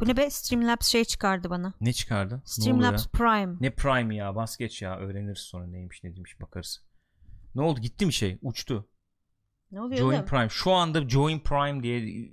Bu 0.00 0.08
ne 0.08 0.16
be? 0.16 0.30
Streamlabs 0.30 0.88
şey 0.88 1.04
çıkardı 1.04 1.50
bana. 1.50 1.74
Ne 1.80 1.92
çıkardı? 1.92 2.34
Ne 2.34 2.40
Streamlabs 2.44 3.04
ya? 3.04 3.10
Prime. 3.12 3.56
Ne 3.60 3.70
Prime 3.70 4.16
ya 4.16 4.36
bas 4.36 4.56
geç 4.56 4.82
ya 4.82 4.98
öğreniriz 4.98 5.38
sonra 5.38 5.66
neymiş 5.66 6.04
ne 6.04 6.16
demiş 6.16 6.40
bakarız. 6.40 6.84
Ne 7.54 7.62
oldu 7.62 7.80
gitti 7.80 8.06
mi 8.06 8.12
şey 8.12 8.38
uçtu. 8.42 8.88
Ne 9.70 9.80
oluyor 9.80 9.98
Join 10.00 10.16
oğlum? 10.16 10.26
Prime 10.26 10.48
şu 10.48 10.72
anda 10.72 11.08
Join 11.08 11.38
Prime 11.40 11.82
diye 11.82 12.30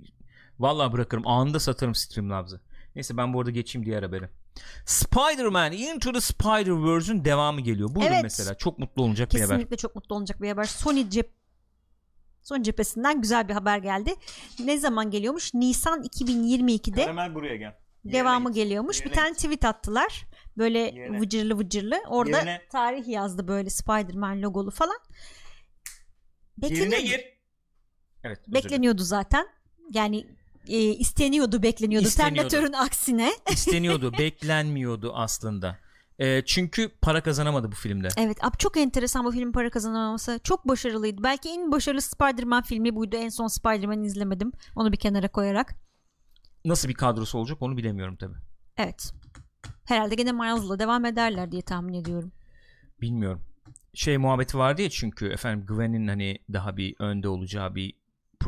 vallahi 0.58 0.92
bırakırım 0.92 1.26
anında 1.26 1.60
satarım 1.60 1.94
Streamlabs'ı. 1.94 2.60
Neyse 2.94 3.16
ben 3.16 3.34
bu 3.34 3.38
arada 3.40 3.50
geçeyim 3.50 3.86
diğer 3.86 4.02
habere. 4.02 4.30
Spider-Man 4.86 5.72
Into 5.72 6.12
the 6.12 6.20
Spider-Verse'ün 6.20 7.24
devamı 7.24 7.60
geliyor. 7.60 7.94
Buyurun 7.94 8.12
Evet. 8.12 8.22
mesela 8.22 8.54
çok 8.54 8.78
mutlu 8.78 9.02
olacak 9.02 9.30
bir 9.30 9.40
haber. 9.40 9.48
Kesinlikle 9.48 9.76
çok 9.76 9.94
mutlu 9.94 10.14
olacak 10.14 10.42
bir 10.42 10.48
haber. 10.48 10.64
Sony 10.64 11.10
cep 11.10 11.30
Sony 12.42 12.62
cephesinden 12.62 13.20
güzel 13.20 13.48
bir 13.48 13.54
haber 13.54 13.78
geldi. 13.78 14.14
Ne 14.64 14.78
zaman 14.78 15.10
geliyormuş? 15.10 15.54
Nisan 15.54 16.02
2022'de 16.02 17.02
Karamel 17.04 17.34
buraya 17.34 17.56
gel. 17.56 17.74
devamı 18.04 18.52
geliyormuş. 18.52 19.00
Bir 19.00 19.04
Yerine 19.04 19.14
tane 19.22 19.34
tweet 19.34 19.64
attılar. 19.64 20.26
Böyle 20.56 20.78
Yerine. 20.78 21.20
vıcırlı 21.20 21.58
vıcırlı. 21.58 21.96
Orada 22.08 22.36
Yerine. 22.36 22.62
tarih 22.72 23.08
yazdı 23.08 23.48
böyle 23.48 23.70
Spider-Man 23.70 24.42
logolu 24.42 24.70
falan. 24.70 24.96
Yerine 26.62 26.76
Bekleniyordu, 26.80 27.06
gir. 27.06 27.20
Evet. 28.24 28.40
bekleniyordu 28.48 29.02
zaten. 29.02 29.46
Yani 29.92 30.26
e, 30.68 30.78
isteniyordu, 30.78 31.62
bekleniyordu. 31.62 32.06
İsteniyordu. 32.06 32.48
Terminator'ın 32.48 32.84
aksine. 32.84 33.32
İsteniyordu, 33.50 34.12
beklenmiyordu 34.18 35.12
aslında. 35.14 35.78
Ee, 36.20 36.42
çünkü 36.46 36.88
para 36.88 37.22
kazanamadı 37.22 37.72
bu 37.72 37.76
filmde. 37.76 38.08
Evet, 38.16 38.44
abi 38.44 38.56
çok 38.56 38.76
enteresan 38.76 39.24
bu 39.24 39.32
filmin 39.32 39.52
para 39.52 39.70
kazanamaması. 39.70 40.40
Çok 40.44 40.68
başarılıydı. 40.68 41.22
Belki 41.22 41.48
en 41.48 41.72
başarılı 41.72 42.02
Spider-Man 42.02 42.62
filmi 42.62 42.94
buydu. 42.94 43.16
En 43.16 43.28
son 43.28 43.46
Spider-Man'i 43.46 44.06
izlemedim. 44.06 44.52
Onu 44.76 44.92
bir 44.92 44.96
kenara 44.96 45.28
koyarak. 45.28 45.74
Nasıl 46.64 46.88
bir 46.88 46.94
kadrosu 46.94 47.38
olacak 47.38 47.62
onu 47.62 47.76
bilemiyorum 47.76 48.16
tabi. 48.16 48.34
Evet. 48.76 49.12
Herhalde 49.84 50.14
gene 50.14 50.32
Miles'la 50.32 50.78
devam 50.78 51.04
ederler 51.04 51.52
diye 51.52 51.62
tahmin 51.62 51.94
ediyorum. 51.94 52.32
Bilmiyorum. 53.00 53.42
Şey 53.94 54.18
muhabbeti 54.18 54.58
vardı 54.58 54.82
ya 54.82 54.90
çünkü 54.90 55.28
efendim 55.28 55.66
Gwen'in 55.66 56.08
hani 56.08 56.38
daha 56.52 56.76
bir 56.76 56.94
önde 56.98 57.28
olacağı 57.28 57.74
bir 57.74 57.94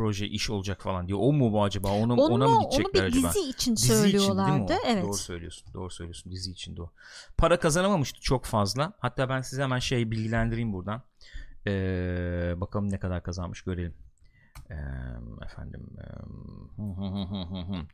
proje 0.00 0.26
iş 0.26 0.50
olacak 0.50 0.82
falan 0.82 1.08
diyor. 1.08 1.18
O 1.22 1.32
mu 1.32 1.52
bu 1.52 1.64
acaba? 1.64 1.88
Ona, 1.88 2.12
Onu, 2.12 2.22
ona 2.22 2.48
mı 2.48 2.58
onu 2.58 2.70
gidecekler 2.70 3.02
bir 3.06 3.18
acaba? 3.18 3.28
dizi 3.28 3.40
için 3.50 3.76
Dizi 3.76 3.86
için 3.86 3.94
değil 3.94 4.04
mi 4.04 4.10
söylüyorlardı. 4.20 4.72
o? 4.72 4.76
evet. 4.86 5.04
Doğru 5.04 5.14
söylüyorsun. 5.14 5.74
Doğru 5.74 5.90
söylüyorsun. 5.90 6.32
Dizi 6.32 6.50
için 6.50 6.76
de 6.76 6.82
o. 6.82 6.90
Para 7.36 7.58
kazanamamıştı 7.58 8.20
çok 8.20 8.44
fazla. 8.44 8.92
Hatta 8.98 9.28
ben 9.28 9.40
size 9.40 9.62
hemen 9.62 9.78
şey 9.78 10.10
bilgilendireyim 10.10 10.72
buradan. 10.72 11.02
Ee, 11.66 12.54
bakalım 12.56 12.90
ne 12.90 12.98
kadar 12.98 13.22
kazanmış 13.22 13.62
görelim. 13.62 13.94
Ee, 14.70 14.74
efendim 15.44 15.86
ee, 15.98 16.04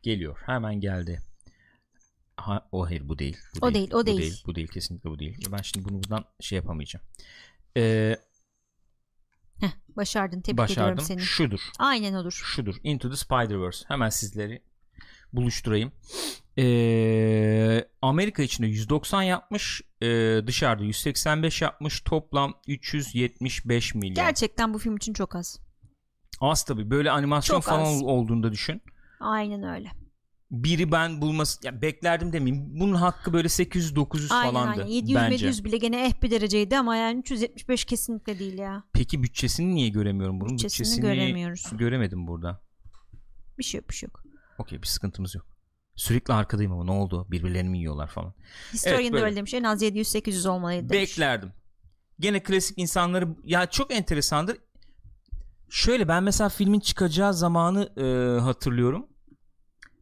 geliyor. 0.03 0.37
Hemen 0.45 0.79
geldi. 0.79 1.21
Ha, 2.37 2.67
o 2.71 2.85
hayır 2.85 3.09
bu 3.09 3.19
değil. 3.19 3.37
Bu 3.61 3.65
O 3.65 3.73
değil, 3.73 3.91
o 3.93 3.97
bu 3.97 4.05
değil. 4.05 4.17
değil. 4.17 4.43
Bu 4.47 4.55
değil 4.55 4.67
kesinlikle 4.67 5.09
bu 5.09 5.19
değil. 5.19 5.47
Ben 5.51 5.61
şimdi 5.61 5.89
bunu 5.89 6.03
buradan 6.03 6.25
şey 6.39 6.55
yapamayacağım. 6.55 7.05
Ee, 7.77 8.17
Heh, 9.59 9.71
başardın. 9.97 10.41
Tebrik 10.41 10.57
başardım. 10.57 10.83
ediyorum 10.93 11.05
seni. 11.07 11.21
Şudur. 11.21 11.59
Aynen 11.79 12.13
olur. 12.13 12.31
Şudur. 12.31 12.75
Into 12.83 13.09
the 13.09 13.15
Spider-Verse. 13.15 13.85
Hemen 13.87 14.09
sizleri 14.09 14.61
buluşturayım. 15.33 15.91
Ee, 16.57 17.85
Amerika 18.01 18.43
içinde 18.43 18.67
190 18.67 19.21
yapmış. 19.21 19.81
ee, 20.01 20.41
dışarıda 20.47 20.83
185 20.83 21.61
yapmış. 21.61 22.01
Toplam 22.01 22.53
375 22.67 23.95
milyon. 23.95 24.15
Gerçekten 24.15 24.73
bu 24.73 24.77
film 24.79 24.95
için 24.97 25.13
çok 25.13 25.35
az. 25.35 25.59
Az 26.41 26.65
tabii. 26.65 26.89
Böyle 26.91 27.11
animasyon 27.11 27.57
Çok 27.57 27.63
falan 27.63 27.81
az. 27.95 28.03
olduğunda 28.03 28.51
düşün. 28.51 28.81
Aynen 29.19 29.63
öyle. 29.63 29.91
Biri 30.51 30.91
ben 30.91 31.21
bulması 31.21 31.65
ya 31.65 31.81
beklerdim 31.81 32.33
demeyeyim. 32.33 32.79
Bunun 32.79 32.93
hakkı 32.93 33.33
böyle 33.33 33.47
800-900 33.47 34.33
Aynen 34.33 34.53
falandı 34.53 34.81
aynen. 34.81 34.91
700 34.91 35.15
bence. 35.15 35.33
700 35.45 35.65
bile 35.65 35.77
gene 35.77 36.05
eh 36.05 36.21
bir 36.21 36.31
dereceydi 36.31 36.77
ama 36.77 36.95
yani 36.95 37.19
375 37.19 37.85
kesinlikle 37.85 38.39
değil 38.39 38.57
ya. 38.57 38.83
Peki 38.93 39.23
bütçesini 39.23 39.75
niye 39.75 39.89
göremiyorum 39.89 40.41
bunun? 40.41 40.57
Bütçesini 40.57 41.01
göremiyoruz. 41.01 41.65
göremedim 41.71 42.27
burada. 42.27 42.61
Bir 43.59 43.63
şey 43.63 43.79
yok 43.79 43.89
bir 43.89 43.95
şey 43.95 44.07
yok. 44.07 44.23
Okey 44.57 44.81
bir 44.81 44.87
sıkıntımız 44.87 45.35
yok. 45.35 45.45
Sürekli 45.95 46.33
arkadayım 46.33 46.71
ama 46.71 46.83
ne 46.83 46.91
oldu? 46.91 47.27
Birbirlerini 47.31 47.69
mi 47.69 47.77
yiyorlar 47.77 48.07
falan. 48.07 48.33
Historian 48.73 49.07
da 49.07 49.11
böyle. 49.13 49.25
öyle 49.25 49.35
demiş. 49.35 49.53
En 49.53 49.63
az 49.63 49.83
700-800 49.83 50.49
olmalıydı 50.49 50.89
demiş. 50.89 51.11
Beklerdim. 51.11 51.51
Gene 52.19 52.43
klasik 52.43 52.77
insanları 52.77 53.27
ya 53.43 53.65
çok 53.65 53.93
enteresandır. 53.93 54.57
Şöyle 55.69 56.07
ben 56.07 56.23
mesela 56.23 56.49
filmin 56.49 56.79
çıkacağı 56.79 57.33
zamanı 57.33 57.83
e, 57.97 58.39
hatırlıyorum. 58.41 59.07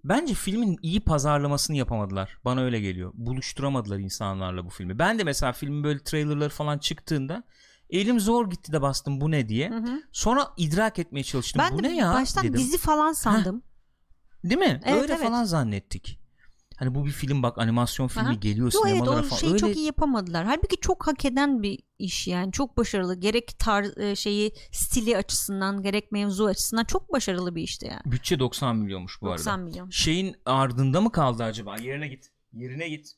Bence 0.09 0.33
filmin 0.33 0.79
iyi 0.81 0.99
pazarlamasını 0.99 1.77
yapamadılar. 1.77 2.37
Bana 2.45 2.61
öyle 2.61 2.79
geliyor. 2.79 3.11
Buluşturamadılar 3.13 3.99
insanlarla 3.99 4.65
bu 4.65 4.69
filmi. 4.69 4.99
Ben 4.99 5.19
de 5.19 5.23
mesela 5.23 5.53
filmin 5.53 5.83
böyle 5.83 6.03
trailerları 6.03 6.49
falan 6.49 6.77
çıktığında 6.77 7.43
elim 7.89 8.19
zor 8.19 8.49
gitti 8.49 8.71
de 8.71 8.81
bastım 8.81 9.21
bu 9.21 9.31
ne 9.31 9.49
diye. 9.49 9.69
Hı 9.69 9.77
hı. 9.77 10.01
Sonra 10.11 10.47
idrak 10.57 10.99
etmeye 10.99 11.23
çalıştım. 11.23 11.61
Ben 11.65 11.77
bu 11.77 11.83
de 11.83 11.87
ne 11.87 11.95
ya 11.95 12.13
baştan 12.13 12.43
dedim. 12.43 12.59
dizi 12.59 12.77
falan 12.77 13.13
sandım. 13.13 13.63
Değil 14.43 14.59
mi? 14.59 14.81
Evet, 14.85 15.01
öyle 15.01 15.13
evet. 15.13 15.23
falan 15.23 15.43
zannettik. 15.43 16.19
Hani 16.75 16.95
bu 16.95 17.05
bir 17.05 17.11
film 17.11 17.43
bak 17.43 17.57
animasyon 17.57 18.07
filmi 18.07 18.27
Aha. 18.27 18.33
geliyor 18.33 18.71
Yo, 18.73 18.79
evet 18.85 18.95
sinemalara 18.97 19.23
falan. 19.23 19.39
şeyi 19.39 19.49
öyle 19.49 19.59
çok 19.59 19.75
iyi 19.75 19.85
yapamadılar. 19.85 20.45
Halbuki 20.45 20.77
çok 20.81 21.07
hak 21.07 21.25
eden 21.25 21.63
bir 21.63 21.79
iş 21.99 22.27
yani. 22.27 22.51
Çok 22.51 22.77
başarılı. 22.77 23.19
Gerek 23.19 23.59
tar 23.59 23.97
e, 23.97 24.15
şeyi 24.15 24.53
stili 24.71 25.17
açısından 25.17 25.81
gerek 25.81 26.11
mevzu 26.11 26.45
açısından 26.45 26.83
çok 26.83 27.13
başarılı 27.13 27.55
bir 27.55 27.61
işti 27.61 27.87
yani. 27.87 28.01
bütçe 28.05 28.39
90 28.39 28.75
milyonmuş 28.75 29.21
bu 29.21 29.25
90 29.25 29.51
arada. 29.51 29.63
milyon. 29.63 29.89
Şeyin 29.89 30.35
ardında 30.45 31.01
mı 31.01 31.11
kaldı 31.11 31.43
acaba? 31.43 31.77
Yerine 31.77 32.07
git. 32.07 32.29
Yerine 32.53 32.89
git. 32.89 33.15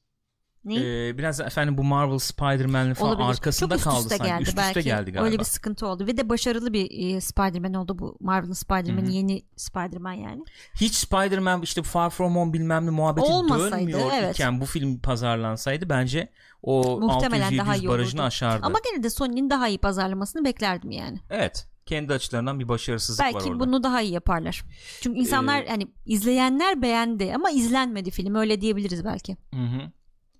Ne? 0.68 0.76
Ee, 0.76 1.18
biraz 1.18 1.40
efendim 1.40 1.78
bu 1.78 1.84
Marvel 1.84 2.18
Spider-Man'li 2.18 2.94
falan 2.94 3.12
Olabilir. 3.12 3.30
arkasında 3.30 3.70
çok 3.70 3.78
üst 3.78 3.84
kaldı 3.84 4.00
üste 4.00 4.18
sanki. 4.18 4.32
geldi 4.32 4.42
üst 4.42 4.50
üste 4.50 4.62
belki. 4.62 4.84
geldi 4.84 5.12
galiba. 5.12 5.26
Öyle 5.26 5.40
bir 5.40 5.44
sıkıntı 5.44 5.88
oldu. 5.88 6.08
Ve 6.08 6.18
de 6.18 6.30
başarılı 6.30 6.74
bir 6.74 7.16
e, 7.16 7.22
Spider-Man 7.22 7.74
oldu 7.74 8.00
bu. 8.00 8.18
Hı 8.22 8.92
hı. 8.92 9.12
yeni 9.12 9.44
Spider-Man 9.56 10.14
yani. 10.14 10.44
Hiç 10.76 10.94
Spider-Man 10.96 11.62
işte 11.62 11.84
Far 11.84 12.10
From 12.10 12.36
Home 12.36 12.54
bilmem 12.54 12.86
ne 12.86 12.90
muhabbeti 12.90 13.28
Olmasaydı, 13.28 13.76
dönmüyor 13.76 14.12
evet. 14.14 14.36
iken 14.36 14.62
bu 14.62 14.66
film 14.66 15.00
pazarlansaydı 15.00 15.90
bence 15.90 16.30
o 16.64 17.00
Muhtemelen 17.02 17.58
daha 17.58 17.76
600-700 17.76 17.80
iyi 17.80 17.90
barajını 17.90 18.24
aşardı. 18.24 18.66
Ama 18.66 18.80
gene 18.92 19.04
de 19.04 19.10
Sony'nin 19.10 19.50
daha 19.50 19.68
iyi 19.68 19.78
pazarlamasını 19.78 20.46
beklerdim 20.46 20.92
yani. 20.92 21.20
Evet. 21.30 21.68
Kendi 21.86 22.14
açılarından 22.14 22.60
bir 22.60 22.68
başarısızlık 22.68 23.26
var 23.26 23.34
Belki 23.34 23.50
orada. 23.50 23.60
bunu 23.60 23.84
daha 23.84 24.02
iyi 24.02 24.12
yaparlar. 24.14 24.64
Çünkü 25.02 25.20
insanlar 25.20 25.62
Ee, 25.62 25.70
hani 25.70 25.88
izleyenler 26.06 26.82
beğendi 26.82 27.34
ama 27.36 27.52
izlenmedi 27.52 28.12
film 28.12 28.36
öyle 28.36 28.62
diyebiliriz 28.62 29.06
belki. 29.06 29.38
Hı 29.54 29.62
hı. 29.62 29.92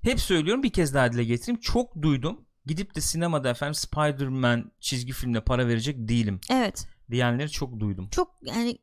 Hep 0.08 0.20
söylüyorum 0.20 0.64
bir 0.64 0.70
kez 0.70 0.94
daha 0.94 1.12
dile 1.14 1.24
getireyim. 1.24 1.60
Çok 1.62 2.02
duydum. 2.02 2.46
Gidip 2.66 2.96
de 2.96 3.02
sinemada 3.02 3.50
efendim 3.50 3.74
Spider-Man 3.74 4.72
çizgi 4.80 5.12
filmine 5.14 5.42
para 5.42 5.68
verecek 5.68 5.96
değilim 6.08 6.40
Evet. 6.52 6.88
diyenleri 7.12 7.50
çok 7.50 7.80
duydum. 7.80 8.08
Çok 8.12 8.32
yani 8.42 8.78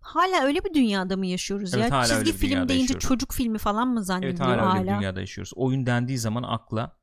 hala 0.00 0.44
öyle 0.44 0.64
bir 0.64 0.74
dünyada 0.74 1.16
mı 1.16 1.26
yaşıyoruz 1.26 1.74
Evet, 1.74 1.90
ya? 1.90 1.96
hala 1.98 2.06
Çizgi 2.06 2.32
film 2.32 2.50
deyince 2.68 2.74
yaşıyoruz. 2.82 3.08
çocuk 3.08 3.32
filmi 3.32 3.58
falan 3.58 3.88
mı 3.88 3.94
Evet 3.98 4.06
zannediliyor 4.06 4.48
hala 4.48 4.66
hala? 4.66 4.78
öyle 4.80 4.90
bir 4.90 4.96
dünyada 4.96 5.20
yaşıyoruz. 5.20 5.52
Oyun 5.56 5.86
dendiği 5.86 6.18
zaman 6.18 6.42
akla 6.42 6.98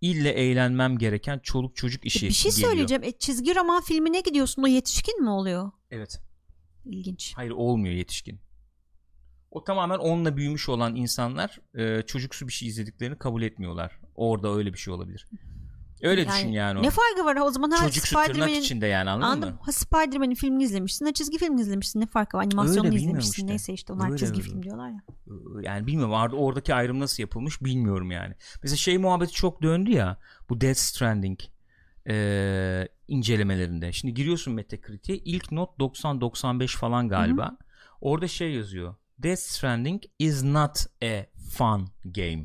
ille 0.00 0.30
eğlenmem 0.30 0.98
gereken 0.98 1.38
çoluk 1.38 1.76
çocuk 1.76 2.04
işi 2.06 2.26
E, 2.26 2.28
bir 2.28 2.34
şey 2.34 2.50
geliyor. 2.52 2.68
söyleyeceğim. 2.70 3.02
E, 3.04 3.12
çizgi 3.12 3.54
roman 3.56 3.82
filmine 3.82 4.20
gidiyorsun 4.20 4.62
o 4.62 4.66
yetişkin 4.66 5.22
mi 5.22 5.30
oluyor? 5.30 5.70
Evet. 5.90 6.20
İlginç. 6.84 7.32
Hayır 7.36 7.50
olmuyor 7.50 7.94
yetişkin. 7.94 8.40
O 9.50 9.64
tamamen 9.64 9.98
onunla 9.98 10.36
büyümüş 10.36 10.68
olan 10.68 10.96
insanlar 10.96 11.58
e, 11.74 12.02
çocuksu 12.02 12.48
bir 12.48 12.52
şey 12.52 12.68
izlediklerini 12.68 13.18
kabul 13.18 13.42
etmiyorlar. 13.42 14.00
Orada 14.14 14.54
öyle 14.54 14.72
bir 14.72 14.78
şey 14.78 14.94
olabilir. 14.94 15.26
Öyle 16.02 16.28
düşün 16.28 16.48
yani 16.48 16.78
o. 16.78 16.82
Ne 16.82 16.90
farkı 16.90 17.24
var 17.24 17.36
o 17.36 17.50
zaman 17.50 17.70
ha 17.70 17.76
Çocuksu 17.84 18.16
tırnak 18.26 18.50
içinde 18.50 18.86
yani 18.86 19.10
anladın 19.10 19.30
Anladım. 19.32 19.54
mı? 19.54 19.60
Ha 19.62 19.72
Spider-Man'in 19.72 20.34
filmini 20.34 20.62
izlemişsin, 20.62 21.06
ha 21.06 21.12
çizgi 21.12 21.38
filmini 21.38 21.60
izlemişsin. 21.60 22.00
Ne 22.00 22.06
farkı 22.06 22.36
var? 22.36 22.42
Animasyonunu 22.44 22.94
izlemişsin. 22.94 23.32
işte. 23.32 23.46
Neyse 23.46 23.72
işte 23.72 23.92
onlar 23.92 24.06
Öyle 24.06 24.18
çizgi 24.18 24.40
öyle. 24.40 24.50
film 24.50 24.62
diyorlar 24.62 24.88
ya. 24.90 25.02
Yani 25.62 25.86
bilmiyorum 25.86 26.14
orada- 26.14 26.36
oradaki 26.36 26.74
ayrım 26.74 27.00
nasıl 27.00 27.22
yapılmış 27.22 27.62
bilmiyorum 27.62 28.10
yani. 28.10 28.34
Mesela 28.62 28.76
şey 28.76 28.98
muhabbeti 28.98 29.32
çok 29.32 29.62
döndü 29.62 29.90
ya 29.90 30.18
bu 30.48 30.60
Death 30.60 30.78
Stranding 30.78 31.38
e, 32.08 32.88
incelemelerinde. 33.08 33.92
Şimdi 33.92 34.14
giriyorsun 34.14 34.54
Metacritic'e 34.54 35.16
ilk 35.16 35.52
not 35.52 35.78
90-95 35.78 36.76
falan 36.76 37.08
galiba. 37.08 37.56
Orada 38.00 38.28
şey 38.28 38.52
yazıyor. 38.52 38.94
Death 39.22 39.40
Stranding 39.40 40.02
is 40.18 40.42
not 40.42 40.78
a 41.04 41.26
fun 41.50 41.88
game. 42.04 42.44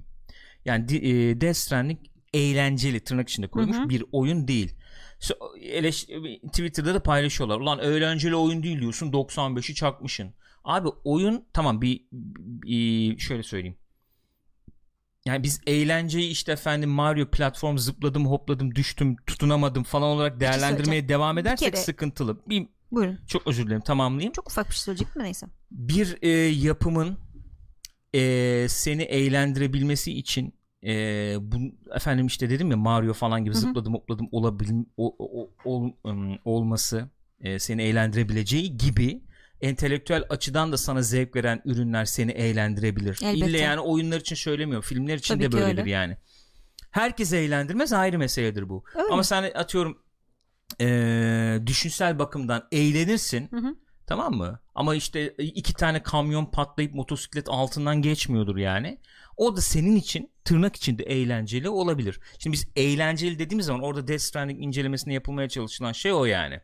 Yani 0.65 0.95
e, 0.97 1.41
Death 1.41 1.57
Stranding 1.57 1.99
eğlenceli 2.33 2.99
tırnak 2.99 3.29
içinde 3.29 3.47
koymuş 3.47 3.77
Hı 3.77 3.81
hı. 3.81 3.89
bir 3.89 4.03
oyun 4.11 4.47
değil. 4.47 4.75
So- 5.19 5.59
eleş- 5.59 6.47
Twitter'da 6.47 6.93
da 6.93 7.03
paylaşıyorlar. 7.03 7.59
Ulan 7.59 7.79
eğlenceli 7.79 8.35
oyun 8.35 8.63
değil 8.63 8.79
diyorsun 8.79 9.11
95'i 9.11 9.75
çakmışsın. 9.75 10.33
Abi 10.63 10.87
oyun 11.03 11.45
tamam 11.53 11.81
bir, 11.81 12.05
bir 12.11 13.17
şöyle 13.19 13.43
söyleyeyim. 13.43 13.77
Yani 15.25 15.43
biz 15.43 15.61
eğlenceyi 15.67 16.29
işte 16.31 16.51
efendim 16.51 16.89
Mario 16.89 17.31
platform 17.31 17.77
zıpladım 17.77 18.25
hopladım 18.27 18.75
düştüm 18.75 19.15
tutunamadım 19.27 19.83
falan 19.83 20.07
olarak 20.09 20.39
değerlendirmeye 20.39 21.09
devam 21.09 21.37
edersek 21.37 21.73
kere- 21.73 21.81
sıkıntılı. 21.83 22.37
Bir, 22.49 22.67
Buyurun. 22.95 23.19
çok 23.27 23.47
özür 23.47 23.65
dilerim 23.65 23.81
tamamlayayım. 23.81 24.33
Çok 24.33 24.47
ufak 24.49 24.69
bir 24.69 24.73
şey 24.73 24.81
söyleyecektim 24.81 25.21
de 25.21 25.25
neyse. 25.25 25.47
Bir 25.71 26.17
e, 26.21 26.29
yapımın 26.47 27.17
e, 28.15 28.65
seni 28.69 29.01
eğlendirebilmesi 29.03 30.13
için 30.17 30.53
e, 30.85 30.91
bu 31.41 31.57
efendim 31.95 32.27
işte 32.27 32.49
dedim 32.49 32.71
ya 32.71 32.77
Mario 32.77 33.13
falan 33.13 33.43
gibi 33.43 33.53
Hı 33.53 33.57
hı. 33.57 33.61
zıpladım 33.61 33.93
hopladım 33.93 34.27
olabil 34.31 34.69
o, 34.97 35.15
o- 35.19 35.49
ol- 35.65 35.91
ım, 36.05 36.37
olması 36.45 37.09
e, 37.39 37.59
seni 37.59 37.81
eğlendirebileceği 37.83 38.77
gibi 38.77 39.23
entelektüel 39.61 40.23
açıdan 40.29 40.71
da 40.71 40.77
sana 40.77 41.01
zevk 41.01 41.35
veren 41.35 41.61
ürünler 41.65 42.05
seni 42.05 42.31
eğlendirebilir. 42.31 43.19
Elbette. 43.23 43.47
İlle 43.49 43.57
yani 43.57 43.79
oyunlar 43.79 44.19
için 44.19 44.35
söylemiyorum. 44.35 44.87
Filmler 44.87 45.17
için 45.17 45.33
Tabii 45.33 45.43
de 45.43 45.51
böyledir 45.51 45.77
öyle. 45.81 45.91
yani. 45.91 46.17
Herkes 46.91 47.33
eğlendirmez 47.33 47.93
ayrı 47.93 48.19
meseledir 48.19 48.69
bu. 48.69 48.83
Öyle. 48.95 49.07
Ama 49.13 49.23
sen 49.23 49.51
atıyorum 49.55 49.97
e, 50.81 51.59
düşünsel 51.65 52.19
bakımdan 52.19 52.67
eğlenirsin. 52.71 53.47
Hı 53.51 53.57
hı. 53.57 53.75
Tamam 54.07 54.33
mı? 54.33 54.59
Ama 54.75 54.95
işte 54.95 55.35
iki 55.37 55.73
tane 55.73 56.03
kamyon 56.03 56.45
patlayıp 56.45 56.93
motosiklet 56.95 57.49
altından 57.49 58.01
geçmiyordur 58.01 58.57
yani. 58.57 58.99
O 59.37 59.57
da 59.57 59.61
senin 59.61 59.95
için 59.95 60.31
tırnak 60.43 60.75
içinde 60.75 61.03
eğlenceli 61.03 61.69
olabilir. 61.69 62.19
Şimdi 62.39 62.53
biz 62.53 62.67
eğlenceli 62.75 63.39
dediğimiz 63.39 63.65
zaman 63.65 63.81
orada 63.81 64.07
Death 64.07 64.21
Stranding 64.21 64.63
incelemesinde 64.63 65.13
yapılmaya 65.13 65.49
çalışılan 65.49 65.91
şey 65.91 66.13
o 66.13 66.25
yani. 66.25 66.59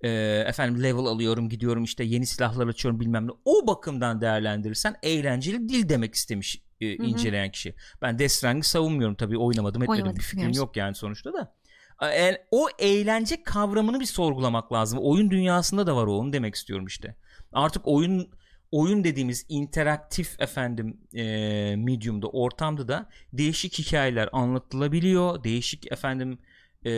Ee, 0.00 0.08
efendim 0.46 0.82
level 0.82 1.04
alıyorum 1.04 1.48
gidiyorum 1.48 1.84
işte 1.84 2.04
yeni 2.04 2.26
silahlar 2.26 2.66
açıyorum 2.66 3.00
bilmem 3.00 3.26
ne. 3.26 3.30
O 3.44 3.66
bakımdan 3.66 4.20
değerlendirirsen 4.20 4.96
eğlenceli 5.02 5.68
değil 5.68 5.88
demek 5.88 6.14
istemiş 6.14 6.62
e, 6.80 6.94
inceleyen 6.94 7.50
kişi. 7.50 7.74
Ben 8.02 8.18
Death 8.18 8.32
Stranding'i 8.32 8.66
savunmuyorum 8.66 9.16
tabii 9.16 9.38
oynamadım 9.38 9.82
etmedim 9.82 10.02
Oynamadık, 10.02 10.18
bir 10.18 10.24
fikrim 10.24 10.52
yok 10.52 10.76
yani 10.76 10.94
sonuçta 10.94 11.32
da. 11.32 11.54
E, 12.02 12.46
o 12.50 12.68
eğlence 12.78 13.42
kavramını 13.42 14.00
bir 14.00 14.06
sorgulamak 14.06 14.72
lazım. 14.72 14.98
Oyun 15.02 15.30
dünyasında 15.30 15.86
da 15.86 15.96
var 15.96 16.06
o 16.06 16.16
onu 16.16 16.32
demek 16.32 16.54
istiyorum 16.54 16.86
işte. 16.86 17.16
Artık 17.52 17.82
oyun 17.84 18.30
oyun 18.70 19.04
dediğimiz 19.04 19.46
interaktif 19.48 20.40
efendim 20.40 21.00
e, 21.14 21.24
medium'da 21.76 22.28
ortamda 22.28 22.88
da 22.88 23.08
değişik 23.32 23.78
hikayeler 23.78 24.28
anlatılabiliyor. 24.32 25.44
Değişik 25.44 25.92
efendim 25.92 26.38
e, 26.86 26.92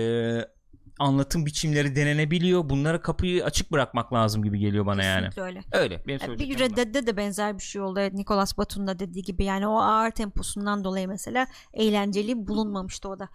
anlatım 0.99 1.47
biçimleri 1.47 1.97
denenebiliyor. 1.97 2.69
Bunlara 2.69 3.03
kapıyı 3.03 3.45
açık 3.45 3.73
bırakmak 3.73 4.13
lazım 4.13 4.43
gibi 4.43 4.59
geliyor 4.59 4.87
bana 4.87 5.03
yani. 5.03 5.25
Kesinlikle 5.25 5.43
öyle. 5.43 5.63
Öyle. 5.73 6.03
Benim 6.07 6.21
söyleyeceklerim 6.21 6.77
Bir. 6.77 6.95
Red 6.95 7.07
de 7.07 7.17
benzer 7.17 7.59
bir 7.59 7.63
şey 7.63 7.83
oldu. 7.83 8.01
Evet, 8.01 8.15
Nicolas 8.15 8.59
Batum'un 8.59 8.87
da 8.89 8.99
dediği 8.99 9.23
gibi 9.23 9.45
yani 9.45 9.67
o 9.67 9.79
ağır 9.79 10.11
temposundan 10.11 10.85
dolayı 10.85 11.09
mesela 11.09 11.47
eğlenceli 11.75 12.47
bulunmamıştı 12.47 13.09
o 13.09 13.19
da. 13.19 13.29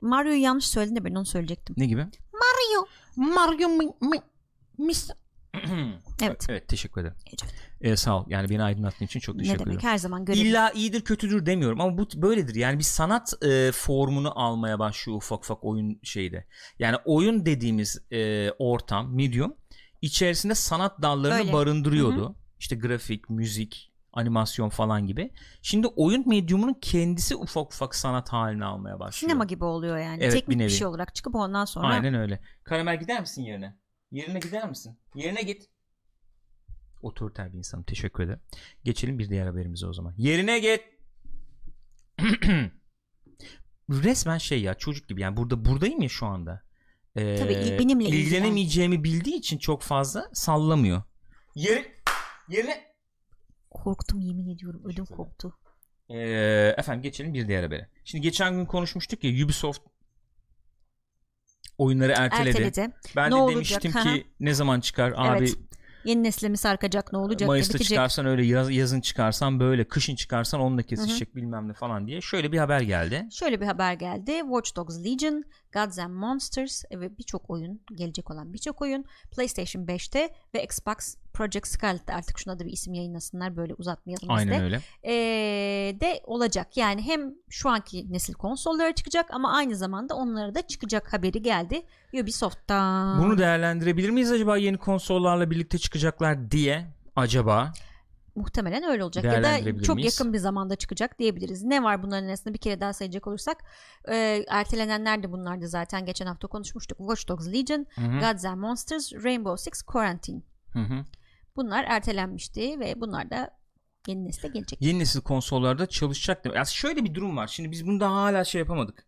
Mario'yu 0.00 0.40
yanlış 0.42 0.66
söyledin 0.66 0.96
de 0.96 1.04
ben 1.04 1.14
onu 1.14 1.26
söyleyecektim. 1.26 1.74
Ne 1.78 1.86
gibi? 1.86 2.06
Mario. 2.32 2.86
Mario 3.16 3.68
mi, 3.68 3.84
mi, 3.84 4.18
mis. 4.78 5.10
Evet. 6.22 6.46
evet 6.50 6.68
teşekkür 6.68 7.00
ederim. 7.00 7.16
Rica 7.32 7.46
Ee, 7.80 7.96
sağ 7.96 8.18
ol. 8.20 8.24
Yani 8.28 8.48
beni 8.50 8.62
aydınlattığın 8.62 9.04
için 9.04 9.20
çok 9.20 9.36
Ne 9.36 9.42
teşekkür 9.42 9.58
demek 9.64 9.74
ederim. 9.78 9.88
her 9.88 9.98
zaman 9.98 10.24
görelim. 10.24 10.46
İlla 10.46 10.70
iyidir 10.70 11.00
kötüdür 11.00 11.46
demiyorum 11.46 11.80
ama 11.80 11.98
bu 11.98 12.08
böyledir. 12.14 12.54
Yani 12.54 12.78
bir 12.78 12.84
sanat 12.84 13.34
e, 13.44 13.72
formunu 13.72 14.38
almaya 14.38 14.78
başlıyor 14.78 15.16
ufak 15.16 15.38
ufak 15.44 15.64
oyun 15.64 16.00
şeyde. 16.02 16.46
Yani 16.78 16.96
oyun 17.04 17.46
dediğimiz 17.46 17.98
e, 18.12 18.50
ortam, 18.58 19.14
medium 19.14 19.54
içerisinde 20.02 20.54
sanat 20.54 21.02
dallarını 21.02 21.38
Öyle. 21.38 21.52
barındırıyordu. 21.52 22.36
İşte 22.58 22.76
grafik, 22.76 23.30
müzik, 23.30 23.89
animasyon 24.12 24.68
falan 24.68 25.06
gibi. 25.06 25.32
Şimdi 25.62 25.86
oyun 25.86 26.28
medyumunun 26.28 26.74
kendisi 26.80 27.36
ufak 27.36 27.72
ufak 27.72 27.94
sanat 27.94 28.28
haline 28.32 28.64
almaya 28.64 29.00
başlıyor. 29.00 29.30
Sinema 29.30 29.44
gibi 29.44 29.64
oluyor 29.64 29.98
yani. 29.98 30.18
Evet, 30.22 30.32
Teknik 30.32 30.48
bir 30.48 30.54
bir, 30.54 30.58
nevi. 30.58 30.70
şey 30.70 30.86
olarak 30.86 31.14
çıkıp 31.14 31.34
ondan 31.34 31.64
sonra 31.64 31.86
Aynen 31.86 32.14
öyle. 32.14 32.40
Karamel 32.64 33.00
gider 33.00 33.20
misin 33.20 33.42
yerine? 33.42 33.76
Yerine 34.10 34.38
gider 34.38 34.68
misin? 34.68 34.98
Yerine 35.14 35.42
git. 35.42 35.68
Otoriter 37.02 37.52
bir 37.52 37.58
insanım. 37.58 37.84
Teşekkür 37.84 38.22
ederim. 38.22 38.40
Geçelim 38.84 39.18
bir 39.18 39.28
diğer 39.30 39.46
haberimize 39.46 39.86
o 39.86 39.92
zaman. 39.92 40.14
Yerine 40.16 40.58
git. 40.58 40.80
Resmen 43.90 44.38
şey 44.38 44.62
ya 44.62 44.74
çocuk 44.74 45.08
gibi 45.08 45.20
yani 45.20 45.36
burada 45.36 45.64
buradayım 45.64 46.02
ya 46.02 46.08
şu 46.08 46.26
anda. 46.26 46.62
Ee, 47.16 47.36
Tabii, 47.36 47.54
benimle 47.78 48.04
ilgilen. 48.04 48.18
ilgilenemeyeceğimi 48.18 49.04
bildiği 49.04 49.34
için 49.36 49.58
çok 49.58 49.82
fazla 49.82 50.30
sallamıyor. 50.32 51.02
Yeri, 51.54 51.94
yerine 52.48 52.89
korktum 53.70 54.20
yemin 54.20 54.48
ediyorum 54.48 54.80
ödüm 54.84 54.94
Teşekkür 55.04 55.14
koptu. 55.16 55.56
Ee, 56.08 56.74
efendim 56.78 57.02
geçelim 57.02 57.34
bir 57.34 57.48
diğer 57.48 57.62
habere. 57.62 57.88
Şimdi 58.04 58.22
geçen 58.22 58.54
gün 58.54 58.66
konuşmuştuk 58.66 59.24
ya 59.24 59.44
Ubisoft 59.44 59.80
oyunları 61.78 62.12
erteledi. 62.16 62.48
Erteledi. 62.48 62.94
Ben 63.16 63.26
Ne 63.26 63.30
de 63.30 63.34
olacak? 63.34 63.82
demiştim 63.82 63.92
Hı 63.94 64.02
ki 64.02 64.26
ne 64.40 64.54
zaman 64.54 64.80
çıkar 64.80 65.12
abi 65.16 65.38
Evet. 65.38 65.54
Yeni 66.04 66.22
nesle 66.22 66.48
mi 66.48 66.56
sarkacak 66.56 67.12
ne 67.12 67.18
olacak 67.18 67.48
Mayıs'ta 67.48 67.74
bitecek. 67.74 67.88
çıkarsan 67.88 68.26
öyle 68.26 68.44
yaz, 68.46 68.70
yazın 68.70 69.00
çıkarsan 69.00 69.60
böyle 69.60 69.84
kışın 69.88 70.14
çıkarsan 70.14 70.60
onunla 70.60 70.82
kesişecek 70.82 71.36
bilmem 71.36 71.68
ne 71.68 71.72
falan 71.72 72.06
diye 72.06 72.20
şöyle 72.20 72.52
bir 72.52 72.58
haber 72.58 72.80
geldi. 72.80 73.26
Şöyle 73.32 73.60
bir 73.60 73.66
haber 73.66 73.94
geldi. 73.94 74.32
Watch 74.42 74.76
Dogs 74.76 75.04
Legion, 75.04 75.44
Gods 75.72 75.98
and 75.98 76.12
Monsters 76.12 76.84
ve 76.92 77.18
birçok 77.18 77.50
oyun, 77.50 77.80
gelecek 77.94 78.30
olan 78.30 78.52
birçok 78.52 78.82
oyun 78.82 79.04
PlayStation 79.30 79.82
5'te 79.82 80.34
ve 80.54 80.64
Xbox 80.64 81.16
Project 81.32 81.66
Scarlet'te 81.66 82.14
artık 82.14 82.38
şuna 82.38 82.58
da 82.58 82.66
bir 82.66 82.72
isim 82.72 82.94
yayınlasınlar 82.94 83.56
böyle 83.56 83.74
uzatmayalım 83.74 84.30
Aynen 84.30 84.60
de. 84.60 84.64
öyle. 84.64 84.80
Ee, 85.04 86.00
de 86.00 86.20
olacak. 86.24 86.76
Yani 86.76 87.02
hem 87.02 87.34
şu 87.48 87.68
anki 87.68 88.12
nesil 88.12 88.34
konsollara 88.34 88.94
çıkacak 88.94 89.26
ama 89.30 89.52
aynı 89.52 89.76
zamanda 89.76 90.14
onlara 90.14 90.54
da 90.54 90.62
çıkacak 90.66 91.12
haberi 91.12 91.42
geldi 91.42 91.82
Ubisoft'tan. 92.14 93.22
Bunu 93.22 93.38
değerlendirebilir 93.38 94.10
miyiz 94.10 94.32
acaba 94.32 94.56
yeni 94.56 94.78
konsollarla 94.78 95.50
birlikte 95.50 95.78
çıkacaklar 95.78 96.50
diye 96.50 96.86
acaba? 97.16 97.72
Muhtemelen 98.34 98.82
öyle 98.82 99.04
olacak 99.04 99.24
ya 99.24 99.42
da 99.42 99.82
çok 99.82 99.96
miyiz? 99.96 100.18
yakın 100.18 100.32
bir 100.32 100.38
zamanda 100.38 100.76
çıkacak 100.76 101.18
diyebiliriz. 101.18 101.62
Ne 101.62 101.82
var 101.82 102.02
bunların 102.02 102.28
arasında 102.28 102.54
bir 102.54 102.58
kere 102.58 102.80
daha 102.80 102.92
sayacak 102.92 103.26
olursak 103.26 103.56
e, 104.08 104.44
ertelenenler 104.48 105.22
de 105.22 105.32
bunlardı 105.32 105.68
zaten 105.68 106.06
geçen 106.06 106.26
hafta 106.26 106.48
konuşmuştuk. 106.48 106.98
Watch 106.98 107.28
Dogs 107.28 107.46
Legion, 107.52 107.86
Hı 107.94 108.00
hı, 108.00 108.20
Gods 108.20 108.44
and 108.44 108.60
Monsters, 108.60 109.12
Rainbow 109.12 109.70
Six 109.70 109.82
Quarantine. 109.82 110.42
hı 110.72 110.78
hı. 110.78 111.04
Bunlar 111.56 111.84
ertelenmişti 111.84 112.80
ve 112.80 113.00
bunlar 113.00 113.30
da 113.30 113.50
yeni 114.06 114.24
nesle 114.24 114.48
gelecek. 114.48 114.82
Yeni 114.82 114.98
nesil 114.98 115.20
konsollarda 115.20 115.86
çalışacak. 115.86 116.46
Aslında 116.46 116.64
şöyle 116.64 117.04
bir 117.04 117.14
durum 117.14 117.36
var. 117.36 117.46
Şimdi 117.46 117.70
biz 117.70 117.86
bunda 117.86 118.10
hala 118.12 118.44
şey 118.44 118.58
yapamadık. 118.58 119.06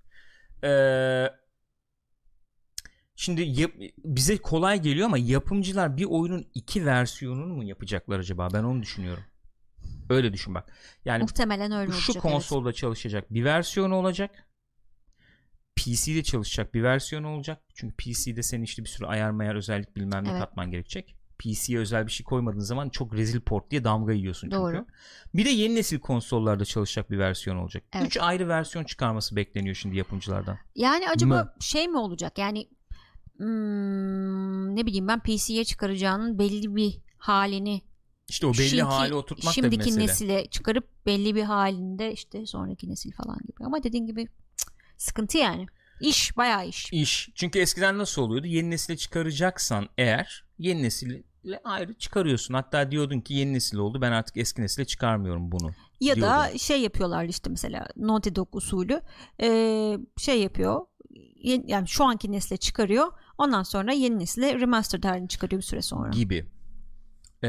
Ee, 0.64 1.26
şimdi 3.16 3.42
yap- 3.42 3.74
bize 4.04 4.36
kolay 4.38 4.82
geliyor 4.82 5.06
ama 5.06 5.18
yapımcılar 5.18 5.96
bir 5.96 6.04
oyunun 6.04 6.46
iki 6.54 6.86
versiyonunu 6.86 7.54
mu 7.54 7.64
yapacaklar 7.64 8.18
acaba? 8.18 8.48
Ben 8.52 8.62
onu 8.64 8.82
düşünüyorum. 8.82 9.24
Öyle 10.10 10.32
düşün 10.32 10.54
bak. 10.54 10.72
Yani 11.04 11.22
Muhtemelen 11.22 11.72
öyle 11.72 11.90
şu 11.92 11.96
olacak. 11.96 12.10
evet. 12.16 12.22
konsolda 12.34 12.72
çalışacak 12.72 13.34
bir 13.34 13.44
versiyonu 13.44 13.94
olacak. 13.94 14.46
PC'de 15.76 16.22
çalışacak 16.22 16.74
bir 16.74 16.82
versiyonu 16.82 17.28
olacak. 17.28 17.62
Çünkü 17.74 17.94
PC'de 17.96 18.42
senin 18.42 18.62
işte 18.62 18.84
bir 18.84 18.88
sürü 18.88 19.06
ayar 19.06 19.30
mayar 19.30 19.54
özellik 19.54 19.96
bilmem 19.96 20.24
ne 20.24 20.30
Evet. 20.30 20.40
katman 20.40 20.70
gerekecek. 20.70 21.16
PC'ye 21.38 21.78
özel 21.78 22.06
bir 22.06 22.12
şey 22.12 22.24
koymadığın 22.24 22.60
zaman 22.60 22.88
çok 22.88 23.14
rezil 23.14 23.40
port 23.40 23.70
diye 23.70 23.84
damga 23.84 24.12
yiyorsun 24.12 24.46
çünkü. 24.46 24.56
Doğru. 24.56 24.86
Bir 25.34 25.44
de 25.44 25.50
yeni 25.50 25.74
nesil 25.74 25.98
konsollarda 25.98 26.64
çalışacak 26.64 27.10
bir 27.10 27.18
versiyon 27.18 27.56
olacak. 27.56 27.84
Evet. 27.92 28.06
Üç 28.06 28.16
ayrı 28.16 28.48
versiyon 28.48 28.84
çıkarması 28.84 29.36
bekleniyor 29.36 29.74
şimdi 29.74 29.96
yapımcılardan. 29.96 30.58
Yani 30.76 31.08
acaba 31.08 31.34
Mı? 31.44 31.52
şey 31.60 31.88
mi 31.88 31.98
olacak? 31.98 32.38
Yani 32.38 32.68
hmm, 33.42 34.76
ne 34.76 34.86
bileyim 34.86 35.08
ben 35.08 35.20
PC'ye 35.20 35.64
çıkaracağının 35.64 36.38
belli 36.38 36.76
bir 36.76 36.98
halini 37.18 37.82
İşte 38.28 38.46
o 38.46 38.52
belli 38.52 38.68
Şimdiki- 38.68 38.82
hali 38.82 39.14
oturtmak 39.14 39.52
da 39.52 39.56
bir 39.56 39.62
şimdiki 39.62 39.92
mesele. 39.92 40.06
nesile 40.06 40.46
çıkarıp 40.46 41.06
belli 41.06 41.34
bir 41.34 41.42
halinde 41.42 42.12
işte 42.12 42.46
sonraki 42.46 42.90
nesil 42.90 43.12
falan 43.12 43.38
gibi. 43.38 43.64
Ama 43.64 43.82
dediğin 43.82 44.06
gibi 44.06 44.28
cık, 44.56 44.72
sıkıntı 44.96 45.38
yani. 45.38 45.66
İş 46.00 46.36
bayağı 46.36 46.68
iş. 46.68 46.92
İş. 46.92 47.28
Çünkü 47.34 47.58
eskiden 47.58 47.98
nasıl 47.98 48.22
oluyordu? 48.22 48.46
Yeni 48.46 48.70
nesile 48.70 48.96
çıkaracaksan 48.96 49.88
eğer 49.98 50.44
yeni 50.58 50.82
nesille 50.82 51.22
ayrı 51.64 51.94
çıkarıyorsun. 51.94 52.54
Hatta 52.54 52.90
diyordun 52.90 53.20
ki 53.20 53.34
yeni 53.34 53.52
nesil 53.52 53.76
oldu 53.76 54.00
ben 54.00 54.12
artık 54.12 54.36
eski 54.36 54.62
nesile 54.62 54.84
çıkarmıyorum 54.84 55.52
bunu. 55.52 55.70
Ya 56.00 56.16
da 56.16 56.20
diyordum. 56.20 56.58
şey 56.58 56.80
yapıyorlar 56.80 57.24
işte 57.24 57.50
mesela 57.50 57.86
Naughty 57.96 58.30
Dog 58.34 58.56
usulü 58.56 59.00
eee, 59.38 59.98
şey 60.18 60.42
yapıyor. 60.42 60.86
Yani 61.66 61.88
şu 61.88 62.04
anki 62.04 62.32
nesle 62.32 62.56
çıkarıyor. 62.56 63.12
Ondan 63.38 63.62
sonra 63.62 63.92
yeni 63.92 64.18
nesile 64.18 64.60
remastered 64.60 65.04
halini 65.04 65.28
çıkarıyor 65.28 65.60
bir 65.62 65.66
süre 65.66 65.82
sonra. 65.82 66.10
gibi. 66.10 66.46
Ee, 67.44 67.48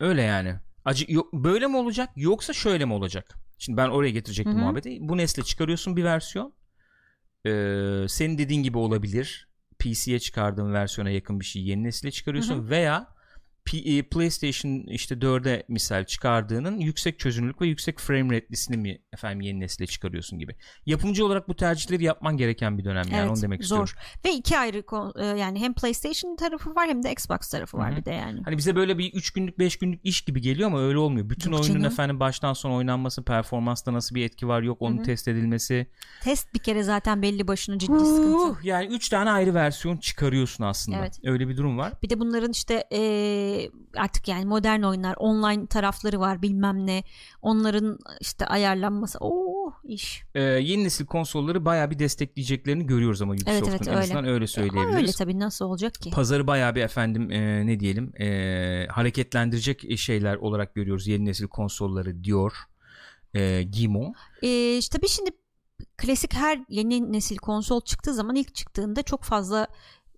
öyle 0.00 0.22
yani. 0.22 0.54
Acı 0.84 1.12
yok, 1.12 1.32
böyle 1.32 1.66
mi 1.66 1.76
olacak 1.76 2.10
yoksa 2.16 2.52
şöyle 2.52 2.84
mi 2.84 2.92
olacak? 2.92 3.34
Şimdi 3.58 3.76
ben 3.76 3.88
oraya 3.88 4.10
getirecektim 4.10 4.52
Hı 4.52 4.56
hı. 4.58 4.60
muhabbeti. 4.62 4.98
Bu 5.00 5.16
nesle 5.16 5.42
çıkarıyorsun 5.42 5.96
bir 5.96 6.04
versiyon. 6.04 6.54
Ee, 7.46 8.06
senin 8.08 8.38
dediğin 8.38 8.62
gibi 8.62 8.78
olabilir. 8.78 9.48
PC'ye 9.78 10.18
çıkardığın 10.18 10.72
versiyona 10.72 11.10
yakın 11.10 11.40
bir 11.40 11.44
şey 11.44 11.62
yeni 11.62 11.84
nesile 11.84 12.10
çıkarıyorsun 12.10 12.70
veya 12.70 13.04
P- 13.04 13.10
e, 13.10 13.13
PlayStation 14.10 14.86
işte 14.86 15.14
4'e 15.14 15.62
misal 15.68 16.04
çıkardığının 16.04 16.78
yüksek 16.78 17.18
çözünürlük 17.18 17.60
ve 17.60 17.66
yüksek 17.66 17.98
frame 17.98 18.36
rate'lisini 18.36 18.76
mi 18.76 18.98
efendim 19.12 19.40
yeni 19.40 19.60
nesile 19.60 19.86
çıkarıyorsun 19.86 20.38
gibi. 20.38 20.56
Yapımcı 20.86 21.26
olarak 21.26 21.48
bu 21.48 21.56
tercihleri 21.56 22.04
yapman 22.04 22.36
gereken 22.36 22.78
bir 22.78 22.84
dönem 22.84 23.04
yani 23.10 23.20
Evet, 23.20 23.30
onu 23.30 23.42
demek 23.42 23.62
istiyorum. 23.62 23.86
zor. 23.86 23.96
Ve 24.24 24.34
iki 24.34 24.58
ayrı 24.58 24.84
e, 25.18 25.24
yani 25.38 25.60
hem 25.60 25.74
PlayStation 25.74 26.36
tarafı 26.36 26.74
var 26.74 26.88
hem 26.88 27.02
de 27.02 27.12
Xbox 27.12 27.48
tarafı 27.50 27.78
var 27.78 27.90
Hı 27.90 27.94
hı. 27.94 28.00
bir 28.00 28.04
de 28.04 28.10
yani. 28.10 28.40
Hani 28.44 28.58
bize 28.58 28.76
böyle 28.76 28.98
bir 28.98 29.12
3 29.12 29.30
günlük 29.30 29.58
5 29.58 29.76
günlük 29.76 30.00
iş 30.04 30.20
gibi 30.22 30.40
geliyor 30.40 30.68
ama 30.68 30.80
öyle 30.80 30.98
olmuyor. 30.98 31.30
Bütün 31.30 31.50
Yok 31.50 31.60
oyunun 31.60 31.74
canım. 31.74 31.92
efendim 31.92 32.20
baştan 32.20 32.52
sona 32.52 32.74
oynanması, 32.74 33.24
performansta 33.24 33.92
nasıl 33.92 34.14
bir 34.14 34.24
etki 34.24 34.48
var 34.48 34.62
yok 34.62 34.76
onun 34.82 34.96
Hı 34.96 35.00
hı. 35.00 35.04
test 35.04 35.28
edilmesi. 35.28 35.86
Test 36.22 36.54
bir 36.54 36.58
kere 36.58 36.82
zaten 36.82 37.22
belli 37.22 37.48
başına 37.48 37.78
ciddi 37.78 37.98
sıkıntı. 37.98 38.36
Uh, 38.36 38.64
yani 38.64 38.86
3 38.86 39.08
tane 39.08 39.30
ayrı 39.30 39.54
versiyon 39.54 39.96
çıkarıyorsun 39.96 40.64
aslında. 40.64 40.98
Evet. 40.98 41.20
Öyle 41.24 41.48
bir 41.48 41.56
durum 41.56 41.78
var. 41.78 41.92
Bir 42.02 42.10
de 42.10 42.20
bunların 42.20 42.50
işte 42.50 42.84
eee, 43.54 43.70
artık 43.96 44.28
yani 44.28 44.44
modern 44.44 44.82
oyunlar 44.82 45.14
online 45.18 45.66
tarafları 45.66 46.20
var 46.20 46.42
bilmem 46.42 46.86
ne. 46.86 47.02
Onların 47.42 47.98
işte 48.20 48.46
ayarlanması. 48.46 49.18
Oo 49.20 49.72
iş. 49.84 50.22
Ee, 50.34 50.42
yeni 50.42 50.84
nesil 50.84 51.06
konsolları 51.06 51.64
bayağı 51.64 51.90
bir 51.90 51.98
destekleyeceklerini 51.98 52.86
görüyoruz 52.86 53.22
ama 53.22 53.32
Ubisoft'un 53.32 53.68
evet, 53.70 53.88
en 53.88 53.88
öyle. 53.88 53.98
azından 54.00 54.24
öyle 54.24 54.36
Ama 54.36 54.46
söyleyebiliriz. 54.46 54.96
öyle 54.96 55.12
tabii 55.12 55.38
nasıl 55.38 55.64
olacak 55.64 55.94
ki? 55.94 56.10
Pazarı 56.10 56.46
bayağı 56.46 56.74
bir 56.74 56.82
efendim 56.82 57.30
e, 57.30 57.66
ne 57.66 57.80
diyelim 57.80 58.12
e, 58.22 58.86
hareketlendirecek 58.90 59.98
şeyler 59.98 60.36
olarak 60.36 60.74
görüyoruz 60.74 61.06
yeni 61.06 61.24
nesil 61.24 61.46
konsolları 61.46 62.24
diyor 62.24 62.52
e, 63.34 63.62
Gimo. 63.62 64.12
Ee, 64.42 64.76
işte 64.78 64.98
tabii 64.98 65.08
şimdi 65.08 65.30
klasik 65.96 66.34
her 66.34 66.64
yeni 66.68 67.12
nesil 67.12 67.36
konsol 67.36 67.80
çıktığı 67.80 68.14
zaman 68.14 68.36
ilk 68.36 68.54
çıktığında 68.54 69.02
çok 69.02 69.22
fazla 69.24 69.66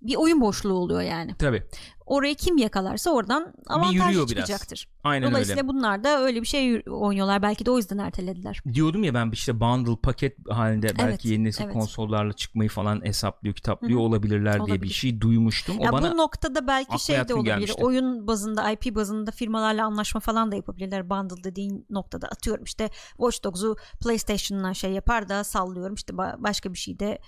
bir 0.02 0.16
oyun 0.16 0.40
boşluğu 0.40 0.74
oluyor 0.74 1.00
yani. 1.00 1.34
Tabii. 1.38 1.62
Orayı 2.06 2.34
kim 2.34 2.56
yakalarsa 2.58 3.10
oradan 3.10 3.54
yürüyor 3.92 4.12
biraz. 4.14 4.28
çıkacaktır. 4.28 4.88
Aynen 5.04 5.30
Dolayısıyla 5.30 5.62
öyle. 5.62 5.68
bunlar 5.68 6.04
da 6.04 6.20
öyle 6.20 6.40
bir 6.42 6.46
şey 6.46 6.82
oynuyorlar. 6.90 7.42
Belki 7.42 7.66
de 7.66 7.70
o 7.70 7.76
yüzden 7.76 7.98
ertelediler. 7.98 8.60
Diyordum 8.72 9.04
ya 9.04 9.14
ben 9.14 9.30
işte 9.30 9.60
bundle 9.60 9.96
paket 10.02 10.36
halinde 10.50 10.86
belki 10.86 11.02
Evet, 11.02 11.24
yeni 11.24 11.44
nesil 11.44 11.64
evet. 11.64 11.72
konsollarla 11.72 12.32
çıkmayı 12.32 12.70
falan 12.70 13.04
hesaplıyor 13.04 13.54
kitaplıyor 13.54 13.98
Hı 14.00 14.02
hı. 14.02 14.06
olabilirler 14.06 14.54
diye 14.54 14.66
bir 14.66 14.72
Olabilir. 14.72 14.94
şey 14.94 15.20
duymuştum. 15.20 15.78
O 15.78 15.84
Ya 15.84 15.92
bana 15.92 16.12
bu 16.12 16.16
noktada 16.16 16.66
belki 16.66 17.04
şey 17.04 17.28
de 17.28 17.34
olabilir. 17.34 17.44
gelmişti. 17.54 17.84
Oyun 17.84 18.26
bazında, 18.26 18.70
IP 18.70 18.94
bazında 18.94 19.30
firmalarla 19.30 19.84
anlaşma 19.86 20.20
falan 20.20 20.52
da 20.52 20.56
yapabilirler. 20.56 21.10
Bundle 21.10 21.44
dediğin 21.44 21.86
noktada 21.90 22.26
atıyorum 22.28 22.64
işte 22.64 22.90
Watch 23.10 23.44
Dogs'u 23.44 23.76
PlayStation'la 24.00 24.74
şey 24.74 24.92
yapar 24.92 25.28
da 25.28 25.44
sallıyorum. 25.44 25.94
işte 25.94 26.12
ba- 26.12 26.42
başka 26.42 26.72
bir 26.72 26.78
şey 26.78 26.98
de 26.98 27.18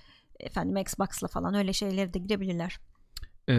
efendim 0.40 0.76
Xbox'la 0.76 1.28
falan 1.28 1.54
öyle 1.54 1.72
şeylere 1.72 2.14
de 2.14 2.18
girebilirler. 2.18 2.80
Ee, 3.48 3.54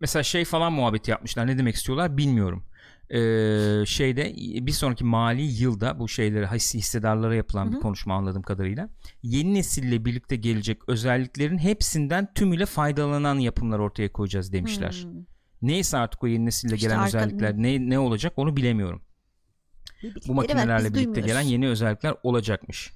mesela 0.00 0.22
şey 0.22 0.44
falan 0.44 0.72
muhabbeti 0.72 1.10
yapmışlar. 1.10 1.46
Ne 1.46 1.58
demek 1.58 1.74
istiyorlar 1.74 2.16
bilmiyorum. 2.16 2.64
Ee, 3.10 3.86
şeyde 3.86 4.32
bir 4.66 4.72
sonraki 4.72 5.04
mali 5.04 5.42
yılda 5.42 5.98
bu 5.98 6.08
şeyleri 6.08 6.46
his- 6.46 6.74
hissedarlara 6.74 7.34
yapılan 7.34 7.66
Hı 7.66 7.72
bir 7.72 7.78
konuşma 7.80 8.14
anladığım 8.14 8.42
kadarıyla 8.42 8.88
yeni 9.22 9.54
nesille 9.54 10.04
birlikte 10.04 10.36
gelecek 10.36 10.88
özelliklerin 10.88 11.58
hepsinden 11.58 12.32
tümüyle 12.34 12.66
faydalanan 12.66 13.38
yapımlar 13.38 13.78
ortaya 13.78 14.12
koyacağız 14.12 14.52
demişler. 14.52 15.00
Hmm. 15.04 15.24
Neyse 15.62 15.96
artık 15.98 16.24
o 16.24 16.26
yeni 16.26 16.46
nesille 16.46 16.74
İşte 16.74 16.86
gelen 16.88 16.98
arka- 16.98 17.06
özellikler 17.06 17.54
ne 17.56 17.90
ne 17.90 17.98
olacak 17.98 18.32
onu 18.36 18.56
bilemiyorum. 18.56 19.02
Bildikleri 20.02 20.28
Bu 20.28 20.34
makinelerle 20.34 20.82
birlikte 20.84 20.94
duymuyoruz. 21.04 21.26
gelen 21.26 21.40
yeni 21.40 21.68
özellikler 21.68 22.14
olacakmış. 22.22 22.92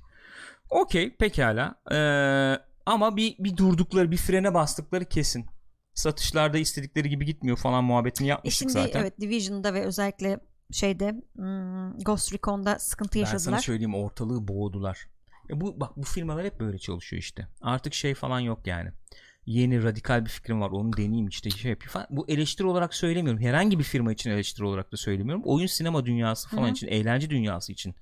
Okey 0.70 1.16
pekala. 1.16 1.74
Ee, 1.92 2.60
ama 2.86 3.16
bir, 3.16 3.36
bir 3.38 3.56
durdukları 3.56 4.10
bir 4.10 4.16
frene 4.16 4.54
bastıkları 4.54 5.04
kesin. 5.04 5.46
Satışlarda 5.98 6.58
istedikleri 6.58 7.08
gibi 7.08 7.24
gitmiyor 7.24 7.56
falan 7.56 7.84
muhabbetini 7.84 8.26
E 8.26 8.30
yapmıştık 8.30 8.70
şimdi 8.70 8.72
zaten. 8.72 9.00
evet 9.00 9.20
Division'da 9.20 9.74
ve 9.74 9.84
özellikle 9.84 10.40
şeyde 10.72 11.22
hmm, 11.36 11.98
Ghost 11.98 12.34
Recon'da 12.34 12.78
sıkıntı 12.78 13.18
ben 13.18 13.24
sana 13.24 13.34
yaşadılar. 13.34 13.58
söyleyeyim 13.58 13.94
ortalığı 13.94 14.48
boğdular. 14.48 15.08
E 15.50 15.60
bu 15.60 15.80
bak 15.80 15.96
bu 15.96 16.02
firmalar 16.02 16.44
hep 16.44 16.60
böyle 16.60 16.78
çalışıyor 16.78 17.22
işte. 17.22 17.48
Artık 17.62 17.94
şey 17.94 18.14
falan 18.14 18.40
yok 18.40 18.66
yani. 18.66 18.90
Yeni 19.46 19.82
radikal 19.82 20.24
bir 20.24 20.30
fikrim 20.30 20.60
var 20.60 20.70
onu 20.70 20.96
deneyeyim 20.96 21.28
işte 21.28 21.50
şey 21.50 21.70
yapayım 21.70 21.90
falan. 21.90 22.06
Bu 22.10 22.28
eleştiri 22.28 22.66
olarak 22.66 22.94
söylemiyorum. 22.94 23.42
Herhangi 23.42 23.78
bir 23.78 23.84
firma 23.84 24.12
için 24.12 24.30
eleştiri 24.30 24.64
olarak 24.64 24.92
da 24.92 24.96
söylemiyorum. 24.96 25.42
Oyun 25.44 25.66
sinema 25.66 26.06
dünyası 26.06 26.48
falan 26.48 26.68
hı. 26.68 26.72
için, 26.72 26.88
eğlence 26.88 27.30
dünyası 27.30 27.72
için 27.72 27.94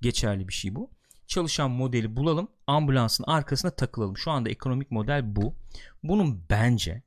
geçerli 0.00 0.48
bir 0.48 0.52
şey 0.52 0.74
bu. 0.74 0.90
Çalışan 1.26 1.70
modeli 1.70 2.16
bulalım, 2.16 2.48
ambulansın 2.66 3.24
arkasına 3.24 3.70
takılalım. 3.70 4.16
Şu 4.16 4.30
anda 4.30 4.50
ekonomik 4.50 4.90
model 4.90 5.36
bu. 5.36 5.54
Bunun 6.02 6.42
bence 6.50 7.02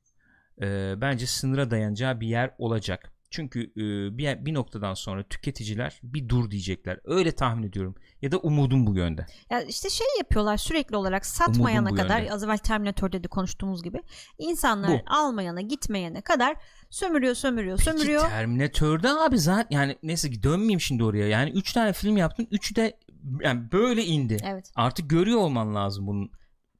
e, 0.62 0.94
bence 1.00 1.26
sınıra 1.26 1.70
dayanacağı 1.70 2.20
bir 2.20 2.26
yer 2.26 2.50
olacak. 2.58 3.10
Çünkü 3.30 3.60
e, 3.62 4.18
bir, 4.18 4.46
bir 4.46 4.54
noktadan 4.54 4.94
sonra 4.94 5.22
tüketiciler 5.22 6.00
bir 6.02 6.28
dur 6.28 6.50
diyecekler. 6.50 7.00
Öyle 7.04 7.32
tahmin 7.32 7.68
ediyorum. 7.68 7.94
Ya 8.22 8.32
da 8.32 8.38
umudum 8.38 8.86
bu 8.86 8.94
yönde. 8.96 9.26
Ya 9.50 9.62
işte 9.62 9.90
şey 9.90 10.06
yapıyorlar 10.18 10.56
sürekli 10.56 10.96
olarak 10.96 11.26
satmayana 11.26 11.94
kadar 11.94 12.20
yönde. 12.20 12.32
az 12.32 12.44
evvel 12.44 12.58
Terminator'da 12.58 13.24
da 13.24 13.28
konuştuğumuz 13.28 13.82
gibi 13.82 13.98
insanlar 14.38 14.90
Bu. 14.90 15.00
almayana 15.06 15.60
gitmeyene 15.60 16.20
kadar 16.20 16.56
sömürüyor 16.90 17.34
sömürüyor 17.34 17.78
sömürüyor. 17.78 18.22
Peki 18.22 18.34
Terminator'da 18.34 19.24
abi 19.24 19.38
zaten 19.38 19.76
yani 19.76 19.98
neyse 20.02 20.42
dönmeyeyim 20.42 20.80
şimdi 20.80 21.04
oraya. 21.04 21.28
Yani 21.28 21.50
3 21.50 21.72
tane 21.72 21.92
film 21.92 22.16
yaptın. 22.16 22.48
Üçü 22.50 22.76
de 22.76 22.98
yani 23.40 23.72
böyle 23.72 24.04
indi. 24.04 24.36
Evet 24.44 24.72
Artık 24.74 25.10
görüyor 25.10 25.38
olman 25.38 25.74
lazım 25.74 26.06
bunun. 26.06 26.30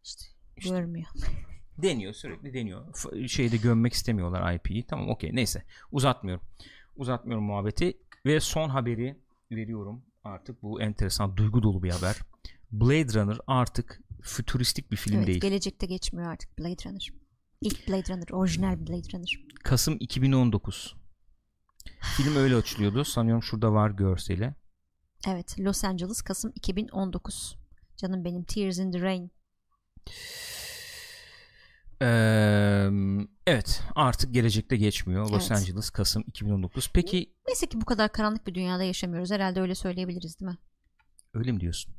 işte, 0.04 0.24
İşte. 0.56 0.70
görmüyor. 0.70 1.06
Deniyor 1.78 2.12
sürekli 2.12 2.54
deniyor. 2.54 2.94
F- 2.94 3.28
şeyde 3.28 3.56
gömmek 3.56 3.92
istemiyorlar 3.92 4.54
IP'yi. 4.54 4.86
Tamam 4.86 5.08
okey 5.08 5.30
neyse 5.34 5.62
uzatmıyorum. 5.92 6.46
Uzatmıyorum 6.96 7.44
muhabbeti 7.44 7.98
ve 8.26 8.40
son 8.40 8.68
haberi 8.68 9.18
veriyorum. 9.50 10.04
Artık 10.24 10.62
bu 10.62 10.82
enteresan 10.82 11.36
duygu 11.36 11.62
dolu 11.62 11.82
bir 11.82 11.90
haber. 11.90 12.16
Blade 12.72 13.20
Runner 13.20 13.38
artık 13.46 14.00
fütüristik 14.22 14.90
bir 14.90 14.96
film 14.96 15.16
evet, 15.16 15.26
değil. 15.26 15.40
gelecekte 15.40 15.86
geçmiyor 15.86 16.32
artık 16.32 16.58
Blade 16.58 16.88
Runner. 16.88 17.08
İlk 17.60 17.88
Blade 17.88 18.14
Runner, 18.14 18.28
orijinal 18.32 18.78
Blade 18.86 19.12
Runner. 19.12 19.44
Kasım 19.64 19.96
2019. 20.00 20.94
Film 22.16 22.36
öyle 22.36 22.56
açılıyordu. 22.56 23.04
Sanıyorum 23.04 23.42
şurada 23.42 23.72
var 23.72 23.90
görseli. 23.90 24.54
Evet, 25.28 25.60
Los 25.60 25.84
Angeles 25.84 26.22
Kasım 26.22 26.52
2019. 26.54 27.56
Canım 27.96 28.24
benim 28.24 28.44
Tears 28.44 28.78
in 28.78 28.92
the 28.92 29.00
Rain. 29.00 29.30
Ee, 32.04 32.90
evet 33.46 33.82
artık 33.94 34.34
gelecekte 34.34 34.76
geçmiyor. 34.76 35.30
Los 35.30 35.50
Evet. 35.50 35.60
Angeles 35.60 35.90
Kasım 35.90 36.24
2019. 36.26 36.90
Peki 36.94 37.34
Neyse 37.48 37.66
ki 37.66 37.80
bu 37.80 37.84
kadar 37.84 38.12
karanlık 38.12 38.46
bir 38.46 38.54
dünyada 38.54 38.82
yaşamıyoruz. 38.82 39.30
Herhalde 39.30 39.60
öyle 39.60 39.74
söyleyebiliriz 39.74 40.40
değil 40.40 40.50
mi? 40.50 40.58
Öyle 41.34 41.52
mi 41.52 41.60
diyorsun? 41.60 41.94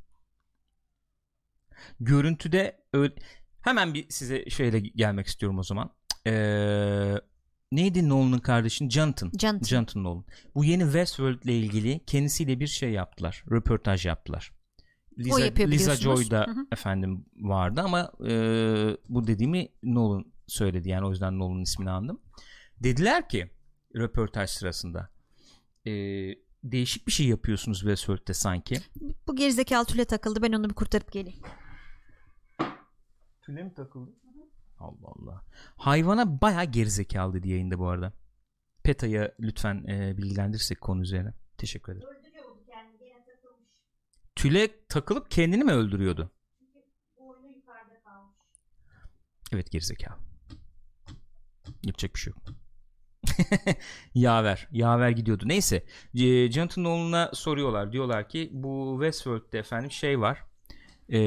Görüntüde 1.99 2.83
öyle... 2.93 3.13
hemen 3.61 3.93
bir 3.93 4.09
size 4.09 4.49
şeyle 4.49 4.79
gelmek 4.79 5.27
istiyorum 5.27 5.59
o 5.59 5.63
zaman. 5.63 5.89
Ee, 6.27 7.13
neydi 7.71 8.09
Nolan'ın 8.09 8.39
kardeşin? 8.39 8.89
Jonathan. 8.89 9.31
Jonathan. 9.39 9.65
Jonathan 9.65 10.03
Nolan. 10.03 10.25
Bu 10.55 10.65
yeni 10.65 10.83
Westworld 10.83 11.43
ile 11.43 11.59
ilgili 11.59 12.05
kendisiyle 12.05 12.59
bir 12.59 12.67
şey 12.67 12.91
yaptılar. 12.91 13.43
Röportaj 13.51 14.05
yaptılar. 14.05 14.51
Lisa, 15.19 15.45
yapıyor 15.45 15.69
Lisa 15.69 15.93
biliyorsunuz. 15.93 16.21
Joy 16.21 16.31
da 16.31 16.45
Hı 16.47 16.51
hı. 16.51 16.65
efendim 16.71 17.25
vardı 17.35 17.81
ama 17.81 18.11
e, 18.27 18.31
bu 19.09 19.27
dediğimi 19.27 19.67
Nolan 19.83 20.25
söyledi 20.47 20.89
yani 20.89 21.05
o 21.05 21.09
yüzden 21.09 21.39
Nolan'ın 21.39 21.61
ismini 21.61 21.89
andım. 21.89 22.21
Dediler 22.79 23.29
ki 23.29 23.51
röportaj 23.95 24.49
sırasında 24.49 25.09
e, 25.85 25.91
değişik 26.63 27.07
bir 27.07 27.11
şey 27.11 27.27
yapıyorsunuz 27.27 27.79
Westworld'de 27.79 28.33
sanki. 28.33 28.75
Bu 29.27 29.35
gerizekalı 29.35 29.85
tüle 29.85 30.05
takıldı. 30.05 30.41
Ben 30.41 30.51
onu 30.51 30.69
bir 30.69 30.75
kurtarıp 30.75 31.11
geleyim. 31.11 31.39
Tüle 33.41 33.63
mi 33.63 33.73
takıldı? 33.73 34.11
Allah 34.79 35.07
Allah. 35.07 35.45
Hayvana 35.75 36.41
bayağı 36.41 36.65
gerizekalı 36.65 37.33
dedi 37.33 37.49
yayında 37.49 37.79
bu 37.79 37.87
arada. 37.89 38.13
Peta'ya 38.83 39.31
lütfen 39.39 39.83
e, 39.87 40.17
bilgilendirirsek 40.17 40.81
konu 40.81 41.01
üzerine. 41.01 41.33
Teşekkür 41.57 41.91
ederim. 41.91 42.07
Tüle 44.45 44.69
takılıp 44.89 45.31
kendini 45.31 45.63
mi 45.63 45.71
öldürüyordu? 45.71 46.31
Evet 49.53 49.71
gerizekalı. 49.71 50.17
Yapacak 51.83 52.15
bir 52.15 52.19
şey 52.19 52.33
yok. 52.33 52.43
Yaver. 54.15 54.67
Yaver 54.71 55.09
gidiyordu. 55.09 55.43
Neyse. 55.47 55.85
E, 56.15 56.51
Jonathan 56.51 56.83
Nolan'a 56.83 57.31
soruyorlar. 57.33 57.91
Diyorlar 57.91 58.29
ki 58.29 58.49
bu 58.53 58.97
Westworld'de 59.01 59.59
efendim 59.59 59.91
şey 59.91 60.19
var. 60.19 60.43
E, 61.09 61.19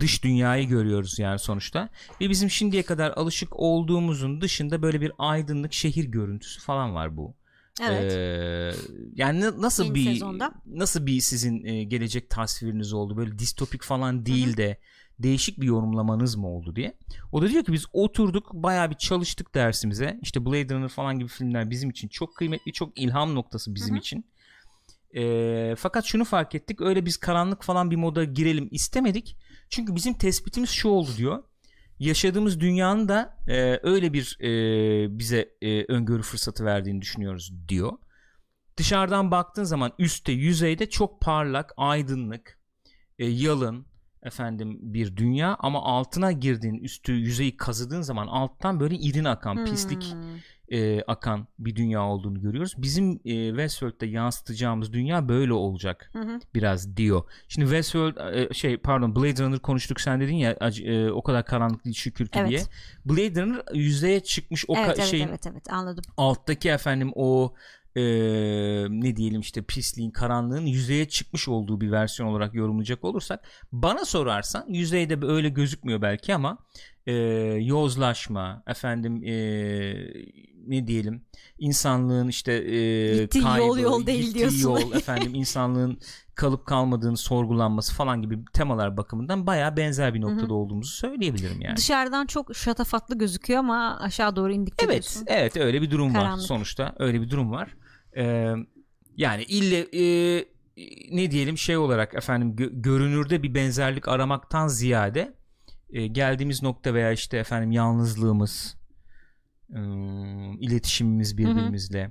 dış 0.00 0.24
dünyayı 0.24 0.68
görüyoruz 0.68 1.18
yani 1.18 1.38
sonuçta. 1.38 1.88
Ve 2.20 2.30
bizim 2.30 2.50
şimdiye 2.50 2.82
kadar 2.82 3.10
alışık 3.10 3.56
olduğumuzun 3.56 4.40
dışında 4.40 4.82
böyle 4.82 5.00
bir 5.00 5.12
aydınlık 5.18 5.72
şehir 5.72 6.04
görüntüsü 6.04 6.60
falan 6.60 6.94
var 6.94 7.16
bu. 7.16 7.34
Evet. 7.82 8.12
Ee, 8.12 8.72
yani 9.14 9.40
na- 9.40 9.62
nasıl 9.62 9.84
Yeni 9.84 9.94
bir 9.94 10.04
sezonda. 10.04 10.52
nasıl 10.66 11.06
bir 11.06 11.20
sizin 11.20 11.64
e, 11.64 11.84
gelecek 11.84 12.30
tasviriniz 12.30 12.92
oldu? 12.92 13.16
Böyle 13.16 13.38
distopik 13.38 13.82
falan 13.82 14.26
değil 14.26 14.56
de 14.56 14.78
değişik 15.18 15.60
bir 15.60 15.66
yorumlamanız 15.66 16.36
mı 16.36 16.48
oldu 16.48 16.76
diye. 16.76 16.96
O 17.32 17.42
da 17.42 17.48
diyor 17.50 17.64
ki 17.64 17.72
biz 17.72 17.84
oturduk 17.92 18.52
bayağı 18.52 18.90
bir 18.90 18.94
çalıştık 18.96 19.54
dersimize. 19.54 20.18
İşte 20.22 20.46
Blade 20.46 20.74
Runner 20.74 20.88
falan 20.88 21.18
gibi 21.18 21.28
filmler 21.28 21.70
bizim 21.70 21.90
için 21.90 22.08
çok 22.08 22.36
kıymetli, 22.36 22.72
çok 22.72 22.98
ilham 22.98 23.34
noktası 23.34 23.74
bizim 23.74 23.94
Hı 23.94 23.98
hı. 23.98 24.00
için. 24.00 24.26
Ee, 25.16 25.74
fakat 25.78 26.04
şunu 26.04 26.24
fark 26.24 26.54
ettik. 26.54 26.80
Öyle 26.80 27.06
biz 27.06 27.16
karanlık 27.16 27.62
falan 27.62 27.90
bir 27.90 27.96
moda 27.96 28.24
girelim 28.24 28.68
istemedik. 28.70 29.36
Çünkü 29.70 29.94
bizim 29.94 30.14
tespitimiz 30.14 30.70
şu 30.70 30.88
oldu 30.88 31.10
diyor. 31.16 31.42
Yaşadığımız 31.98 32.60
dünyanın 32.60 33.08
da 33.08 33.36
e, 33.48 33.80
öyle 33.82 34.12
bir 34.12 34.38
e, 34.40 35.18
bize 35.18 35.48
e, 35.62 35.84
öngörü 35.84 36.22
fırsatı 36.22 36.64
verdiğini 36.64 37.00
düşünüyoruz 37.00 37.52
diyor. 37.68 37.92
Dışarıdan 38.76 39.30
baktığın 39.30 39.64
zaman 39.64 39.92
üstte 39.98 40.32
yüzeyde 40.32 40.90
çok 40.90 41.20
parlak, 41.20 41.72
aydınlık, 41.76 42.58
e, 43.18 43.26
yalın 43.26 43.86
efendim 44.26 44.78
bir 44.80 45.16
dünya 45.16 45.56
ama 45.58 45.82
altına 45.82 46.32
girdiğin 46.32 46.74
üstü 46.74 47.12
yüzeyi 47.12 47.56
kazıdığın 47.56 48.00
zaman 48.02 48.26
alttan 48.26 48.80
böyle 48.80 48.94
irin 48.94 49.24
akan 49.24 49.64
pislik 49.64 50.04
Hmm. 50.12 50.78
e, 50.78 51.02
akan 51.02 51.46
bir 51.58 51.76
dünya 51.76 52.02
olduğunu 52.02 52.40
görüyoruz. 52.40 52.74
Bizim 52.78 53.20
e, 53.24 53.48
Westworld'de 53.48 54.06
yansıtacağımız 54.06 54.92
dünya 54.92 55.28
böyle 55.28 55.52
olacak 55.52 56.10
Hı 56.12 56.18
hı. 56.18 56.40
biraz 56.54 56.96
diyor. 56.96 57.22
Şimdi 57.48 57.66
Westworld 57.66 58.34
e, 58.34 58.54
şey 58.54 58.76
pardon 58.76 59.16
Blade 59.16 59.42
Runner 59.44 59.58
konuştuk 59.58 60.00
sen 60.00 60.20
dedin 60.20 60.34
ya 60.36 60.56
e, 60.84 61.10
o 61.10 61.22
kadar 61.22 61.44
karanlık 61.44 61.84
değil 61.84 61.96
şükür 61.96 62.26
ki 62.26 62.38
Evet. 62.38 62.48
diye. 62.50 62.60
Blade 63.04 63.42
Runner 63.42 63.62
yüzeye 63.74 64.20
çıkmış 64.20 64.64
o 64.68 64.74
evet, 64.76 64.94
evet, 64.98 65.08
şeyin 65.08 65.28
evet 65.28 65.46
evet 65.46 65.72
anladım. 65.72 66.04
alttaki 66.16 66.68
efendim 66.68 67.12
o 67.14 67.54
e, 67.96 68.02
ne 68.90 69.16
diyelim 69.16 69.40
işte 69.40 69.62
pisliğin 69.62 70.10
karanlığın 70.10 70.66
yüzeye 70.66 71.08
çıkmış 71.08 71.48
olduğu 71.48 71.80
bir 71.80 71.90
versiyon 71.92 72.28
olarak 72.28 72.54
yorumlayacak 72.54 73.04
olursak 73.04 73.44
bana 73.72 74.04
sorarsan 74.04 74.64
yüzeyde 74.68 75.26
öyle 75.26 75.48
gözükmüyor 75.48 76.02
belki 76.02 76.34
ama 76.34 76.58
e, 77.06 77.12
yozlaşma 77.60 78.62
efendim 78.66 79.24
e, 79.24 79.34
ne 80.66 80.86
diyelim 80.86 81.22
insanlığın 81.58 82.28
işte 82.28 82.52
e, 82.52 83.16
Gittiği 83.22 83.38
yol 83.38 83.44
kaybı, 83.44 83.80
yol 83.80 84.06
değil 84.06 84.24
gittiği 84.24 84.38
diyorsun. 84.38 84.58
yol 84.70 84.92
efendim 84.92 85.34
insanlığın 85.34 85.98
kalıp 86.34 86.66
kalmadığını 86.66 87.16
sorgulanması 87.16 87.94
falan 87.94 88.22
gibi 88.22 88.44
temalar 88.52 88.96
bakımından 88.96 89.46
baya 89.46 89.76
benzer 89.76 90.14
bir 90.14 90.20
noktada 90.20 90.54
olduğumuzu 90.54 90.90
söyleyebilirim 90.90 91.60
yani. 91.60 91.76
Dışarıdan 91.76 92.26
çok 92.26 92.56
şatafatlı 92.56 93.18
gözüküyor 93.18 93.60
ama 93.60 93.98
aşağı 94.00 94.36
doğru 94.36 94.52
indikçe 94.52 94.84
Evet, 94.86 94.92
diyorsun. 95.02 95.24
evet 95.26 95.56
öyle 95.56 95.82
bir 95.82 95.90
durum 95.90 96.14
var 96.14 96.20
Karanlık. 96.22 96.46
sonuçta. 96.46 96.94
Öyle 96.98 97.20
bir 97.20 97.30
durum 97.30 97.50
var. 97.50 97.74
Ee, 98.16 98.54
yani 99.16 99.42
ille 99.42 99.78
e, 99.78 100.44
ne 101.10 101.30
diyelim 101.30 101.58
şey 101.58 101.76
olarak 101.76 102.14
efendim 102.14 102.54
gö- 102.56 102.82
görünürde 102.82 103.42
bir 103.42 103.54
benzerlik 103.54 104.08
aramaktan 104.08 104.68
ziyade 104.68 105.34
e, 105.90 106.06
geldiğimiz 106.06 106.62
nokta 106.62 106.94
veya 106.94 107.12
işte 107.12 107.36
efendim 107.38 107.72
yalnızlığımız, 107.72 108.76
e, 109.70 109.80
iletişimimiz 110.60 111.38
birbirimizle, 111.38 112.10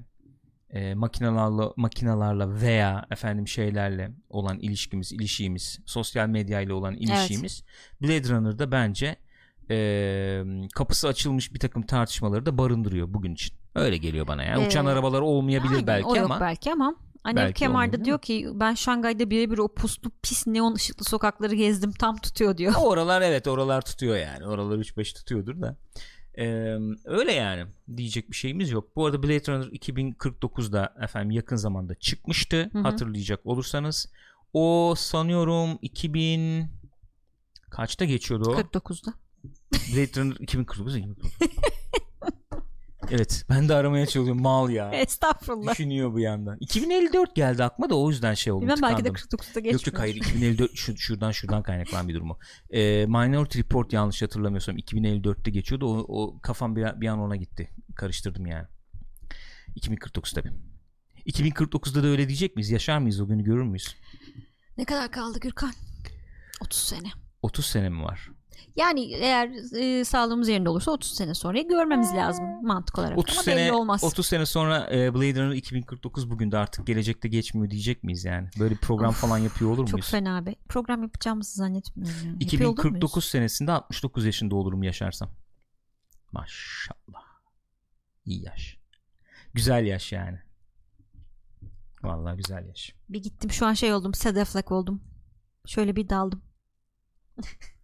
e, 0.69 0.93
makinalarla 0.93 1.73
makinalarla 1.75 2.61
veya 2.61 3.05
efendim 3.11 3.47
şeylerle 3.47 4.11
olan 4.29 4.59
ilişkimiz, 4.59 5.11
ilişiğimiz, 5.11 5.79
sosyal 5.85 6.27
medyayla 6.27 6.75
olan 6.75 6.95
ilişiğimiz 6.95 7.63
Blade 8.01 8.29
Runner'da 8.29 8.71
bence 8.71 9.15
e, 9.69 10.43
kapısı 10.75 11.07
açılmış 11.07 11.53
bir 11.53 11.59
takım 11.59 11.85
tartışmaları 11.85 12.45
da 12.45 12.57
barındırıyor 12.57 13.13
bugün 13.13 13.33
için. 13.33 13.64
Öyle 13.75 13.97
geliyor 13.97 14.27
bana 14.27 14.43
yani. 14.43 14.63
Ee, 14.63 14.67
Uçan 14.67 14.85
arabalar 14.85 15.21
olmayabilir 15.21 15.71
Aynen, 15.71 15.87
belki 15.87 16.07
o 16.07 16.15
yok 16.15 16.25
ama 16.25 16.39
belki 16.39 16.71
ama 16.71 16.95
Belki 17.35 17.69
olmuyor, 17.69 17.87
de 17.87 17.91
değil 17.91 18.05
diyor 18.05 18.19
ki 18.19 18.47
ben 18.53 18.73
Şangay'da 18.73 19.29
birebir 19.29 19.57
o 19.57 19.67
puslu 19.67 20.11
pis 20.21 20.47
neon 20.47 20.75
ışıklı 20.75 21.05
sokakları 21.05 21.55
gezdim 21.55 21.91
tam 21.91 22.17
tutuyor 22.17 22.57
diyor. 22.57 22.73
oralar 22.81 23.21
evet 23.21 23.47
oralar 23.47 23.81
tutuyor 23.81 24.17
yani. 24.17 24.47
Oralar 24.47 24.77
3-5 24.77 25.15
tutuyordur 25.15 25.61
da. 25.61 25.77
Ee, 26.37 26.77
öyle 27.05 27.31
yani 27.31 27.65
diyecek 27.97 28.31
bir 28.31 28.35
şeyimiz 28.35 28.71
yok. 28.71 28.95
Bu 28.95 29.05
arada 29.05 29.23
Blade 29.23 29.51
Runner 29.51 29.65
2049'da 29.65 30.93
efendim 31.01 31.31
yakın 31.31 31.55
zamanda 31.55 31.95
çıkmıştı. 31.95 32.69
Hı 32.71 32.79
hı. 32.79 32.81
Hatırlayacak 32.81 33.45
olursanız. 33.45 34.07
O 34.53 34.93
sanıyorum 34.97 35.79
2000 35.81 36.67
kaçta 37.69 38.05
geçiyordu 38.05 38.49
o? 38.49 38.53
49'da. 38.53 39.13
Blade 39.73 40.21
Runner 40.21 40.35
2049 40.39 40.95
2049. 40.95 41.31
evet 43.11 43.45
ben 43.49 43.69
de 43.69 43.75
aramaya 43.75 44.05
çalışıyorum 44.05 44.41
mal 44.41 44.69
ya. 44.69 44.91
Estağfurullah. 44.93 45.71
Düşünüyor 45.71 46.13
bu 46.13 46.19
yandan. 46.19 46.57
2054 46.59 47.35
geldi 47.35 47.63
aklıma 47.63 47.89
da 47.89 47.95
o 47.95 48.09
yüzden 48.09 48.33
şey 48.33 48.53
oldu. 48.53 48.61
Bilmem 48.61 48.77
belki 48.81 49.03
de 49.03 49.13
tıkandım. 49.13 49.39
49'da 49.39 49.59
geçmiyor. 49.59 49.73
Yok 49.73 49.87
yok 49.87 49.99
hayır 49.99 50.15
2054 50.15 50.71
şu, 50.75 50.97
şuradan 50.97 51.31
şuradan 51.31 51.63
kaynaklanan 51.63 52.07
bir 52.07 52.13
durumu. 52.13 52.39
Ee, 52.69 53.05
Minority 53.05 53.59
Report 53.59 53.93
yanlış 53.93 54.21
hatırlamıyorsam 54.21 54.77
2054'te 54.77 55.51
geçiyordu. 55.51 55.85
O, 55.87 56.05
o 56.07 56.39
kafam 56.41 56.75
bir, 56.75 57.01
bir 57.01 57.07
an 57.07 57.19
ona 57.19 57.35
gitti. 57.35 57.69
Karıştırdım 57.95 58.45
yani. 58.45 58.67
2049 59.75 60.33
tabii. 60.33 60.51
2049'da 61.25 62.03
da 62.03 62.07
öyle 62.07 62.27
diyecek 62.27 62.55
miyiz? 62.55 62.71
Yaşar 62.71 62.97
mıyız 62.97 63.21
o 63.21 63.27
günü 63.27 63.43
görür 63.43 63.63
müyüz? 63.63 63.95
Ne 64.77 64.85
kadar 64.85 65.11
kaldı 65.11 65.39
Gürkan? 65.39 65.73
30 66.61 66.79
sene. 66.79 67.11
30 67.41 67.65
sene 67.65 67.89
mi 67.89 68.03
var? 68.03 68.29
Yani 68.75 69.13
eğer 69.13 69.49
e, 69.79 70.05
sağlığımız 70.05 70.49
yerinde 70.49 70.69
olursa 70.69 70.91
30 70.91 71.11
sene 71.15 71.33
sonra 71.33 71.61
görmemiz 71.61 72.13
lazım 72.13 72.45
mantık 72.65 72.99
olarak. 72.99 73.17
30 73.17 73.35
Ama 73.35 73.43
sene 73.43 73.55
belli 73.55 73.71
olmaz. 73.71 74.03
30 74.03 74.25
sene 74.25 74.45
sonra 74.45 74.89
e, 74.93 75.13
Blade 75.13 75.41
Runner 75.43 75.55
2049 75.55 76.29
bugün 76.31 76.51
de 76.51 76.57
artık 76.57 76.87
gelecekte 76.87 77.27
geçmiyor 77.27 77.69
diyecek 77.71 78.03
miyiz 78.03 78.25
yani? 78.25 78.49
Böyle 78.59 78.75
bir 78.75 78.79
program 78.79 79.09
Of, 79.09 79.21
falan 79.21 79.37
yapıyor 79.37 79.71
olur 79.71 79.85
Çok 79.85 79.93
muyuz? 79.93 80.11
fena 80.11 80.45
be. 80.45 80.55
Program 80.69 81.01
yapacağımızı 81.03 81.55
zannetmiyorum. 81.55 82.15
ya. 82.15 82.31
Yapıyor 82.31 82.69
olur 82.69 82.73
2049 82.73 83.15
muyuz? 83.15 83.25
senesinde 83.25 83.71
69 83.71 84.25
yaşında 84.25 84.55
olurum 84.55 84.83
yaşarsam. 84.83 85.29
Maşallah. 86.31 87.25
İyi 88.25 88.43
yaş. 88.45 88.77
Güzel 89.53 89.85
yaş 89.85 90.11
yani. 90.11 90.39
Vallahi 92.03 92.37
güzel 92.37 92.67
yaş. 92.67 92.93
Bir 93.09 93.23
gittim 93.23 93.51
şu 93.51 93.65
an 93.65 93.73
şey 93.73 93.93
oldum. 93.93 94.13
Sedeflek 94.13 94.71
oldum. 94.71 95.01
Şöyle 95.65 95.95
bir 95.95 96.09
daldım. 96.09 96.41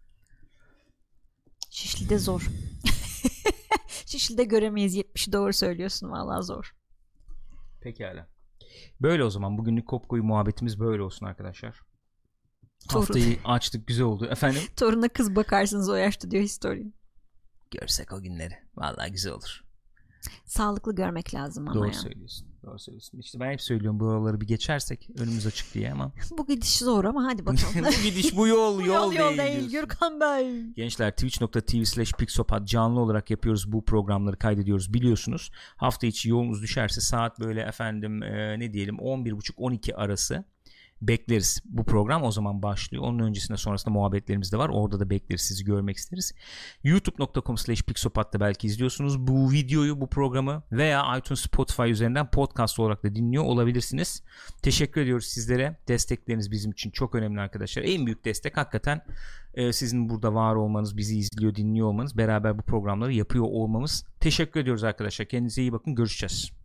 Şişli'de 1.72 2.18
zor. 2.18 2.50
Şişli'de 4.06 4.44
göremeyiz 4.44 4.96
70'i 4.96 5.32
doğru 5.32 5.52
söylüyorsun 5.52 6.10
vallahi 6.10 6.42
zor. 6.44 6.74
Pekala. 7.80 8.28
Böyle 9.00 9.24
o 9.24 9.30
zaman 9.30 9.58
bugünlük 9.58 9.88
Kopko'yu 9.88 10.24
muhabbetimiz 10.24 10.80
böyle 10.80 11.02
olsun 11.02 11.26
arkadaşlar. 11.26 11.80
Doğru. 12.92 13.00
Haftayı 13.00 13.38
açtık 13.44 13.86
güzel 13.86 14.04
oldu. 14.04 14.26
Efendim? 14.26 14.62
Toruna 14.76 15.08
kız 15.08 15.36
bakarsınız 15.36 15.88
o 15.88 15.94
yaşta 15.94 16.30
diyor 16.30 16.42
historian. 16.42 16.94
Görsek 17.70 18.12
o 18.12 18.22
günleri. 18.22 18.54
Vallahi 18.76 19.12
güzel 19.12 19.32
olur. 19.32 19.64
Sağlıklı 20.46 20.94
görmek 20.94 21.34
lazım 21.34 21.68
ama 21.68 21.74
Doğru 21.74 21.86
ya. 21.86 21.92
söylüyorsun. 21.92 22.51
Doğru 22.66 22.78
söylüyorsun. 22.78 23.18
İşte 23.18 23.40
ben 23.40 23.52
hep 23.52 23.60
söylüyorum 23.60 24.00
buraları 24.00 24.40
bir 24.40 24.46
geçersek 24.46 25.08
önümüz 25.18 25.46
açık 25.46 25.74
diye 25.74 25.92
ama. 25.92 26.12
Bu 26.38 26.46
gidiş 26.46 26.78
zor 26.78 27.04
ama 27.04 27.24
hadi 27.24 27.46
bakalım. 27.46 27.74
bu 27.98 28.02
gidiş 28.02 28.36
bu 28.36 28.46
yol 28.48 28.78
Bu 28.78 28.86
yol, 28.86 29.12
yol 29.12 29.38
değil. 29.38 29.50
diyorsun. 29.52 29.70
Gürkan 29.70 30.20
Bey. 30.20 30.66
Gençler 30.76 31.10
twitch.tv 31.10 31.84
slash 31.84 32.12
pixopat 32.12 32.68
canlı 32.68 33.00
olarak 33.00 33.30
yapıyoruz 33.30 33.72
bu 33.72 33.84
programları 33.84 34.36
kaydediyoruz 34.36 34.94
biliyorsunuz. 34.94 35.50
Hafta 35.76 36.06
içi 36.06 36.28
yolunuz 36.28 36.62
düşerse 36.62 37.00
saat 37.00 37.40
böyle 37.40 37.60
efendim 37.60 38.22
e, 38.22 38.58
ne 38.58 38.72
diyelim 38.72 38.96
11.30-12 38.96 39.94
arası 39.94 40.44
bekleriz. 41.08 41.60
Bu 41.64 41.84
program 41.84 42.22
o 42.22 42.30
zaman 42.30 42.62
başlıyor. 42.62 43.04
Onun 43.04 43.18
öncesinde 43.18 43.58
sonrasında 43.58 43.90
muhabbetlerimiz 43.90 44.52
de 44.52 44.58
var. 44.58 44.68
Orada 44.68 45.00
da 45.00 45.10
bekleriz. 45.10 45.42
Sizi 45.42 45.64
görmek 45.64 45.96
isteriz. 45.96 46.34
youtube.com 46.84 47.56
slash 47.56 47.82
pixopat'ta 47.82 48.40
belki 48.40 48.66
izliyorsunuz. 48.66 49.26
Bu 49.26 49.52
videoyu, 49.52 50.00
bu 50.00 50.06
programı 50.06 50.62
veya 50.72 51.18
iTunes 51.18 51.40
Spotify 51.40 51.90
üzerinden 51.90 52.30
podcast 52.30 52.78
olarak 52.78 53.04
da 53.04 53.14
dinliyor 53.14 53.44
olabilirsiniz. 53.44 54.22
Teşekkür 54.62 55.00
ediyoruz 55.00 55.26
sizlere. 55.26 55.76
Destekleriniz 55.88 56.50
bizim 56.50 56.72
için 56.72 56.90
çok 56.90 57.14
önemli 57.14 57.40
arkadaşlar. 57.40 57.82
En 57.82 58.06
büyük 58.06 58.24
destek 58.24 58.56
hakikaten 58.56 59.02
e, 59.54 59.72
sizin 59.72 60.08
burada 60.08 60.34
var 60.34 60.54
olmanız, 60.54 60.96
bizi 60.96 61.18
izliyor, 61.18 61.54
dinliyor 61.54 61.86
olmanız, 61.86 62.18
beraber 62.18 62.58
bu 62.58 62.62
programları 62.62 63.12
yapıyor 63.12 63.44
olmamız. 63.44 64.06
Teşekkür 64.20 64.60
ediyoruz 64.60 64.84
arkadaşlar. 64.84 65.28
Kendinize 65.28 65.62
iyi 65.62 65.72
bakın. 65.72 65.94
Görüşeceğiz. 65.94 66.61